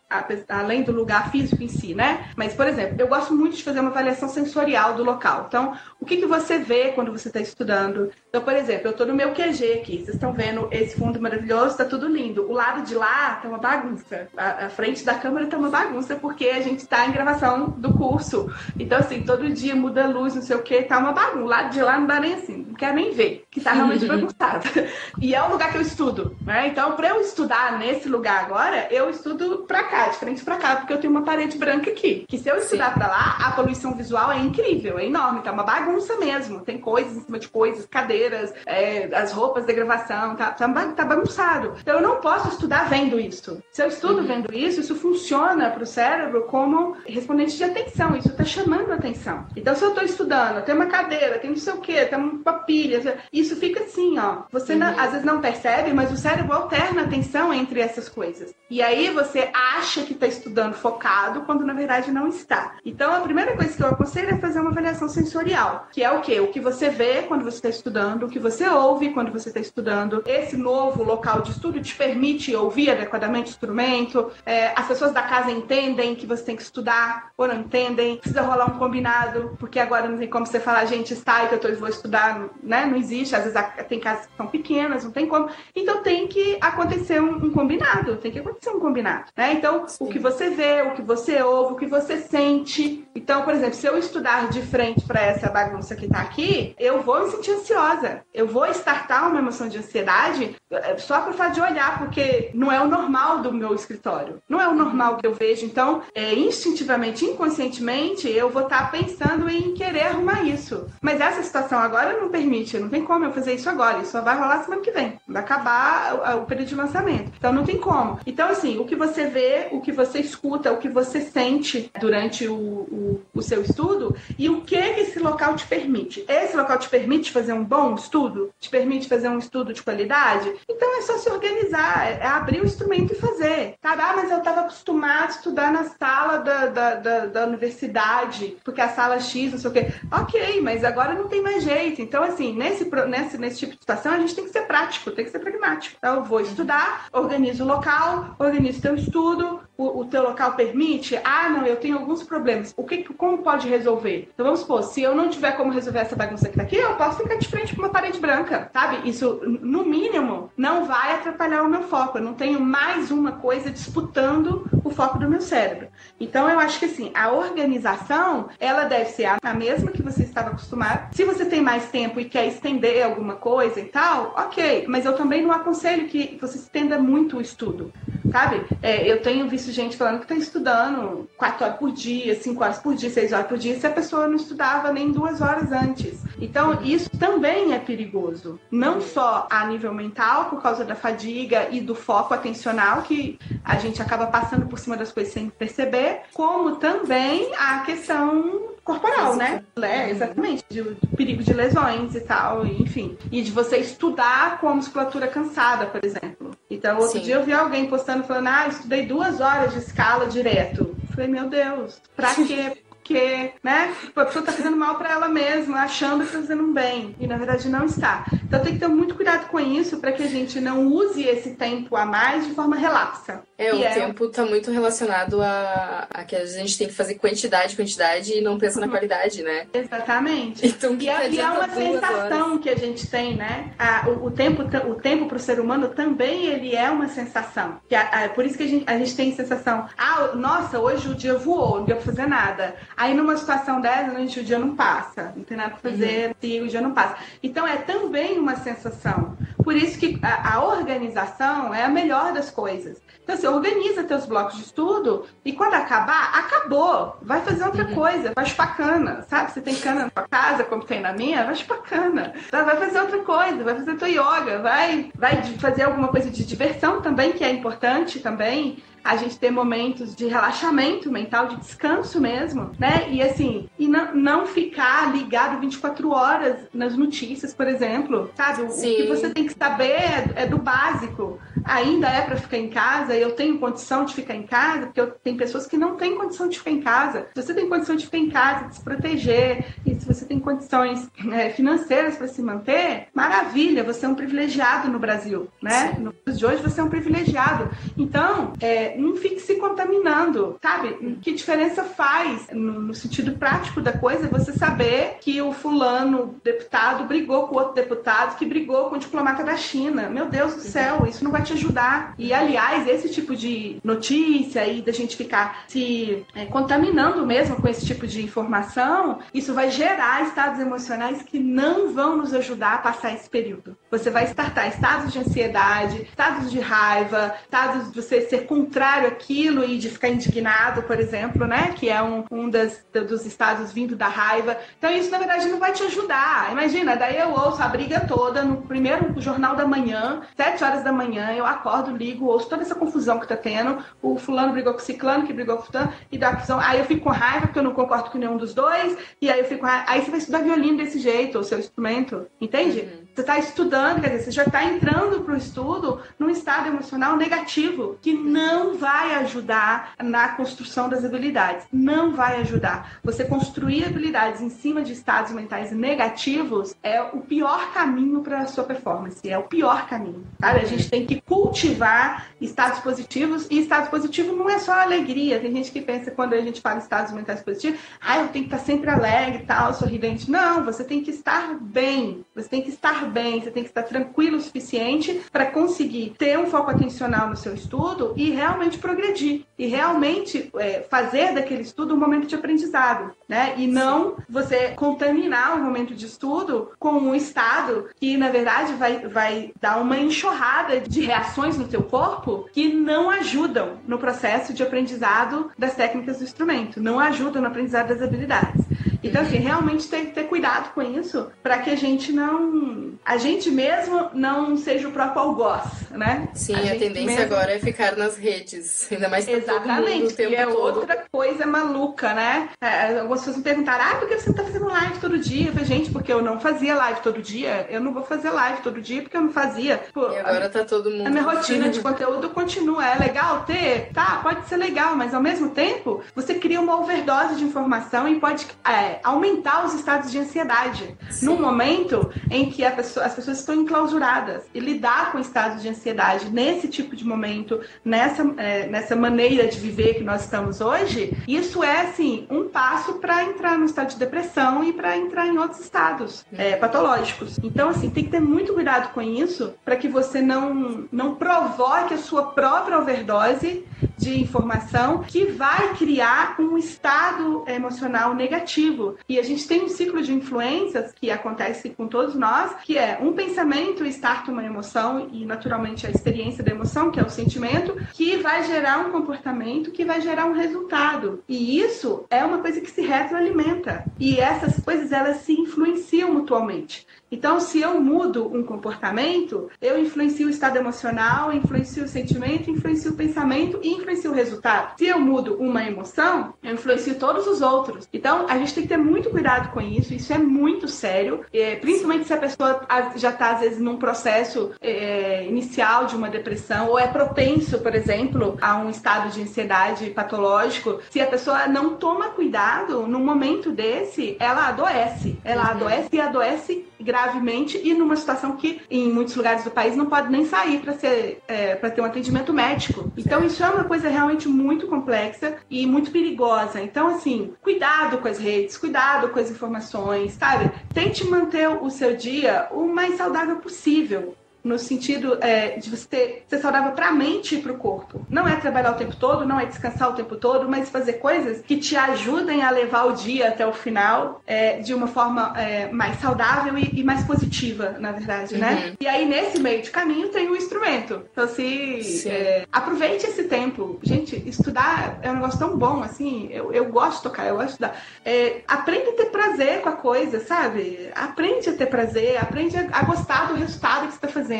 além 0.47 0.83
do 0.83 0.91
lugar 0.91 1.31
físico 1.31 1.61
em 1.61 1.67
si, 1.67 1.93
né? 1.93 2.31
Mas, 2.35 2.53
por 2.53 2.65
exemplo, 2.65 2.95
eu 2.97 3.07
gosto 3.07 3.33
muito 3.33 3.57
de 3.57 3.63
fazer 3.63 3.79
uma 3.79 3.89
avaliação 3.89 4.29
sensorial 4.29 4.93
do 4.95 5.03
local. 5.03 5.45
Então, 5.47 5.77
o 5.99 6.05
que, 6.05 6.17
que 6.17 6.25
você 6.25 6.57
vê 6.57 6.93
quando 6.93 7.11
você 7.11 7.27
está 7.27 7.41
estudando? 7.41 8.09
Então, 8.37 8.45
por 8.45 8.55
exemplo, 8.55 8.85
eu 8.85 8.91
estou 8.91 9.07
no 9.07 9.15
meu 9.15 9.31
QG 9.31 9.79
aqui, 9.81 9.97
vocês 9.97 10.09
estão 10.09 10.31
vendo 10.31 10.67
esse 10.71 10.95
fundo 10.95 11.19
maravilhoso, 11.19 11.71
está 11.71 11.85
tudo 11.85 12.07
lindo. 12.07 12.47
O 12.47 12.53
lado 12.53 12.83
de 12.83 12.93
lá 12.93 13.39
tá 13.41 13.49
uma 13.49 13.57
bagunça. 13.57 14.27
A, 14.37 14.65
a 14.65 14.69
frente 14.69 15.03
da 15.03 15.15
câmera 15.15 15.47
tá 15.47 15.57
uma 15.57 15.71
bagunça 15.71 16.15
porque 16.15 16.45
a 16.49 16.61
gente 16.61 16.81
está 16.81 17.07
em 17.07 17.11
gravação 17.11 17.71
do 17.71 17.91
curso. 17.93 18.47
Então, 18.79 18.99
assim, 18.99 19.23
todo 19.23 19.49
dia 19.49 19.75
muda 19.75 20.03
a 20.03 20.07
luz, 20.07 20.35
não 20.35 20.43
sei 20.43 20.55
o 20.55 20.61
que, 20.61 20.83
tá 20.83 20.99
uma 20.99 21.13
bagunça. 21.13 21.43
O 21.43 21.47
lado 21.47 21.71
de 21.71 21.81
lá 21.81 21.99
não 21.99 22.05
dá 22.05 22.19
nem 22.19 22.35
assim, 22.35 22.63
não 22.67 22.75
quero 22.75 22.93
nem 22.93 23.11
ver, 23.11 23.43
que 23.49 23.59
tá 23.59 23.71
realmente 23.71 24.05
bagunçado. 24.05 24.69
E 25.19 25.33
é 25.33 25.41
o 25.41 25.49
lugar 25.49 25.71
que 25.71 25.77
eu 25.77 25.81
estudo, 25.81 26.37
né? 26.41 26.67
Então, 26.67 26.95
para 26.95 27.09
eu 27.09 27.21
estudar 27.21 27.79
nesse 27.79 28.07
lugar 28.07 28.45
agora, 28.45 28.87
eu 28.91 29.09
estudo 29.09 29.65
para 29.67 29.83
cá 29.83 29.97
cá, 29.97 30.09
de 30.09 30.17
frente 30.17 30.43
para 30.43 30.57
cá, 30.57 30.75
porque 30.75 30.93
eu 30.93 30.99
tenho 30.99 31.11
uma 31.11 31.23
parede 31.23 31.57
branca 31.57 31.89
aqui. 31.89 32.25
Que 32.27 32.37
se 32.37 32.47
eu 32.47 32.57
estudar 32.57 32.93
para 32.93 33.07
lá, 33.07 33.37
a 33.39 33.51
poluição 33.51 33.95
visual 33.95 34.31
é 34.31 34.39
incrível, 34.39 34.99
é 34.99 35.05
enorme, 35.05 35.41
tá 35.41 35.51
uma 35.51 35.63
bagunça 35.63 36.15
mesmo. 36.17 36.61
Tem 36.61 36.77
coisas 36.77 37.17
em 37.17 37.21
cima 37.21 37.39
de 37.39 37.47
coisas, 37.47 37.85
cadeiras, 37.85 38.26
é, 38.65 39.09
as 39.13 39.31
roupas 39.31 39.65
de 39.65 39.73
gravação, 39.73 40.35
tá, 40.35 40.51
tá, 40.51 40.67
tá, 40.67 41.05
bagunçado. 41.05 41.73
Então 41.81 41.95
eu 41.95 42.01
não 42.01 42.17
posso 42.17 42.49
estudar 42.49 42.89
vendo 42.89 43.19
isso. 43.19 43.61
Se 43.71 43.81
eu 43.81 43.87
estudo 43.87 44.19
uhum. 44.19 44.27
vendo 44.27 44.53
isso, 44.53 44.81
isso 44.81 44.95
funciona 44.95 45.69
para 45.69 45.83
o 45.83 45.85
cérebro 45.85 46.43
como 46.43 46.95
respondente 47.05 47.57
de 47.57 47.63
atenção, 47.63 48.15
isso 48.15 48.35
tá 48.35 48.43
chamando 48.43 48.91
atenção. 48.91 49.45
Então 49.55 49.75
se 49.75 49.83
eu 49.83 49.93
tô 49.93 50.01
estudando, 50.01 50.63
tem 50.63 50.75
uma 50.75 50.87
cadeira, 50.87 51.39
tem 51.39 51.49
não 51.49 51.57
sei 51.57 51.73
o 51.73 51.81
que, 51.81 52.05
tem 52.05 52.19
uma 52.19 52.53
pilha, 52.53 53.17
isso 53.31 53.55
fica 53.55 53.83
assim, 53.83 54.17
ó. 54.19 54.43
Você 54.51 54.73
uhum. 54.73 54.79
não, 54.79 54.99
às 54.99 55.11
vezes 55.11 55.25
não 55.25 55.41
percebe, 55.41 55.93
mas 55.93 56.11
o 56.11 56.17
cérebro 56.17 56.53
alterna 56.53 57.01
a 57.01 57.05
atenção 57.05 57.53
entre 57.53 57.79
essas 57.79 58.09
coisas. 58.09 58.53
E 58.69 58.81
aí 58.81 59.09
você 59.09 59.49
acha 59.53 59.77
acha 59.77 60.03
que 60.03 60.13
está 60.13 60.27
estudando 60.27 60.73
focado, 60.73 61.41
quando 61.41 61.65
na 61.65 61.73
verdade 61.73 62.11
não 62.11 62.27
está. 62.27 62.75
Então, 62.85 63.13
a 63.13 63.21
primeira 63.21 63.55
coisa 63.55 63.75
que 63.75 63.81
eu 63.81 63.87
aconselho 63.87 64.31
é 64.31 64.37
fazer 64.37 64.59
uma 64.59 64.71
avaliação 64.71 65.07
sensorial, 65.07 65.87
que 65.91 66.03
é 66.03 66.11
o 66.11 66.21
quê? 66.21 66.39
O 66.39 66.47
que 66.47 66.59
você 66.59 66.89
vê 66.89 67.23
quando 67.23 67.43
você 67.43 67.57
está 67.57 67.69
estudando, 67.69 68.06
o 68.15 68.29
que 68.29 68.39
você 68.39 68.67
ouve 68.67 69.09
quando 69.09 69.31
você 69.31 69.49
está 69.49 69.59
estudando. 69.59 70.23
Esse 70.25 70.55
novo 70.55 71.03
local 71.03 71.41
de 71.41 71.51
estudo 71.51 71.81
te 71.81 71.95
permite 71.95 72.55
ouvir 72.55 72.91
adequadamente 72.91 73.49
o 73.49 73.51
instrumento. 73.51 74.31
É, 74.45 74.71
as 74.75 74.87
pessoas 74.87 75.11
da 75.11 75.21
casa 75.21 75.51
entendem 75.51 76.15
que 76.15 76.25
você 76.25 76.43
tem 76.43 76.55
que 76.55 76.61
estudar 76.61 77.31
ou 77.37 77.47
não 77.47 77.55
entendem. 77.61 78.17
Precisa 78.17 78.41
rolar 78.41 78.65
um 78.65 78.77
combinado, 78.77 79.55
porque 79.59 79.79
agora 79.79 80.07
não 80.07 80.17
tem 80.17 80.29
como 80.29 80.45
você 80.45 80.59
falar, 80.59 80.85
gente, 80.85 81.13
está 81.13 81.43
e 81.43 81.49
que 81.49 81.55
eu 81.55 81.59
tô, 81.59 81.73
vou 81.75 81.89
estudar, 81.89 82.47
né? 82.63 82.85
Não 82.85 82.97
existe. 82.97 83.35
Às 83.35 83.43
vezes 83.43 83.59
tem 83.87 83.99
casas 83.99 84.25
que 84.27 84.37
são 84.37 84.47
pequenas, 84.47 85.03
não 85.03 85.11
tem 85.11 85.27
como. 85.27 85.49
Então 85.75 86.01
tem 86.01 86.27
que 86.27 86.57
acontecer 86.61 87.21
um, 87.21 87.45
um 87.45 87.51
combinado, 87.51 88.17
tem 88.17 88.31
que 88.31 88.39
acontecer 88.39 88.69
um 88.69 88.79
combinado, 88.79 89.25
né? 89.35 89.53
Então 89.53 89.87
Sim. 89.87 90.05
o 90.05 90.07
que 90.07 90.19
você 90.19 90.49
vê, 90.49 90.81
o 90.81 90.91
que 90.91 91.01
você 91.01 91.41
ouve, 91.41 91.73
o 91.73 91.77
que 91.77 91.85
você 91.85 92.17
sente. 92.17 93.07
Então, 93.15 93.43
por 93.43 93.53
exemplo, 93.53 93.75
se 93.75 93.87
eu 93.87 93.97
estudar 93.97 94.49
de 94.49 94.61
frente 94.61 95.05
para 95.05 95.21
essa 95.21 95.49
bagunça 95.49 95.95
que 95.95 96.05
está 96.05 96.19
aqui, 96.19 96.75
eu 96.79 97.01
vou 97.01 97.23
me 97.23 97.31
sentir 97.31 97.51
ansiosa. 97.51 97.96
Eu 98.33 98.47
vou 98.47 98.65
startar 98.67 99.29
uma 99.29 99.39
emoção 99.39 99.67
de 99.67 99.77
ansiedade 99.77 100.55
só 100.97 101.21
por 101.21 101.33
fato 101.33 101.55
de 101.55 101.61
olhar, 101.61 101.99
porque 101.99 102.51
não 102.53 102.71
é 102.71 102.81
o 102.81 102.87
normal 102.87 103.39
do 103.39 103.53
meu 103.53 103.73
escritório. 103.73 104.41
Não 104.49 104.59
é 104.59 104.67
o 104.67 104.75
normal 104.75 105.17
que 105.17 105.25
eu 105.25 105.33
vejo. 105.33 105.65
Então, 105.65 106.01
é, 106.13 106.33
instintivamente, 106.33 107.25
inconscientemente, 107.25 108.29
eu 108.29 108.49
vou 108.49 108.63
estar 108.63 108.83
tá 108.83 108.87
pensando 108.87 109.49
em 109.49 109.73
querer 109.73 110.07
arrumar 110.07 110.43
isso. 110.43 110.87
Mas 111.01 111.21
essa 111.21 111.41
situação 111.41 111.79
agora 111.79 112.19
não 112.19 112.29
permite, 112.29 112.79
não 112.79 112.89
tem 112.89 113.03
como 113.03 113.25
eu 113.25 113.31
fazer 113.31 113.53
isso 113.53 113.69
agora. 113.69 113.99
Isso 113.99 114.11
só 114.11 114.21
vai 114.21 114.37
rolar 114.37 114.63
semana 114.63 114.81
que 114.81 114.91
vem. 114.91 115.19
Vai 115.27 115.41
acabar 115.41 116.35
o, 116.35 116.41
o 116.41 116.45
período 116.45 116.67
de 116.67 116.75
lançamento. 116.75 117.31
Então, 117.37 117.53
não 117.53 117.63
tem 117.63 117.77
como. 117.77 118.19
Então, 118.25 118.49
assim, 118.49 118.77
o 118.77 118.85
que 118.85 118.95
você 118.95 119.25
vê 119.25 119.69
o 119.71 119.81
que 119.81 119.91
você 119.91 120.19
escuta, 120.19 120.71
o 120.71 120.77
que 120.77 120.89
você 120.89 121.21
sente 121.21 121.91
durante 121.99 122.47
o, 122.47 122.55
o, 122.55 123.21
o 123.33 123.41
seu 123.41 123.61
estudo 123.61 124.15
e 124.37 124.49
o 124.49 124.61
que 124.61 124.75
esse 124.75 125.19
local 125.19 125.55
te 125.55 125.65
permite. 125.65 126.25
Esse 126.27 126.55
local 126.55 126.77
te 126.77 126.89
permite 126.89 127.31
fazer 127.31 127.53
um 127.53 127.63
bom 127.63 127.95
estudo? 127.95 128.51
Te 128.59 128.69
permite 128.69 129.07
fazer 129.07 129.29
um 129.29 129.39
estudo 129.39 129.73
de 129.73 129.83
qualidade? 129.83 130.56
Então 130.69 130.97
é 130.97 131.01
só 131.01 131.17
se 131.17 131.29
organizar, 131.29 132.07
é 132.07 132.25
abrir 132.25 132.61
o 132.61 132.65
instrumento 132.65 133.13
e 133.13 133.15
fazer. 133.15 133.75
Sabe? 133.81 134.01
Ah, 134.01 134.13
mas 134.15 134.31
eu 134.31 134.37
estava 134.37 134.61
acostumado 134.61 135.27
a 135.27 135.31
estudar 135.31 135.71
na 135.71 135.83
sala 135.85 136.37
da, 136.39 136.65
da, 136.67 136.95
da, 136.95 137.25
da, 137.25 137.45
universidade, 137.45 138.57
porque 138.63 138.81
a 138.81 138.89
sala 138.89 139.19
X, 139.19 139.51
não 139.51 139.59
sei 139.59 139.69
o 139.69 139.73
quê. 139.73 139.87
Ok, 140.11 140.61
mas 140.61 140.83
agora 140.83 141.13
não 141.13 141.27
tem 141.27 141.41
mais 141.41 141.63
jeito. 141.63 142.01
Então, 142.01 142.23
assim, 142.23 142.53
nesse, 142.53 142.89
nesse, 143.07 143.37
nesse 143.37 143.59
tipo 143.59 143.73
de 143.73 143.79
situação, 143.79 144.13
a 144.13 144.19
gente 144.19 144.35
tem 144.35 144.45
que 144.45 144.51
ser 144.51 144.61
prático, 144.61 145.11
tem 145.11 145.25
que 145.25 145.31
ser 145.31 145.39
pragmático. 145.39 145.95
Então, 145.97 146.17
eu 146.17 146.23
vou 146.23 146.41
estudar, 146.41 147.07
organizo 147.11 147.63
o 147.63 147.67
local, 147.67 148.35
organizo 148.39 148.79
o 148.79 148.81
teu 148.81 148.95
estudo, 148.95 149.61
o, 149.77 150.01
o 150.01 150.05
teu 150.05 150.23
local 150.23 150.53
permite? 150.53 151.19
Ah, 151.23 151.49
não, 151.49 151.65
eu 151.65 151.77
tenho 151.77 151.97
alguns 151.97 152.23
problemas. 152.23 152.73
O 152.75 152.83
que, 152.83 153.03
como 153.03 153.39
pode 153.39 153.69
resolver? 153.69 154.29
Então 154.33 154.45
vamos 154.45 154.61
supor, 154.61 154.83
se 154.83 155.01
eu 155.01 155.15
não 155.15 155.29
tiver 155.29 155.51
como 155.51 155.71
resolver 155.71 155.99
essa 155.99 156.15
bagunça 156.15 156.49
que 156.49 156.57
tá 156.57 156.63
aqui, 156.63 156.77
eu 156.77 156.95
posso 156.95 157.17
ficar 157.21 157.35
de 157.35 157.47
frente 157.47 157.75
com 157.75 157.81
uma 157.81 157.89
parede 157.89 158.19
branca, 158.19 158.69
sabe? 158.73 159.07
Isso, 159.07 159.39
no 159.45 159.85
mínimo, 159.85 160.46
não 160.55 160.85
vai 160.85 161.15
atrapalhar 161.15 161.63
o 161.63 161.69
meu 161.69 161.83
foco. 161.83 162.17
Eu 162.17 162.23
não 162.23 162.33
tenho 162.33 162.59
mais 162.59 163.11
uma 163.11 163.33
coisa 163.33 163.71
disputando 163.71 164.69
o 164.87 164.91
foco 164.91 165.17
do 165.17 165.29
meu 165.29 165.41
cérebro. 165.41 165.87
Então 166.19 166.49
eu 166.49 166.59
acho 166.59 166.79
que 166.79 166.85
assim, 166.85 167.11
a 167.13 167.31
organização, 167.31 168.49
ela 168.59 168.85
deve 168.85 169.09
ser 169.11 169.25
a 169.25 169.53
mesma 169.53 169.91
que 169.91 170.01
você 170.01 170.23
estava 170.23 170.49
acostumado. 170.49 171.15
Se 171.15 171.23
você 171.23 171.45
tem 171.45 171.61
mais 171.61 171.89
tempo 171.89 172.19
e 172.19 172.25
quer 172.25 172.47
estender 172.47 173.03
alguma 173.03 173.35
coisa 173.35 173.79
e 173.79 173.85
tal, 173.85 174.33
ok. 174.37 174.85
Mas 174.87 175.05
eu 175.05 175.15
também 175.15 175.43
não 175.43 175.51
aconselho 175.51 176.07
que 176.07 176.37
você 176.39 176.57
estenda 176.57 176.97
muito 176.97 177.37
o 177.37 177.41
estudo, 177.41 177.91
sabe? 178.31 178.65
É, 178.81 179.09
eu 179.09 179.21
tenho 179.21 179.47
visto 179.47 179.71
gente 179.71 179.97
falando 179.97 180.19
que 180.19 180.25
está 180.25 180.35
estudando 180.35 181.29
quatro 181.37 181.65
horas 181.65 181.77
por 181.77 181.91
dia, 181.91 182.35
cinco 182.35 182.63
horas 182.63 182.79
por 182.79 182.95
dia, 182.95 183.09
seis 183.09 183.31
horas 183.33 183.47
por 183.47 183.57
dia, 183.57 183.79
se 183.79 183.87
a 183.87 183.91
pessoa 183.91 184.27
não 184.27 184.35
estudava 184.35 184.91
nem 184.91 185.11
duas 185.11 185.41
horas 185.41 185.71
antes. 185.71 186.23
Então, 186.39 186.81
isso 186.83 187.09
também 187.17 187.73
é 187.73 187.79
perigoso. 187.79 188.59
Não 188.69 189.01
só 189.01 189.47
a 189.49 189.65
nível 189.65 189.93
mental, 189.93 190.45
por 190.45 190.61
causa 190.61 190.85
da 190.85 190.95
fadiga 190.95 191.67
e 191.71 191.81
do 191.81 191.95
foco 191.95 192.33
atencional, 192.33 193.01
que 193.01 193.39
a 193.63 193.77
gente 193.77 194.01
acaba 194.01 194.27
passando 194.27 194.67
por 194.67 194.76
cima 194.77 194.97
das 194.97 195.11
coisas 195.11 195.33
sem 195.33 195.49
perceber, 195.49 196.21
como 196.33 196.75
também 196.77 197.51
a 197.57 197.79
questão 197.79 198.75
corporal, 198.83 199.35
né? 199.35 199.63
É, 199.81 200.09
exatamente, 200.09 200.63
de, 200.69 200.83
perigo 201.15 201.43
de 201.43 201.53
lesões 201.53 202.15
e 202.15 202.21
tal, 202.21 202.65
enfim. 202.65 203.17
E 203.31 203.41
de 203.41 203.51
você 203.51 203.77
estudar 203.77 204.59
com 204.59 204.69
a 204.69 204.75
musculatura 204.75 205.27
cansada, 205.27 205.85
por 205.85 206.03
exemplo. 206.03 206.51
Então, 206.69 206.97
outro 206.97 207.19
Sim. 207.19 207.25
dia 207.25 207.35
eu 207.35 207.43
vi 207.43 207.53
alguém 207.53 207.87
postando 207.87 208.23
falando, 208.23 208.47
ah, 208.47 208.67
estudei 208.67 209.05
duas 209.05 209.41
horas 209.41 209.73
de 209.73 209.79
escala 209.79 210.27
direto. 210.27 210.95
Eu 211.09 211.13
falei, 211.13 211.27
meu 211.27 211.49
Deus, 211.49 212.01
pra 212.15 212.33
quê? 212.47 212.77
porque, 213.07 213.53
né, 213.63 213.95
a 214.13 214.25
pessoa 214.25 214.41
está 214.41 214.51
fazendo 214.51 214.75
mal 214.75 214.95
para 214.95 215.13
ela 215.13 215.29
mesma, 215.29 215.79
achando 215.79 216.19
que 216.19 216.25
está 216.25 216.39
fazendo 216.39 216.63
um 216.63 216.73
bem, 216.73 217.15
e 217.17 217.25
na 217.25 217.37
verdade 217.37 217.69
não 217.69 217.85
está. 217.85 218.25
Então 218.43 218.59
tem 218.59 218.73
que 218.73 218.79
ter 218.79 218.89
muito 218.89 219.15
cuidado 219.15 219.47
com 219.47 219.57
isso 219.57 219.97
para 219.97 220.11
que 220.11 220.23
a 220.23 220.27
gente 220.27 220.59
não 220.59 220.87
use 220.87 221.23
esse 221.23 221.51
tempo 221.51 221.95
a 221.95 222.05
mais 222.05 222.45
de 222.45 222.53
forma 222.53 222.75
relapsa. 222.75 223.43
É, 223.57 223.73
o 223.73 223.83
é... 223.83 223.89
tempo 223.89 224.25
está 224.25 224.45
muito 224.45 224.69
relacionado 224.69 225.41
a, 225.41 226.07
a 226.11 226.23
que 226.23 226.35
a 226.35 226.45
gente 226.45 226.77
tem 226.77 226.87
que 226.87 226.93
fazer 226.93 227.15
quantidade, 227.15 227.75
quantidade 227.75 228.37
e 228.37 228.41
não 228.41 228.57
pensa 228.59 228.79
na 228.79 228.85
uhum. 228.85 228.91
qualidade, 228.91 229.41
né? 229.41 229.65
Exatamente. 229.73 230.67
Então, 230.77 230.95
e, 230.99 231.09
é, 231.09 231.29
e 231.29 231.39
é 231.39 231.49
uma 231.49 231.69
sensação 231.69 232.49
horas? 232.49 232.61
que 232.61 232.69
a 232.69 232.75
gente 232.75 233.07
tem, 233.07 233.35
né? 233.35 233.71
A, 233.79 234.07
o, 234.09 234.25
o, 234.25 234.31
tempo 234.31 234.61
o 234.61 234.95
tempo 234.95 235.25
para 235.25 235.37
o 235.37 235.39
ser 235.39 235.59
humano 235.59 235.87
também 235.87 236.45
ele 236.45 236.75
é 236.75 236.89
uma 236.89 237.07
sensação. 237.07 237.79
Que 237.89 237.95
a, 237.95 238.25
a, 238.25 238.29
por 238.29 238.45
isso 238.45 238.57
que 238.57 238.63
a 238.63 238.67
gente, 238.67 238.83
a 238.85 238.97
gente 238.97 239.15
tem 239.15 239.35
sensação, 239.35 239.87
ah, 239.97 240.33
nossa, 240.35 240.79
hoje 240.79 241.09
o 241.09 241.15
dia 241.15 241.33
voou, 241.35 241.79
não 241.79 241.85
deu 241.85 241.95
para 241.95 242.05
fazer 242.05 242.27
nada. 242.27 242.75
Aí 242.95 243.15
numa 243.15 243.35
situação 243.37 243.81
dessa, 243.81 244.11
a 244.11 244.19
gente, 244.19 244.39
o 244.39 244.43
dia 244.43 244.59
não 244.59 244.75
passa, 244.75 245.33
não 245.35 245.43
tem 245.43 245.57
nada 245.57 245.71
pra 245.71 245.89
fazer, 245.91 246.27
uhum. 246.27 246.35
e 246.43 246.61
o 246.61 246.67
dia 246.67 246.81
não 246.81 246.93
passa. 246.93 247.15
Então 247.41 247.65
é 247.65 247.77
também 247.77 248.37
uma 248.37 248.57
sensação. 248.57 249.35
Por 249.63 249.75
isso 249.75 249.97
que 249.97 250.19
a, 250.21 250.55
a 250.55 250.63
organização 250.63 251.73
é 251.73 251.83
a 251.83 251.89
melhor 251.89 252.33
das 252.33 252.51
coisas. 252.51 253.01
Então, 253.27 253.35
você 253.35 253.45
organiza 253.45 254.05
teus 254.05 254.25
blocos 254.25 254.55
de 254.55 254.61
estudo 254.61 255.25
e 255.43 255.51
quando 255.51 255.73
acabar, 255.73 256.31
acabou. 256.33 257.17
Vai 257.21 257.41
fazer 257.41 257.65
outra 257.65 257.83
uhum. 257.83 257.93
coisa, 257.93 258.31
vai 258.33 258.45
chupacana, 258.45 259.25
sabe? 259.29 259.51
Você 259.51 259.59
tem 259.59 259.75
cana 259.75 260.05
na 260.05 260.09
sua 260.09 260.29
casa, 260.29 260.63
como 260.63 260.85
tem 260.85 261.01
na 261.01 261.11
minha, 261.11 261.43
vai 261.43 261.53
chupacana. 261.53 262.33
Tá? 262.49 262.63
Vai 262.63 262.77
fazer 262.77 263.01
outra 263.01 263.19
coisa, 263.19 263.65
vai 263.65 263.75
fazer 263.75 263.95
tua 263.95 264.07
yoga, 264.07 264.59
vai, 264.59 265.11
vai 265.13 265.43
fazer 265.59 265.83
alguma 265.83 266.07
coisa 266.07 266.29
de 266.29 266.45
diversão 266.45 267.01
também, 267.01 267.33
que 267.33 267.43
é 267.43 267.51
importante 267.51 268.21
também 268.21 268.81
a 269.07 269.15
gente 269.15 269.39
ter 269.39 269.51
momentos 269.51 270.13
de 270.13 270.27
relaxamento 270.27 271.09
mental, 271.09 271.47
de 271.47 271.55
descanso 271.57 272.19
mesmo, 272.19 272.71
né? 272.77 273.09
E 273.09 273.21
assim, 273.21 273.69
e 273.79 273.87
não, 273.87 274.13
não 274.13 274.45
ficar 274.45 275.15
ligado 275.15 275.61
24 275.61 276.11
horas 276.11 276.57
nas 276.73 276.97
notícias, 276.97 277.53
por 277.53 277.67
exemplo, 277.67 278.29
sabe? 278.35 278.69
Sim. 278.69 278.91
O 278.91 278.95
que 278.97 279.07
você 279.07 279.29
tem 279.29 279.45
que 279.45 279.53
saber 279.53 279.91
é, 279.91 280.31
é 280.35 280.45
do 280.45 280.57
básico. 280.57 281.39
Ainda 281.67 282.07
é 282.07 282.21
para 282.21 282.37
ficar 282.37 282.57
em 282.57 282.69
casa, 282.69 283.15
eu 283.15 283.33
tenho 283.33 283.59
condição 283.59 284.05
de 284.05 284.13
ficar 284.13 284.35
em 284.35 284.43
casa, 284.43 284.87
porque 284.87 285.01
eu, 285.01 285.11
tem 285.11 285.35
pessoas 285.35 285.67
que 285.67 285.77
não 285.77 285.95
têm 285.95 286.15
condição 286.15 286.47
de 286.47 286.57
ficar 286.57 286.71
em 286.71 286.81
casa. 286.81 287.27
Se 287.35 287.41
você 287.41 287.53
tem 287.53 287.69
condição 287.69 287.95
de 287.95 288.05
ficar 288.05 288.17
em 288.17 288.29
casa, 288.29 288.67
de 288.67 288.75
se 288.75 288.81
proteger, 288.81 289.65
e 289.85 289.95
se 289.95 290.05
você 290.05 290.25
tem 290.25 290.39
condições 290.39 291.07
é, 291.31 291.49
financeiras 291.49 292.15
para 292.15 292.27
se 292.27 292.41
manter, 292.41 293.07
maravilha, 293.13 293.83
você 293.83 294.05
é 294.05 294.09
um 294.09 294.15
privilegiado 294.15 294.89
no 294.89 294.99
Brasil, 294.99 295.47
né? 295.61 295.93
Sim. 295.95 296.03
No 296.03 296.13
de 296.33 296.45
hoje 296.45 296.61
você 296.61 296.79
é 296.79 296.83
um 296.83 296.89
privilegiado. 296.89 297.69
Então, 297.97 298.53
é, 298.59 298.95
não 298.97 299.15
fique 299.15 299.39
se 299.39 299.55
contaminando, 299.55 300.57
sabe? 300.61 301.17
Que 301.21 301.33
diferença 301.33 301.83
faz 301.83 302.47
no, 302.51 302.81
no, 302.81 302.93
sentido 302.93 303.33
prático 303.33 303.81
da 303.81 303.93
coisa 303.93 304.27
você 304.27 304.51
saber 304.53 305.17
que 305.21 305.41
o 305.41 305.51
fulano 305.51 306.35
deputado 306.43 307.05
brigou 307.05 307.47
com 307.47 307.55
outro 307.55 307.73
deputado 307.73 308.37
que 308.37 308.45
brigou 308.45 308.89
com 308.89 308.95
o 308.95 308.99
diplomata 308.99 309.43
da 309.43 309.55
China. 309.55 310.09
Meu 310.09 310.27
Deus 310.27 310.55
do 310.55 310.61
céu, 310.61 311.05
isso 311.07 311.23
não 311.23 311.31
vai 311.31 311.41
te 311.41 311.56
ajudar. 311.57 312.13
E 312.17 312.33
aliás, 312.33 312.87
esse 312.87 313.09
tipo 313.09 313.35
de 313.35 313.79
notícia 313.83 314.61
aí 314.61 314.81
da 314.81 314.91
gente 314.91 315.15
ficar 315.15 315.65
se 315.67 316.25
é, 316.33 316.45
contaminando 316.45 317.25
mesmo 317.25 317.55
com 317.57 317.67
esse 317.67 317.85
tipo 317.85 318.07
de 318.07 318.23
informação, 318.23 319.19
isso 319.33 319.53
vai 319.53 319.69
gerar 319.69 320.23
estados 320.23 320.59
emocionais 320.59 321.21
que 321.23 321.39
não 321.39 321.93
vão 321.93 322.17
nos 322.17 322.33
ajudar 322.33 322.75
a 322.75 322.77
passar 322.77 323.13
esse 323.13 323.29
período. 323.29 323.77
Você 323.89 324.09
vai 324.09 324.25
startar 324.25 324.67
estados 324.67 325.13
de 325.13 325.19
ansiedade, 325.19 326.01
estados 326.03 326.51
de 326.51 326.59
raiva, 326.59 327.35
estados 327.43 327.91
de 327.91 328.01
você 328.01 328.21
ser 328.21 328.45
contrário 328.45 329.07
àquilo 329.07 329.63
e 329.63 329.77
de 329.77 329.89
ficar 329.89 330.09
indignado, 330.09 330.83
por 330.83 330.99
exemplo, 330.99 331.47
né? 331.47 331.73
Que 331.73 331.89
é 331.89 332.01
um, 332.01 332.25
um 332.29 332.49
das, 332.49 332.85
dos 332.91 333.25
estados 333.25 333.71
vindo 333.71 333.95
da 333.95 334.07
raiva. 334.07 334.57
Então, 334.77 334.91
isso, 334.91 335.09
na 335.09 335.17
verdade, 335.17 335.47
não 335.47 335.59
vai 335.59 335.71
te 335.71 335.83
ajudar. 335.83 336.51
Imagina, 336.51 336.95
daí 336.95 337.17
eu 337.17 337.31
ouço 337.31 337.61
a 337.61 337.67
briga 337.67 338.01
toda 338.01 338.43
no 338.43 338.57
primeiro 338.63 339.13
jornal 339.21 339.55
da 339.55 339.65
manhã, 339.65 340.21
sete 340.35 340.63
horas 340.63 340.83
da 340.83 340.91
manhã, 340.91 341.31
eu 341.31 341.45
acordo, 341.45 341.95
ligo, 341.95 342.25
ouço 342.25 342.49
toda 342.49 342.63
essa 342.63 342.75
confusão 342.75 343.19
que 343.19 343.27
tá 343.27 343.37
tendo. 343.37 343.83
O 344.01 344.17
fulano 344.17 344.51
brigou 344.51 344.73
com 344.73 344.79
o 344.79 344.83
ciclano, 344.83 345.25
que 345.25 345.33
brigou 345.33 345.57
com 345.57 345.63
o 345.63 345.65
fulano, 345.65 345.93
e 346.11 346.17
dá 346.17 346.33
confusão. 346.33 346.59
Aí 346.59 346.79
eu 346.79 346.85
fico 346.85 347.05
com 347.05 347.09
raiva, 347.09 347.47
porque 347.47 347.59
eu 347.59 347.63
não 347.63 347.73
concordo 347.73 348.09
com 348.09 348.17
nenhum 348.17 348.37
dos 348.37 348.53
dois, 348.53 348.97
e 349.21 349.31
aí 349.31 349.39
eu 349.39 349.45
fico 349.45 349.65
Aí 349.65 350.01
você 350.01 350.09
vai 350.09 350.19
estudar 350.19 350.39
violino 350.39 350.77
desse 350.77 350.99
jeito, 350.99 351.39
o 351.39 351.43
seu 351.43 351.59
instrumento, 351.59 352.27
entende? 352.39 352.81
Uhum. 352.81 353.06
Você 353.17 353.21
está 353.21 353.39
estudando, 353.39 353.99
quer 353.99 354.11
dizer, 354.11 354.25
você 354.25 354.31
já 354.31 354.43
está 354.43 354.63
entrando 354.63 355.21
para 355.21 355.33
o 355.33 355.37
estudo 355.37 355.99
num 356.19 356.29
estado 356.29 356.67
emocional 356.67 357.17
negativo, 357.17 357.97
que 357.99 358.13
não 358.13 358.77
vai 358.77 359.15
ajudar 359.15 359.93
na 359.99 360.29
construção 360.29 360.87
das 360.87 361.03
habilidades. 361.03 361.65
Não 361.73 362.13
vai 362.13 362.39
ajudar. 362.41 362.99
Você 363.03 363.25
construir 363.25 363.85
habilidades 363.85 364.39
em 364.39 364.51
cima 364.51 364.83
de 364.83 364.93
estados 364.93 365.31
mentais 365.31 365.71
negativos 365.71 366.75
é 366.83 367.01
o 367.01 367.21
pior 367.21 367.73
caminho 367.73 368.21
para 368.21 368.41
a 368.41 368.45
sua 368.45 368.65
performance. 368.65 369.27
É 369.27 369.35
o 369.35 369.47
pior 369.47 369.87
caminho. 369.87 370.23
Sabe? 370.39 370.59
A 370.59 370.65
gente 370.65 370.87
tem 370.87 371.03
que 371.03 371.19
cultivar 371.19 372.27
estados 372.39 372.81
positivos, 372.81 373.47
e 373.49 373.57
estados 373.57 373.89
positivos 373.89 374.37
não 374.37 374.47
é 374.47 374.59
só 374.59 374.73
alegria. 374.73 375.39
Tem 375.39 375.51
gente 375.55 375.71
que 375.71 375.81
pensa 375.81 376.11
quando 376.11 376.33
a 376.33 376.41
gente 376.41 376.61
fala 376.61 376.77
estados 376.77 377.11
mentais 377.11 377.41
positivos, 377.41 377.79
ah, 377.99 378.19
eu 378.19 378.27
tenho 378.27 378.47
que 378.47 378.53
estar 378.53 378.63
sempre 378.63 378.91
alegre, 378.91 379.43
tal, 379.47 379.73
sorridente. 379.73 380.29
Não, 380.29 380.63
você 380.63 380.83
tem 380.83 381.01
que 381.01 381.09
estar 381.09 381.57
bem. 381.59 382.23
Você 382.35 382.47
tem 382.47 382.61
que 382.61 382.69
estar 382.69 383.06
bem, 383.07 383.41
você 383.41 383.51
tem 383.51 383.63
que 383.63 383.69
estar 383.69 383.83
tranquilo 383.83 384.37
o 384.37 384.41
suficiente 384.41 385.21
para 385.31 385.45
conseguir 385.47 386.13
ter 386.17 386.37
um 386.37 386.47
foco 386.47 386.69
atencional 386.69 387.29
no 387.29 387.35
seu 387.35 387.53
estudo 387.53 388.13
e 388.15 388.29
realmente 388.29 388.77
progredir. 388.77 389.43
E 389.57 389.65
realmente 389.65 390.51
é, 390.57 390.85
fazer 390.89 391.33
daquele 391.33 391.61
estudo 391.61 391.95
um 391.95 391.97
momento 391.97 392.27
de 392.27 392.35
aprendizado, 392.35 393.11
né? 393.27 393.55
E 393.57 393.65
não 393.67 394.17
você 394.29 394.69
contaminar 394.75 395.57
o 395.57 395.63
momento 395.63 395.95
de 395.95 396.05
estudo 396.05 396.71
com 396.77 396.91
um 396.91 397.15
estado 397.15 397.89
que, 397.99 398.15
na 398.17 398.29
verdade, 398.29 398.73
vai, 398.73 398.99
vai 399.07 399.51
dar 399.59 399.77
uma 399.77 399.97
enxurrada 399.97 400.79
de 400.79 401.01
reações 401.01 401.57
no 401.57 401.69
seu 401.69 401.83
corpo 401.83 402.47
que 402.53 402.71
não 402.71 403.09
ajudam 403.09 403.79
no 403.87 403.97
processo 403.97 404.53
de 404.53 404.61
aprendizado 404.61 405.51
das 405.57 405.75
técnicas 405.75 406.17
do 406.17 406.23
instrumento, 406.23 406.81
não 406.81 406.99
ajudam 406.99 407.41
no 407.41 407.47
aprendizado 407.47 407.87
das 407.87 408.01
habilidades. 408.01 408.65
Então, 409.07 409.21
assim, 409.21 409.37
realmente 409.37 409.87
tem 409.87 410.05
que 410.05 410.11
ter 410.13 410.23
cuidado 410.25 410.73
com 410.73 410.81
isso 410.81 411.31
para 411.41 411.59
que 411.59 411.69
a 411.69 411.75
gente 411.75 412.11
não. 412.11 412.93
A 413.05 413.17
gente 413.17 413.49
mesmo 413.49 414.09
não 414.13 414.57
seja 414.57 414.87
o 414.87 414.91
próprio 414.91 415.21
algoz, 415.21 415.63
né? 415.91 416.27
Sim, 416.33 416.55
a, 416.55 416.73
a 416.73 416.77
tendência 416.77 417.05
mesmo... 417.05 417.21
agora 417.21 417.53
é 417.53 417.59
ficar 417.59 417.95
nas 417.95 418.17
redes. 418.17 418.91
Ainda 418.91 419.09
mais 419.09 419.27
Exatamente, 419.27 419.65
todo 419.65 419.93
mundo 419.93 420.07
o 420.07 420.15
tempo 420.15 420.31
e 420.31 420.35
é 420.35 420.45
todo. 420.45 420.79
outra 420.79 421.05
coisa 421.11 421.45
maluca, 421.45 422.13
né? 422.13 422.49
É, 422.61 422.99
algumas 422.99 423.19
pessoas 423.19 423.37
me 423.37 423.43
perguntaram: 423.43 423.85
ah, 423.85 423.95
por 423.95 424.07
que 424.07 424.19
você 424.19 424.29
não 424.29 424.35
tá 424.35 424.43
fazendo 424.43 424.67
live 424.67 424.99
todo 424.99 425.17
dia? 425.17 425.47
Eu 425.47 425.53
falei, 425.53 425.65
gente, 425.65 425.91
porque 425.91 426.11
eu 426.11 426.21
não 426.21 426.39
fazia 426.39 426.75
live 426.75 427.01
todo 427.01 427.21
dia. 427.21 427.67
Eu 427.69 427.81
não 427.81 427.93
vou 427.93 428.03
fazer 428.03 428.29
live 428.29 428.61
todo 428.61 428.81
dia 428.81 429.01
porque 429.01 429.17
eu 429.17 429.21
não 429.21 429.31
fazia. 429.31 429.81
Pô, 429.93 430.11
e 430.11 430.17
agora 430.17 430.45
a, 430.45 430.49
tá 430.49 430.63
todo 430.63 430.91
mundo. 430.91 431.07
A 431.07 431.09
minha 431.09 431.23
rotina 431.23 431.69
de 431.69 431.79
conteúdo 431.79 432.29
continua. 432.29 432.85
É 432.85 432.97
legal 432.97 433.43
ter? 433.45 433.89
Tá, 433.93 434.19
pode 434.21 434.47
ser 434.47 434.57
legal, 434.57 434.95
mas 434.95 435.13
ao 435.13 435.21
mesmo 435.21 435.49
tempo 435.49 436.03
você 436.15 436.35
cria 436.35 436.59
uma 436.59 436.79
overdose 436.79 437.35
de 437.35 437.43
informação 437.43 438.07
e 438.07 438.19
pode. 438.19 438.45
É, 438.65 438.96
aumentar 439.03 439.65
os 439.65 439.73
estados 439.73 440.11
de 440.11 440.19
ansiedade. 440.19 440.97
Sim. 441.09 441.25
Num 441.27 441.41
momento 441.41 442.11
em 442.29 442.49
que 442.49 442.63
pessoa, 442.71 443.05
as 443.05 443.13
pessoas 443.13 443.39
estão 443.39 443.55
enclausuradas. 443.55 444.43
E 444.53 444.59
lidar 444.59 445.11
com 445.11 445.19
estados 445.19 445.61
de 445.61 445.69
ansiedade 445.69 446.29
nesse 446.29 446.67
tipo 446.67 446.95
de 446.95 447.05
momento, 447.05 447.59
nessa, 447.83 448.23
é, 448.37 448.67
nessa 448.67 448.95
maneira 448.95 449.47
de 449.47 449.59
viver 449.59 449.95
que 449.95 450.03
nós 450.03 450.23
estamos 450.23 450.61
hoje, 450.61 451.15
isso 451.27 451.63
é, 451.63 451.81
assim, 451.81 452.27
um 452.29 452.47
passo 452.47 452.95
para 452.95 453.23
entrar 453.23 453.57
no 453.57 453.65
estado 453.65 453.89
de 453.89 453.97
depressão 453.97 454.63
e 454.63 454.73
para 454.73 454.97
entrar 454.97 455.27
em 455.27 455.37
outros 455.37 455.61
estados 455.61 456.25
é, 456.31 456.55
patológicos. 456.55 457.37
Então, 457.43 457.69
assim, 457.69 457.89
tem 457.89 458.03
que 458.03 458.11
ter 458.11 458.21
muito 458.21 458.53
cuidado 458.53 458.93
com 458.93 459.01
isso 459.01 459.53
para 459.65 459.75
que 459.75 459.87
você 459.87 460.21
não, 460.21 460.87
não 460.91 461.15
provoque 461.15 461.93
a 461.93 461.97
sua 461.97 462.31
própria 462.31 462.77
overdose 462.77 463.65
de 463.97 464.19
informação 464.21 465.03
que 465.03 465.25
vai 465.25 465.73
criar 465.75 466.35
um 466.39 466.57
estado 466.57 467.43
emocional 467.47 468.13
negativo. 468.13 468.95
E 469.09 469.19
a 469.19 469.23
gente 469.23 469.47
tem 469.47 469.63
um 469.63 469.69
ciclo 469.69 470.01
de 470.01 470.13
influências 470.13 470.91
que 470.93 471.09
acontece 471.09 471.69
com 471.71 471.87
todos 471.87 472.15
nós, 472.15 472.53
que 472.63 472.77
é 472.77 472.99
um 473.01 473.13
pensamento 473.13 473.85
starta 473.85 474.31
uma 474.31 474.43
emoção 474.43 475.09
e 475.11 475.25
naturalmente 475.25 475.87
a 475.87 475.89
experiência 475.89 476.43
da 476.43 476.51
emoção, 476.51 476.91
que 476.91 476.99
é 476.99 477.03
o 477.03 477.09
sentimento, 477.09 477.75
que 477.93 478.17
vai 478.17 478.43
gerar 478.43 478.79
um 478.79 478.91
comportamento 478.91 479.71
que 479.71 479.85
vai 479.85 480.01
gerar 480.01 480.25
um 480.25 480.33
resultado. 480.33 481.23
E 481.27 481.59
isso 481.59 482.05
é 482.09 482.23
uma 482.23 482.39
coisa 482.39 482.61
que 482.61 482.69
se 482.69 482.81
retroalimenta. 482.81 483.83
E 483.99 484.19
essas 484.19 484.59
coisas 484.63 484.91
elas 484.91 485.17
se 485.17 485.33
influenciam 485.33 486.13
mutuamente. 486.13 486.85
Então, 487.11 487.39
se 487.39 487.61
eu 487.61 487.79
mudo 487.79 488.27
um 488.35 488.43
comportamento, 488.43 489.49
eu 489.61 489.79
influencio 489.79 490.27
o 490.27 490.29
estado 490.29 490.57
emocional, 490.57 491.31
influencio 491.31 491.85
o 491.85 491.87
sentimento, 491.87 492.51
influencio 492.51 492.91
o 492.91 492.95
pensamento 492.95 493.59
e 493.63 493.69
influencio 493.69 494.11
o 494.11 494.13
resultado. 494.13 494.77
Se 494.77 494.87
eu 494.87 494.99
mudo 494.99 495.35
uma 495.35 495.63
emoção, 495.63 496.33
eu 496.43 496.53
influencio 496.53 496.95
todos 496.95 497.25
os 497.27 497.41
outros. 497.41 497.87
Então, 497.93 498.25
a 498.27 498.37
gente 498.37 498.53
tem 498.53 498.63
que 498.63 498.69
ter 498.69 498.77
muito 498.77 499.09
cuidado 499.09 499.51
com 499.51 499.61
isso, 499.61 499.93
isso 499.93 500.11
é 500.11 500.17
muito 500.17 500.67
sério, 500.67 501.21
é, 501.33 501.55
principalmente 501.55 502.05
se 502.05 502.13
a 502.13 502.17
pessoa 502.17 502.61
já 502.95 503.09
está, 503.09 503.31
às 503.31 503.39
vezes, 503.39 503.59
num 503.59 503.77
processo 503.77 504.51
é, 504.61 505.25
inicial 505.25 505.85
de 505.85 505.95
uma 505.95 506.09
depressão, 506.09 506.67
ou 506.67 506.77
é 506.77 506.87
propenso, 506.87 507.59
por 507.59 507.73
exemplo, 507.73 508.37
a 508.41 508.57
um 508.57 508.69
estado 508.69 509.11
de 509.11 509.21
ansiedade 509.21 509.89
patológico. 509.91 510.79
Se 510.89 510.99
a 510.99 511.07
pessoa 511.07 511.47
não 511.47 511.75
toma 511.75 512.09
cuidado, 512.09 512.85
num 512.85 513.03
momento 513.03 513.51
desse, 513.51 514.17
ela 514.19 514.47
adoece. 514.49 515.17
Ela 515.23 515.43
uhum. 515.43 515.51
adoece 515.51 515.89
e 515.93 515.99
adoece 516.01 516.65
gravemente 516.79 517.59
e 517.63 517.73
numa 517.73 517.95
situação 517.95 518.35
que 518.35 518.61
em 518.69 518.91
muitos 518.91 519.15
lugares 519.15 519.43
do 519.43 519.51
país 519.51 519.75
não 519.75 519.85
pode 519.85 520.09
nem 520.09 520.25
sair 520.25 520.59
para 520.59 520.73
ser 520.73 521.21
é, 521.27 521.55
para 521.55 521.69
ter 521.69 521.81
um 521.81 521.85
atendimento 521.85 522.33
médico. 522.33 522.91
Então 522.97 523.23
isso 523.23 523.43
é 523.43 523.49
uma 523.49 523.63
coisa 523.63 523.89
realmente 523.89 524.27
muito 524.27 524.67
complexa 524.67 525.37
e 525.49 525.65
muito 525.65 525.91
perigosa. 525.91 526.61
Então 526.61 526.87
assim, 526.87 527.33
cuidado 527.41 527.97
com 527.97 528.07
as 528.07 528.17
redes, 528.17 528.57
cuidado 528.57 529.09
com 529.09 529.19
as 529.19 529.29
informações, 529.29 530.13
sabe? 530.13 530.51
Tente 530.73 531.05
manter 531.05 531.47
o 531.47 531.69
seu 531.69 531.95
dia 531.95 532.47
o 532.51 532.67
mais 532.67 532.95
saudável 532.95 533.37
possível 533.37 534.15
no 534.47 534.57
sentido 534.57 535.17
é, 535.21 535.57
de 535.57 535.69
você 535.69 535.87
ter, 535.87 536.25
ser 536.27 536.39
saudável 536.39 536.71
para 536.71 536.87
a 536.87 536.91
mente 536.91 537.35
e 537.35 537.41
para 537.41 537.51
o 537.51 537.57
corpo. 537.57 538.05
Não 538.09 538.27
é 538.27 538.35
trabalhar 538.37 538.71
o 538.71 538.75
tempo 538.75 538.95
todo, 538.95 539.25
não 539.25 539.39
é 539.39 539.45
descansar 539.45 539.89
o 539.89 539.93
tempo 539.93 540.15
todo, 540.15 540.47
mas 540.49 540.69
fazer 540.69 540.93
coisas 540.93 541.41
que 541.41 541.57
te 541.57 541.75
ajudem 541.75 542.41
a 542.41 542.49
levar 542.49 542.85
o 542.85 542.93
dia 542.93 543.29
até 543.29 543.45
o 543.45 543.53
final 543.53 544.21
é, 544.25 544.59
de 544.59 544.73
uma 544.73 544.87
forma 544.87 545.33
é, 545.37 545.69
mais 545.71 545.99
saudável 545.99 546.57
e, 546.57 546.79
e, 546.79 546.83
mais 546.83 547.03
positiva, 547.03 547.75
na 547.79 547.91
verdade, 547.91 548.37
né? 548.37 548.49
uhum. 548.49 548.55
né? 548.55 548.73
E 548.79 548.87
aí, 548.87 549.05
nesse 549.05 549.39
meio 549.39 549.61
de 549.61 549.69
caminho, 549.69 550.09
tem 550.09 550.27
o 550.27 550.31
um 550.31 550.35
instrumento. 550.35 551.03
Então, 551.11 551.27
se 551.27 552.07
é, 552.07 552.45
aproveite 552.51 553.05
esse 553.05 553.23
tempo. 553.23 553.79
Gente, 553.83 554.15
estudar 554.27 554.99
é 555.01 555.11
um 555.11 555.15
negócio 555.15 555.39
tão 555.39 555.57
bom, 555.57 555.81
assim. 555.83 556.29
Eu, 556.31 556.51
eu 556.53 556.65
gosto 556.65 556.97
de 556.97 557.03
tocar, 557.03 557.27
eu 557.27 557.35
gosto 557.35 557.47
de 557.47 557.51
estudar. 557.53 557.81
É, 558.05 558.41
aprende 558.47 558.89
a 558.89 558.93
ter 558.93 559.05
prazer 559.05 559.61
com 559.61 559.69
a 559.69 559.73
coisa, 559.73 560.19
sabe? 560.19 560.89
Aprende 560.95 561.49
a 561.49 561.53
ter 561.53 561.65
prazer, 561.67 562.17
aprende 562.17 562.57
a, 562.57 562.67
a 562.71 562.83
gostar 562.83 563.27
do 563.27 563.35
resultado 563.35 563.87
que 563.87 563.93
você 563.93 564.05
está 564.05 564.07
fazendo. 564.07 564.36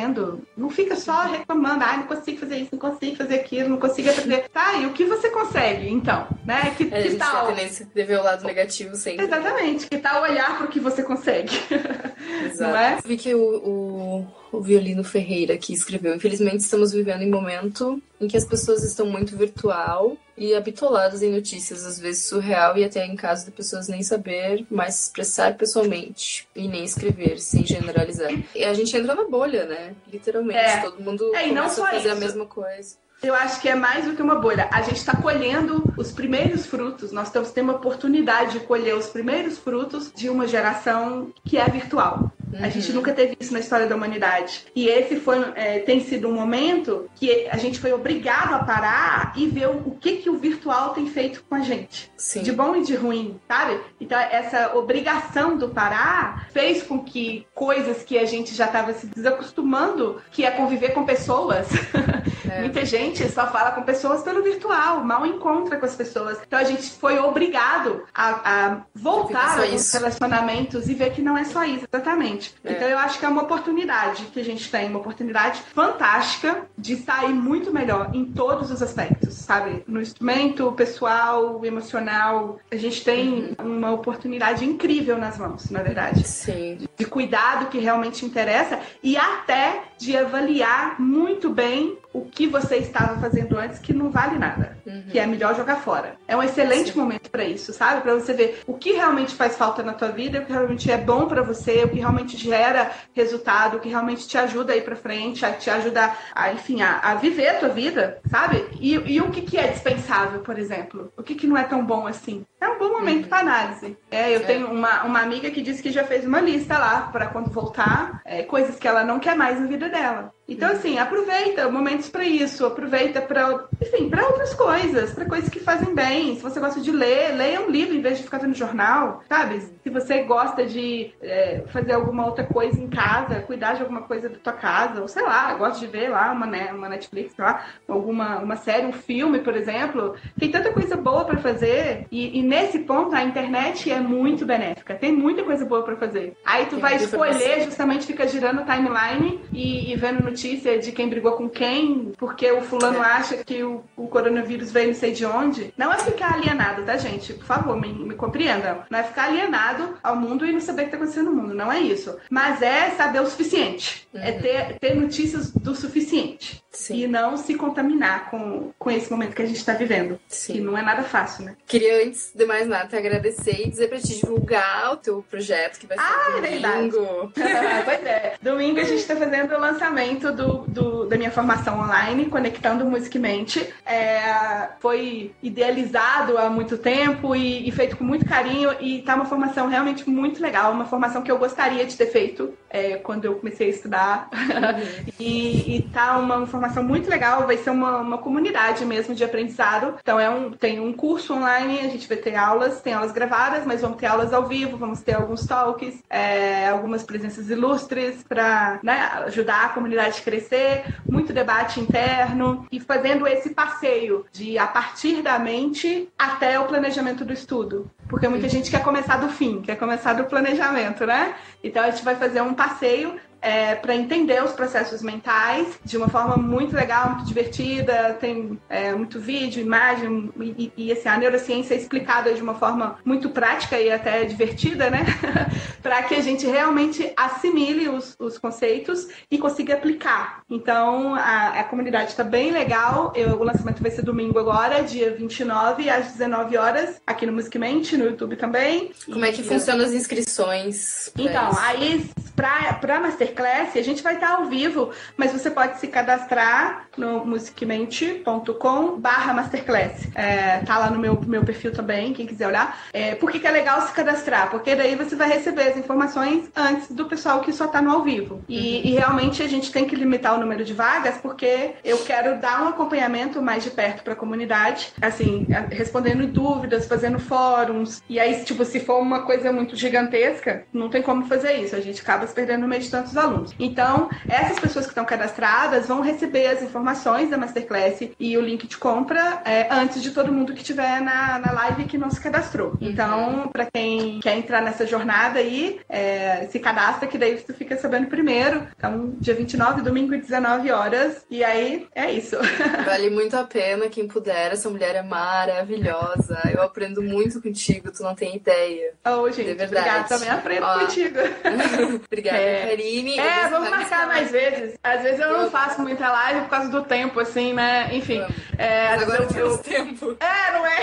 Não 0.56 0.70
fica 0.70 0.96
só 0.96 1.22
reclamando, 1.22 1.84
ah, 1.84 1.96
não 1.96 2.06
consigo 2.06 2.38
fazer 2.38 2.56
isso, 2.56 2.70
não 2.72 2.78
consigo 2.78 3.16
fazer 3.16 3.34
aquilo, 3.36 3.70
não 3.70 3.78
consigo 3.78 4.10
aprender. 4.10 4.48
Tá, 4.48 4.74
e 4.74 4.86
o 4.86 4.92
que 4.92 5.04
você 5.04 5.30
consegue, 5.30 5.88
então? 5.88 6.28
Né? 6.44 6.74
Que, 6.76 6.84
é, 6.84 7.02
que 7.02 7.16
a 7.16 7.18
tal... 7.18 7.46
tendência 7.48 7.88
de 7.92 8.04
ver 8.04 8.18
o 8.18 8.22
lado 8.22 8.44
negativo 8.44 8.94
sempre. 8.96 9.24
Exatamente, 9.24 9.86
que 9.86 9.98
tal 9.98 10.22
olhar 10.22 10.56
para 10.56 10.66
o 10.66 10.68
que 10.68 10.80
você 10.80 11.02
consegue. 11.02 11.52
Exato. 12.44 12.70
Não 12.70 12.76
é? 12.76 12.98
Vi 13.04 13.16
que 13.16 13.34
o, 13.34 13.40
o, 13.40 14.26
o 14.52 14.60
Violino 14.60 15.04
Ferreira 15.04 15.54
aqui 15.54 15.72
escreveu. 15.72 16.14
Infelizmente, 16.14 16.60
estamos 16.60 16.92
vivendo 16.92 17.22
em 17.22 17.28
um 17.28 17.30
momento 17.30 18.02
em 18.20 18.26
que 18.26 18.36
as 18.36 18.44
pessoas 18.44 18.82
estão 18.82 19.06
muito 19.06 19.36
virtual 19.36 20.16
e 20.36 20.54
habitoladas 20.54 21.22
em 21.22 21.30
notícias, 21.30 21.84
às 21.84 21.98
vezes 21.98 22.24
surreal, 22.24 22.76
e 22.76 22.84
até 22.84 23.04
em 23.04 23.16
caso 23.16 23.44
de 23.44 23.50
pessoas 23.50 23.88
nem 23.88 24.02
saber 24.02 24.64
mais 24.70 25.04
expressar 25.04 25.56
pessoalmente 25.56 26.48
e 26.54 26.68
nem 26.68 26.84
escrever, 26.84 27.38
sem 27.40 27.66
generalizar. 27.66 28.32
E 28.54 28.64
a 28.64 28.72
gente 28.74 28.96
entra 28.96 29.14
na 29.14 29.24
bolha, 29.24 29.66
né? 29.66 29.94
Literalmente. 30.10 30.58
É. 30.58 30.80
Todo 30.80 31.02
mundo 31.02 31.34
é, 31.34 31.48
começa 31.48 31.82
a 31.82 31.86
fazer 31.86 32.08
isso. 32.08 32.16
a 32.16 32.20
mesma 32.20 32.46
coisa. 32.46 32.96
Eu 33.20 33.34
acho 33.34 33.60
que 33.60 33.68
é 33.68 33.74
mais 33.74 34.04
do 34.04 34.14
que 34.14 34.22
uma 34.22 34.36
bolha. 34.36 34.68
A 34.72 34.80
gente 34.82 34.98
está 34.98 35.16
colhendo 35.16 35.82
os 35.96 36.12
primeiros 36.12 36.66
frutos. 36.66 37.10
Nós 37.10 37.26
estamos 37.26 37.50
tendo 37.50 37.64
uma 37.64 37.74
oportunidade 37.74 38.52
de 38.52 38.60
colher 38.60 38.94
os 38.94 39.06
primeiros 39.06 39.58
frutos 39.58 40.12
de 40.14 40.30
uma 40.30 40.46
geração 40.46 41.32
que 41.44 41.58
é 41.58 41.68
virtual. 41.68 42.32
Uhum. 42.52 42.64
A 42.64 42.68
gente 42.68 42.92
nunca 42.92 43.12
teve 43.12 43.36
isso 43.38 43.52
na 43.52 43.60
história 43.60 43.86
da 43.86 43.94
humanidade. 43.94 44.64
E 44.74 44.88
esse 44.88 45.16
foi, 45.16 45.38
é, 45.54 45.80
tem 45.80 46.00
sido 46.00 46.28
um 46.28 46.32
momento 46.32 47.08
que 47.14 47.46
a 47.48 47.56
gente 47.56 47.78
foi 47.78 47.92
obrigado 47.92 48.54
a 48.54 48.60
parar 48.60 49.32
e 49.36 49.46
ver 49.46 49.68
o, 49.68 49.88
o 49.88 49.96
que, 49.98 50.16
que 50.16 50.30
o 50.30 50.38
virtual 50.38 50.90
tem 50.90 51.06
feito 51.06 51.44
com 51.48 51.54
a 51.54 51.60
gente. 51.60 52.10
Sim. 52.16 52.42
De 52.42 52.52
bom 52.52 52.76
e 52.76 52.82
de 52.82 52.94
ruim, 52.94 53.38
sabe? 53.46 53.80
Então, 54.00 54.18
essa 54.18 54.76
obrigação 54.76 55.56
do 55.56 55.68
parar 55.68 56.48
fez 56.52 56.82
com 56.82 57.02
que 57.02 57.46
coisas 57.54 58.02
que 58.02 58.18
a 58.18 58.24
gente 58.24 58.54
já 58.54 58.66
estava 58.66 58.92
se 58.92 59.06
desacostumando, 59.06 60.20
que 60.30 60.44
é 60.44 60.50
conviver 60.50 60.90
com 60.90 61.04
pessoas. 61.04 61.68
É. 62.48 62.60
Muita 62.60 62.84
gente 62.84 63.28
só 63.30 63.46
fala 63.46 63.72
com 63.72 63.82
pessoas 63.82 64.22
pelo 64.22 64.42
virtual, 64.42 65.04
mal 65.04 65.24
encontra 65.26 65.76
com 65.76 65.86
as 65.86 65.94
pessoas. 65.94 66.38
Então 66.46 66.58
a 66.58 66.64
gente 66.64 66.90
foi 66.90 67.18
obrigado 67.18 68.04
a, 68.14 68.28
a 68.44 68.76
voltar 68.94 69.60
aos 69.60 69.92
relacionamentos 69.92 70.88
e 70.88 70.94
ver 70.94 71.12
que 71.12 71.22
não 71.22 71.36
é 71.36 71.44
só 71.44 71.64
isso, 71.64 71.86
exatamente. 71.92 72.54
É. 72.64 72.72
Então 72.72 72.88
eu 72.88 72.98
acho 72.98 73.18
que 73.18 73.24
é 73.24 73.28
uma 73.28 73.42
oportunidade 73.42 74.24
que 74.24 74.40
a 74.40 74.44
gente 74.44 74.70
tem, 74.70 74.88
uma 74.88 74.98
oportunidade 74.98 75.62
fantástica 75.74 76.62
de 76.76 76.96
sair 76.96 77.32
muito 77.32 77.72
melhor 77.72 78.10
em 78.14 78.24
todos 78.24 78.70
os 78.70 78.82
aspectos, 78.82 79.34
sabe? 79.34 79.82
No 79.86 80.00
instrumento 80.00 80.70
pessoal, 80.72 81.64
emocional, 81.64 82.58
a 82.70 82.76
gente 82.76 83.04
tem 83.04 83.54
uhum. 83.58 83.76
uma 83.76 83.92
oportunidade 83.92 84.64
incrível 84.64 85.18
nas 85.18 85.38
mãos, 85.38 85.70
na 85.70 85.82
verdade. 85.82 86.26
Sim. 86.26 86.78
De 86.96 87.04
cuidar 87.04 87.60
do 87.60 87.66
que 87.66 87.78
realmente 87.78 88.24
interessa 88.24 88.80
e 89.02 89.16
até 89.16 89.82
de 89.98 90.16
avaliar 90.16 91.00
muito 91.00 91.50
bem 91.50 91.98
o 92.12 92.22
que 92.22 92.46
você 92.46 92.76
estava 92.76 93.20
fazendo 93.20 93.58
antes 93.58 93.78
que 93.78 93.92
não 93.92 94.10
vale 94.10 94.38
nada, 94.38 94.78
uhum. 94.86 95.04
que 95.10 95.18
é 95.18 95.26
melhor 95.26 95.54
jogar 95.54 95.76
fora. 95.76 96.16
É 96.26 96.36
um 96.36 96.42
excelente 96.42 96.92
Sim. 96.92 96.98
momento 96.98 97.30
para 97.30 97.44
isso, 97.44 97.72
sabe? 97.72 98.00
Para 98.00 98.14
você 98.14 98.32
ver 98.32 98.62
o 98.66 98.74
que 98.74 98.92
realmente 98.92 99.34
faz 99.34 99.56
falta 99.56 99.82
na 99.82 99.92
tua 99.92 100.08
vida, 100.08 100.40
o 100.40 100.44
que 100.46 100.52
realmente 100.52 100.90
é 100.90 100.96
bom 100.96 101.26
para 101.26 101.42
você, 101.42 101.84
o 101.84 101.88
que 101.88 101.98
realmente 101.98 102.36
gera 102.36 102.90
resultado, 103.12 103.76
o 103.76 103.80
que 103.80 103.88
realmente 103.88 104.26
te 104.26 104.38
ajuda 104.38 104.72
a 104.72 104.76
ir 104.76 104.84
para 104.84 104.96
frente, 104.96 105.44
a 105.44 105.52
te 105.52 105.68
ajuda 105.68 106.12
a, 106.34 106.52
enfim, 106.52 106.80
a, 106.80 106.98
a, 106.98 107.14
viver 107.14 107.48
a 107.48 107.58
tua 107.58 107.68
vida, 107.68 108.18
sabe? 108.30 108.64
E, 108.80 108.94
e 108.94 109.20
o 109.20 109.30
que, 109.30 109.42
que 109.42 109.58
é 109.58 109.66
dispensável, 109.66 110.40
por 110.40 110.58
exemplo? 110.58 111.12
O 111.16 111.22
que, 111.22 111.34
que 111.34 111.46
não 111.46 111.56
é 111.56 111.64
tão 111.64 111.84
bom 111.84 112.06
assim? 112.06 112.44
É 112.60 112.68
um 112.68 112.78
bom 112.78 112.90
momento 112.90 113.28
para 113.28 113.38
análise. 113.38 113.96
É, 114.10 114.34
eu 114.34 114.40
é. 114.40 114.44
tenho 114.44 114.66
uma, 114.68 115.04
uma 115.04 115.20
amiga 115.20 115.50
que 115.50 115.62
disse 115.62 115.82
que 115.82 115.90
já 115.90 116.04
fez 116.04 116.26
uma 116.26 116.40
lista 116.40 116.76
lá 116.76 117.08
para 117.12 117.26
quando 117.26 117.50
voltar, 117.50 118.20
é, 118.24 118.42
coisas 118.42 118.76
que 118.76 118.88
ela 118.88 119.04
não 119.04 119.20
quer 119.20 119.36
mais 119.36 119.60
na 119.60 119.66
vida 119.66 119.88
dela. 119.88 120.32
Então, 120.48 120.70
assim, 120.70 120.98
aproveita 120.98 121.68
momentos 121.70 122.08
para 122.08 122.24
isso, 122.24 122.64
aproveita 122.64 123.20
para, 123.20 123.66
enfim, 123.82 124.08
para 124.08 124.26
outras 124.26 124.54
coisas, 124.54 125.12
para 125.12 125.26
coisas 125.26 125.50
que 125.50 125.60
fazem 125.60 125.94
bem. 125.94 126.36
Se 126.36 126.42
você 126.42 126.58
gosta 126.58 126.80
de 126.80 126.90
ler, 126.90 127.36
leia 127.36 127.60
um 127.60 127.70
livro 127.70 127.94
em 127.94 128.00
vez 128.00 128.16
de 128.16 128.24
ficar 128.24 128.38
vendo 128.38 128.54
jornal, 128.54 129.22
sabe? 129.28 129.60
Se 129.60 129.90
você 129.90 130.22
gosta 130.22 130.64
de 130.64 131.12
é, 131.20 131.64
fazer 131.68 131.92
alguma 131.92 132.24
outra 132.24 132.44
coisa 132.44 132.80
em 132.80 132.88
casa, 132.88 133.42
cuidar 133.42 133.74
de 133.74 133.82
alguma 133.82 134.02
coisa 134.02 134.30
da 134.30 134.38
tua 134.38 134.54
casa, 134.54 135.02
ou 135.02 135.08
sei 135.08 135.22
lá, 135.22 135.52
gosta 135.52 135.80
de 135.80 135.86
ver 135.86 136.08
lá 136.08 136.32
uma, 136.32 136.46
né, 136.46 136.72
uma 136.72 136.88
Netflix, 136.88 137.34
sei 137.34 137.44
lá, 137.44 137.66
alguma 137.86 138.38
uma 138.38 138.56
série, 138.56 138.86
um 138.86 138.92
filme, 138.92 139.40
por 139.40 139.54
exemplo, 139.54 140.14
tem 140.38 140.50
tanta 140.50 140.72
coisa 140.72 140.96
boa 140.96 141.26
para 141.26 141.36
fazer 141.36 142.06
e, 142.10 142.38
e, 142.38 142.42
nesse 142.48 142.78
ponto 142.80 143.14
a 143.14 143.22
internet 143.22 143.90
é 143.90 144.00
muito 144.00 144.46
benéfica, 144.46 144.94
tem 144.94 145.12
muita 145.12 145.42
coisa 145.44 145.64
boa 145.64 145.82
para 145.82 145.96
fazer. 145.96 146.34
Aí 146.44 146.64
tu 146.64 146.70
tem 146.70 146.80
vai 146.80 146.96
escolher, 146.96 147.64
justamente 147.64 148.06
fica 148.06 148.26
girando 148.26 148.64
timeline 148.64 149.40
e, 149.52 149.92
e 149.92 149.96
vendo 149.96 150.24
no 150.24 150.28
notícia 150.38 150.78
de 150.78 150.92
quem 150.92 151.08
brigou 151.08 151.32
com 151.32 151.48
quem, 151.48 152.12
porque 152.16 152.50
o 152.52 152.62
fulano 152.62 152.98
é. 152.98 153.06
acha 153.06 153.38
que 153.38 153.62
o, 153.62 153.82
o, 153.96 154.06
coronavírus 154.06 154.70
veio 154.70 154.88
não 154.88 154.94
sei 154.94 155.12
de 155.12 155.24
onde. 155.24 155.74
Não 155.76 155.92
é 155.92 155.98
ficar 155.98 156.34
alienado, 156.34 156.82
tá, 156.82 156.96
gente? 156.96 157.32
Por 157.34 157.44
favor, 157.44 157.80
me, 157.80 157.92
me 157.92 158.14
compreendam. 158.14 158.82
Não 158.88 158.98
é 158.98 159.02
ficar 159.02 159.24
alienado 159.24 159.96
ao 160.02 160.16
mundo 160.16 160.46
e 160.46 160.52
não 160.52 160.60
saber 160.60 160.82
o 160.82 160.84
que 160.86 160.90
tá 160.92 160.96
acontecendo 160.96 161.30
no 161.30 161.36
mundo. 161.36 161.54
Não 161.54 161.72
é 161.72 161.80
isso. 161.80 162.16
Mas 162.30 162.62
é 162.62 162.90
saber 162.90 163.20
o 163.20 163.26
suficiente. 163.26 164.06
É 164.14 164.18
uhum. 164.18 164.24
É 164.24 164.32
ter, 164.32 164.78
ter 164.78 164.94
notícias 164.94 165.50
do 165.50 165.74
suficiente. 165.74 166.62
Sim. 166.70 167.02
E 167.02 167.06
não 167.08 167.36
se 167.36 167.54
contaminar 167.54 168.30
com, 168.30 168.72
com 168.78 168.90
esse 168.90 169.10
momento 169.10 169.34
que 169.34 169.42
a 169.42 169.46
gente 169.46 169.56
está 169.56 169.72
vivendo. 169.72 170.18
Sim. 170.28 170.52
Que 170.52 170.60
não 170.60 170.78
é 170.78 170.82
nada 170.82 171.02
fácil, 171.02 171.44
né? 171.44 171.56
Queria, 171.66 172.06
antes 172.06 172.30
de 172.38 172.46
mais 172.46 172.68
nada, 172.68 172.86
te 172.86 172.96
agradecer 172.96 173.66
e 173.66 173.68
dizer 173.68 173.88
pra 173.88 173.98
te 173.98 174.16
divulgar 174.16 174.92
o 174.92 174.96
teu 174.96 175.24
projeto 175.28 175.78
que 175.78 175.86
vai 175.86 175.98
ser 175.98 176.04
ah, 176.04 176.70
domingo. 176.70 177.32
É 177.36 177.82
pois 177.82 178.06
é. 178.06 178.34
Domingo 178.40 178.80
a 178.80 178.84
gente 178.84 179.04
tá 179.04 179.16
fazendo 179.16 179.54
o 179.54 179.60
lançamento 179.60 180.30
do, 180.30 180.58
do, 180.68 181.06
da 181.06 181.16
minha 181.16 181.32
formação 181.32 181.80
online, 181.80 182.26
Conectando 182.26 182.84
Musicmente. 182.84 183.74
É, 183.84 184.68
foi 184.78 185.32
idealizado 185.42 186.38
há 186.38 186.48
muito 186.48 186.78
tempo 186.78 187.34
e, 187.34 187.68
e, 187.68 187.72
feito 187.72 187.96
com 187.96 188.04
muito 188.04 188.24
carinho 188.24 188.74
e 188.80 189.02
tá 189.02 189.16
uma 189.16 189.26
formação 189.26 189.66
realmente 189.66 190.08
muito 190.08 190.40
legal, 190.40 190.72
uma 190.72 190.84
formação 190.84 191.22
que 191.22 191.30
eu 191.30 191.38
gostaria 191.38 191.84
de 191.84 191.96
ter 191.96 192.06
feito 192.06 192.54
é, 192.70 192.96
quando 192.96 193.24
eu 193.24 193.34
comecei 193.34 193.66
a 193.66 193.70
estudar. 193.70 194.28
Uhum. 194.32 195.04
e, 195.18 195.76
e 195.76 195.82
tá 195.82 196.16
uma 196.18 196.46
formação 196.46 196.84
muito 196.84 197.10
legal, 197.10 197.46
vai 197.46 197.56
ser 197.56 197.70
uma, 197.70 197.98
uma 197.98 198.18
comunidade 198.18 198.84
mesmo 198.84 199.14
de 199.14 199.24
aprendizado. 199.24 199.96
Então 200.00 200.20
é 200.20 200.30
um, 200.30 200.52
tem 200.52 200.78
um 200.78 200.92
curso 200.92 201.34
online, 201.34 201.80
a 201.80 201.88
gente 201.88 202.06
vai 202.06 202.16
ter 202.16 202.27
aulas, 202.36 202.80
tem 202.80 202.92
aulas 202.92 203.12
gravadas, 203.12 203.64
mas 203.66 203.80
vamos 203.80 203.98
ter 203.98 204.06
aulas 204.06 204.32
ao 204.32 204.46
vivo, 204.46 204.76
vamos 204.76 205.00
ter 205.00 205.14
alguns 205.14 205.46
talks, 205.46 206.02
é, 206.08 206.68
algumas 206.68 207.02
presenças 207.02 207.50
ilustres 207.50 208.22
para 208.22 208.78
né, 208.82 209.10
ajudar 209.26 209.66
a 209.66 209.68
comunidade 209.70 210.22
crescer, 210.22 210.84
muito 211.08 211.32
debate 211.32 211.80
interno 211.80 212.66
e 212.70 212.80
fazendo 212.80 213.26
esse 213.26 213.50
passeio 213.50 214.26
de 214.32 214.58
a 214.58 214.66
partir 214.66 215.22
da 215.22 215.38
mente 215.38 216.08
até 216.18 216.58
o 216.58 216.66
planejamento 216.66 217.24
do 217.24 217.32
estudo. 217.32 217.90
Porque 218.08 218.26
muita 218.26 218.48
gente 218.48 218.70
quer 218.70 218.82
começar 218.82 219.18
do 219.18 219.28
fim, 219.28 219.60
quer 219.60 219.76
começar 219.76 220.14
do 220.14 220.24
planejamento, 220.24 221.04
né? 221.04 221.34
Então 221.62 221.82
a 221.82 221.90
gente 221.90 222.02
vai 222.02 222.16
fazer 222.16 222.40
um 222.40 222.54
passeio 222.54 223.16
é, 223.40 223.74
para 223.74 223.94
entender 223.94 224.42
os 224.42 224.52
processos 224.52 225.02
mentais 225.02 225.78
de 225.84 225.96
uma 225.96 226.08
forma 226.08 226.36
muito 226.36 226.74
legal, 226.74 227.10
muito 227.10 227.26
divertida. 227.26 228.16
Tem 228.20 228.58
é, 228.68 228.94
muito 228.94 229.20
vídeo, 229.20 229.62
imagem 229.62 230.30
e, 230.40 230.72
e 230.76 230.92
assim, 230.92 231.08
a 231.08 231.16
neurociência 231.16 231.74
é 231.74 231.76
explicada 231.76 232.34
de 232.34 232.42
uma 232.42 232.54
forma 232.54 232.98
muito 233.04 233.30
prática 233.30 233.78
e 233.80 233.90
até 233.90 234.24
divertida, 234.24 234.90
né? 234.90 235.04
para 235.82 236.02
que 236.02 236.14
a 236.14 236.20
gente 236.20 236.46
realmente 236.46 237.12
assimile 237.16 237.88
os, 237.88 238.16
os, 238.18 238.38
conceitos 238.38 239.08
e 239.30 239.38
consiga 239.38 239.74
aplicar. 239.74 240.42
Então, 240.50 241.14
a, 241.14 241.60
a 241.60 241.64
comunidade 241.64 242.10
está 242.10 242.24
bem 242.24 242.50
legal. 242.50 243.12
Eu, 243.14 243.40
o 243.40 243.44
lançamento 243.44 243.80
vai 243.80 243.90
ser 243.90 244.02
domingo 244.02 244.38
agora, 244.38 244.82
dia 244.82 245.14
29, 245.14 245.88
às 245.88 246.12
19 246.12 246.56
horas, 246.56 247.00
aqui 247.06 247.26
no 247.26 247.32
Musicmente, 247.32 247.96
no 247.96 248.04
YouTube 248.04 248.36
também. 248.36 248.92
Como 249.06 249.24
é 249.24 249.32
que 249.32 249.42
funcionam 249.42 249.84
as 249.84 249.92
inscrições? 249.92 251.10
Então, 251.16 251.50
isso? 251.50 251.60
aí, 251.60 252.10
para 252.34 253.00
Master 253.00 253.27
Masterclass, 253.28 253.76
a 253.76 253.82
gente 253.82 254.02
vai 254.02 254.14
estar 254.14 254.36
ao 254.36 254.46
vivo, 254.46 254.90
mas 255.16 255.32
você 255.32 255.50
pode 255.50 255.78
se 255.78 255.88
cadastrar 255.88 256.88
no 256.96 257.24
musicmente.com 257.24 258.98
barra 258.98 259.34
Masterclass. 259.34 260.08
É, 260.14 260.58
tá 260.58 260.78
lá 260.78 260.90
no 260.90 260.98
meu, 260.98 261.20
meu 261.26 261.44
perfil 261.44 261.72
também, 261.72 262.12
quem 262.12 262.26
quiser 262.26 262.46
olhar. 262.46 262.78
É, 262.92 263.14
por 263.14 263.30
que, 263.30 263.38
que 263.38 263.46
é 263.46 263.50
legal 263.50 263.80
se 263.82 263.92
cadastrar? 263.92 264.50
Porque 264.50 264.74
daí 264.74 264.94
você 264.94 265.14
vai 265.14 265.28
receber 265.28 265.68
as 265.68 265.76
informações 265.76 266.50
antes 266.56 266.90
do 266.90 267.06
pessoal 267.06 267.40
que 267.40 267.52
só 267.52 267.66
tá 267.66 267.82
no 267.82 267.90
ao 267.90 268.02
vivo. 268.02 268.42
E, 268.48 268.58
uhum. 268.58 268.80
e 268.84 268.90
realmente 268.92 269.42
a 269.42 269.48
gente 269.48 269.70
tem 269.70 269.84
que 269.84 269.94
limitar 269.94 270.34
o 270.34 270.40
número 270.40 270.64
de 270.64 270.72
vagas, 270.72 271.18
porque 271.18 271.72
eu 271.84 271.98
quero 271.98 272.40
dar 272.40 272.62
um 272.64 272.68
acompanhamento 272.68 273.40
mais 273.42 273.62
de 273.64 273.70
perto 273.70 274.02
para 274.02 274.14
a 274.14 274.16
comunidade, 274.16 274.92
assim, 275.00 275.46
respondendo 275.70 276.26
dúvidas, 276.26 276.86
fazendo 276.86 277.18
fóruns. 277.18 278.02
E 278.08 278.18
aí, 278.18 278.42
tipo, 278.44 278.64
se 278.64 278.80
for 278.80 279.00
uma 279.00 279.22
coisa 279.22 279.52
muito 279.52 279.76
gigantesca, 279.76 280.64
não 280.72 280.88
tem 280.88 281.02
como 281.02 281.26
fazer 281.26 281.54
isso. 281.54 281.76
A 281.76 281.80
gente 281.80 282.00
acaba 282.00 282.26
se 282.26 282.34
perdendo 282.34 282.62
no 282.62 282.68
meio 282.68 282.82
de 282.82 282.90
tantos 282.90 283.16
alunos. 283.18 283.54
Então, 283.58 284.08
essas 284.28 284.58
pessoas 284.58 284.84
que 284.86 284.92
estão 284.92 285.04
cadastradas 285.04 285.86
vão 285.86 286.00
receber 286.00 286.46
as 286.46 286.62
informações 286.62 287.30
da 287.30 287.36
Masterclass 287.36 288.08
e 288.18 288.36
o 288.36 288.40
link 288.40 288.66
de 288.66 288.76
compra 288.76 289.42
é, 289.44 289.68
antes 289.70 290.02
de 290.02 290.10
todo 290.10 290.32
mundo 290.32 290.52
que 290.52 290.60
estiver 290.60 291.00
na, 291.00 291.38
na 291.38 291.52
live 291.52 291.84
que 291.84 291.98
não 291.98 292.10
se 292.10 292.20
cadastrou. 292.20 292.70
Uhum. 292.70 292.76
Então, 292.80 293.48
para 293.52 293.66
quem 293.66 294.20
quer 294.20 294.36
entrar 294.36 294.62
nessa 294.62 294.86
jornada 294.86 295.38
aí, 295.38 295.80
é, 295.88 296.46
se 296.50 296.58
cadastra 296.58 297.08
que 297.08 297.18
daí 297.18 297.38
você 297.38 297.52
fica 297.52 297.76
sabendo 297.76 298.06
primeiro. 298.06 298.66
Então, 298.76 299.14
dia 299.20 299.34
29, 299.34 299.82
domingo, 299.82 300.16
19 300.16 300.70
horas. 300.70 301.24
E 301.30 301.42
aí, 301.42 301.86
é 301.94 302.10
isso. 302.10 302.36
Vale 302.84 303.10
muito 303.10 303.36
a 303.36 303.44
pena 303.44 303.88
quem 303.88 304.06
puder. 304.06 304.52
Essa 304.52 304.70
mulher 304.70 304.94
é 304.94 305.02
maravilhosa. 305.02 306.38
Eu 306.52 306.62
aprendo 306.62 307.02
muito 307.02 307.40
contigo, 307.40 307.90
tu 307.90 308.02
não 308.02 308.14
tem 308.14 308.36
ideia. 308.36 308.92
Oh, 309.04 309.30
gente, 309.30 309.48
de 309.48 309.54
verdade. 309.54 309.88
Obrigada, 309.88 310.08
também 310.08 310.28
aprendo 310.28 310.66
Ó. 310.66 310.78
contigo. 310.80 311.18
obrigada, 312.06 312.38
é. 312.38 312.68
Karine. 312.68 313.07
É, 313.16 313.48
vamos 313.48 313.70
marcar 313.70 314.06
mais 314.08 314.30
vezes. 314.30 314.76
Às 314.82 315.02
vezes 315.02 315.20
eu 315.20 315.38
não 315.38 315.50
faço 315.50 315.80
muita 315.80 316.10
live 316.10 316.40
por 316.40 316.50
causa 316.50 316.68
do 316.68 316.82
tempo, 316.82 317.20
assim, 317.20 317.52
né? 317.52 317.88
Enfim. 317.92 318.24
É, 318.56 318.88
agora 318.88 319.26
eu, 319.34 319.50
eu... 319.50 319.58
tempo. 319.58 320.16
É, 320.18 320.52
não 320.52 320.66
é? 320.66 320.80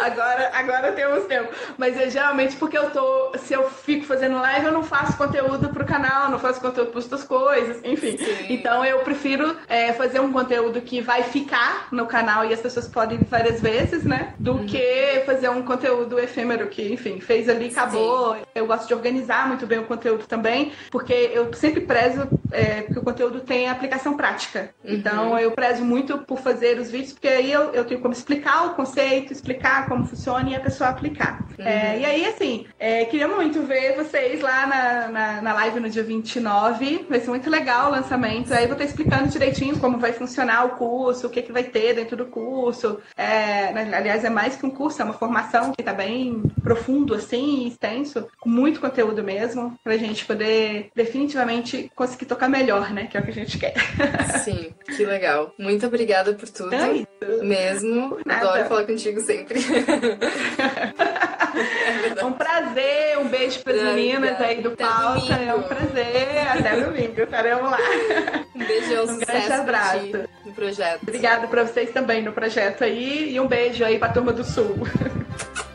Agora, 0.00 0.50
agora 0.54 0.92
temos 0.92 1.24
tempo. 1.24 1.48
Mas 1.76 1.98
é 1.98 2.10
geralmente 2.10 2.56
porque 2.56 2.76
eu 2.76 2.90
tô. 2.90 3.32
Se 3.38 3.54
eu 3.54 3.68
fico 3.70 4.04
fazendo 4.04 4.36
live, 4.36 4.66
eu 4.66 4.72
não 4.72 4.82
faço 4.82 5.16
conteúdo 5.16 5.68
pro 5.70 5.84
canal, 5.84 6.30
não 6.30 6.38
faço 6.38 6.60
conteúdo 6.60 6.90
para 6.90 7.00
outras 7.00 7.24
coisas, 7.24 7.78
enfim. 7.84 8.16
Sim. 8.16 8.46
Então 8.48 8.84
eu 8.84 9.00
prefiro 9.00 9.56
é, 9.68 9.92
fazer 9.92 10.20
um 10.20 10.32
conteúdo 10.32 10.80
que 10.80 11.00
vai 11.00 11.22
ficar 11.22 11.88
no 11.92 12.06
canal 12.06 12.44
e 12.44 12.52
as 12.52 12.60
pessoas 12.60 12.86
podem 12.88 13.18
várias 13.18 13.60
vezes, 13.60 14.04
né? 14.04 14.34
Do 14.38 14.52
uhum. 14.52 14.66
que 14.66 15.22
fazer 15.26 15.48
um 15.48 15.62
conteúdo 15.62 16.18
efêmero 16.18 16.68
que, 16.68 16.92
enfim, 16.92 17.20
fez 17.20 17.48
ali, 17.48 17.68
acabou. 17.68 18.34
Sim. 18.34 18.42
Eu 18.54 18.66
gosto 18.66 18.86
de 18.86 18.94
organizar 18.94 19.48
muito 19.48 19.66
bem 19.66 19.78
o 19.78 19.84
conteúdo 19.84 20.26
também, 20.26 20.72
porque 20.90 21.12
eu 21.32 21.52
sempre 21.54 21.80
prezo 21.80 22.28
é, 22.52 22.82
que 22.82 22.98
o 22.98 23.02
conteúdo 23.02 23.40
tenha 23.40 23.72
aplicação 23.72 24.16
prática. 24.16 24.70
Uhum. 24.84 24.94
Então 24.94 25.38
eu 25.38 25.52
prezo 25.52 25.84
muito 25.84 26.18
por 26.18 26.38
fazer 26.38 26.78
os 26.78 26.90
vídeos, 26.90 27.12
porque 27.12 27.28
aí 27.28 27.52
eu, 27.52 27.72
eu 27.72 27.84
tenho 27.84 28.00
como 28.00 28.12
explicar 28.12 28.66
o 28.66 28.74
conceito, 28.74 29.32
explicar 29.32 29.87
como 29.88 30.06
funciona 30.06 30.50
e 30.50 30.54
a 30.54 30.60
pessoa 30.60 30.90
aplicar. 30.90 31.40
Uhum. 31.58 31.64
É, 31.64 31.98
e 31.98 32.04
aí, 32.04 32.26
assim, 32.26 32.66
é, 32.78 33.04
queria 33.06 33.26
muito 33.28 33.62
ver 33.62 33.96
vocês 33.96 34.40
lá 34.40 34.66
na, 34.66 35.08
na, 35.08 35.42
na, 35.42 35.52
live 35.54 35.80
no 35.80 35.90
dia 35.90 36.02
29. 36.02 37.06
Vai 37.08 37.20
ser 37.20 37.30
muito 37.30 37.50
legal 37.50 37.88
o 37.88 37.92
lançamento. 37.92 38.52
Aí 38.52 38.66
vou 38.66 38.74
estar 38.74 38.84
explicando 38.84 39.28
direitinho 39.28 39.78
como 39.78 39.98
vai 39.98 40.12
funcionar 40.12 40.64
o 40.64 40.70
curso, 40.70 41.26
o 41.26 41.30
que, 41.30 41.42
que 41.42 41.52
vai 41.52 41.64
ter 41.64 41.94
dentro 41.94 42.16
do 42.16 42.26
curso. 42.26 43.00
É, 43.16 43.68
aliás, 43.94 44.24
é 44.24 44.30
mais 44.30 44.56
que 44.56 44.66
um 44.66 44.70
curso, 44.70 45.00
é 45.02 45.04
uma 45.04 45.14
formação 45.14 45.72
que 45.72 45.80
está 45.80 45.92
bem 45.92 46.42
profundo, 46.62 47.14
assim, 47.14 47.64
e 47.64 47.68
extenso, 47.68 48.28
com 48.38 48.48
muito 48.48 48.80
conteúdo 48.80 49.22
mesmo, 49.22 49.78
para 49.82 49.94
a 49.94 49.98
gente 49.98 50.24
poder 50.24 50.90
definitivamente 50.94 51.90
conseguir 51.94 52.26
tocar 52.26 52.48
melhor, 52.48 52.92
né? 52.92 53.06
Que 53.06 53.16
é 53.16 53.20
o 53.20 53.24
que 53.24 53.30
a 53.30 53.34
gente 53.34 53.58
quer. 53.58 53.74
Sim, 54.44 54.72
que 54.84 55.04
legal. 55.04 55.52
Muito 55.58 55.86
obrigada 55.86 56.32
por 56.34 56.48
tudo. 56.48 56.74
É 56.74 56.92
isso. 56.92 57.44
Mesmo. 57.44 58.18
Adoro 58.28 58.64
falar 58.66 58.84
contigo 58.84 59.20
sempre. 59.20 59.60
É 62.16 62.24
um 62.24 62.32
prazer, 62.32 63.18
um 63.18 63.28
beijo 63.28 63.60
para 63.62 63.74
as 63.74 63.82
meninas 63.94 64.40
aí 64.40 64.62
do 64.62 64.72
Pauta. 64.72 65.34
É 65.34 65.54
um 65.54 65.62
prazer. 65.62 66.48
Até 66.48 66.80
domingo, 66.80 67.20
estaremos 67.20 67.70
lá. 67.70 67.78
Um 68.54 68.58
beijão, 68.58 69.04
um 69.04 69.18
grande 69.18 69.52
abraço 69.52 70.28
no 70.44 70.52
projeto. 70.52 71.02
Obrigada 71.02 71.46
para 71.46 71.64
vocês 71.64 71.90
também 71.90 72.22
no 72.22 72.32
projeto 72.32 72.84
aí 72.84 73.34
e 73.34 73.40
um 73.40 73.46
beijo 73.46 73.84
aí 73.84 73.98
para 73.98 74.08
a 74.08 74.12
turma 74.12 74.32
do 74.32 74.44
Sul. 74.44 74.76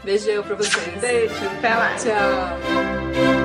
Beijão 0.04 0.44
para 0.44 0.56
vocês. 0.56 1.00
Beijo, 1.00 1.36
até 1.58 1.70
lá. 1.70 1.96
Tchau. 1.96 3.43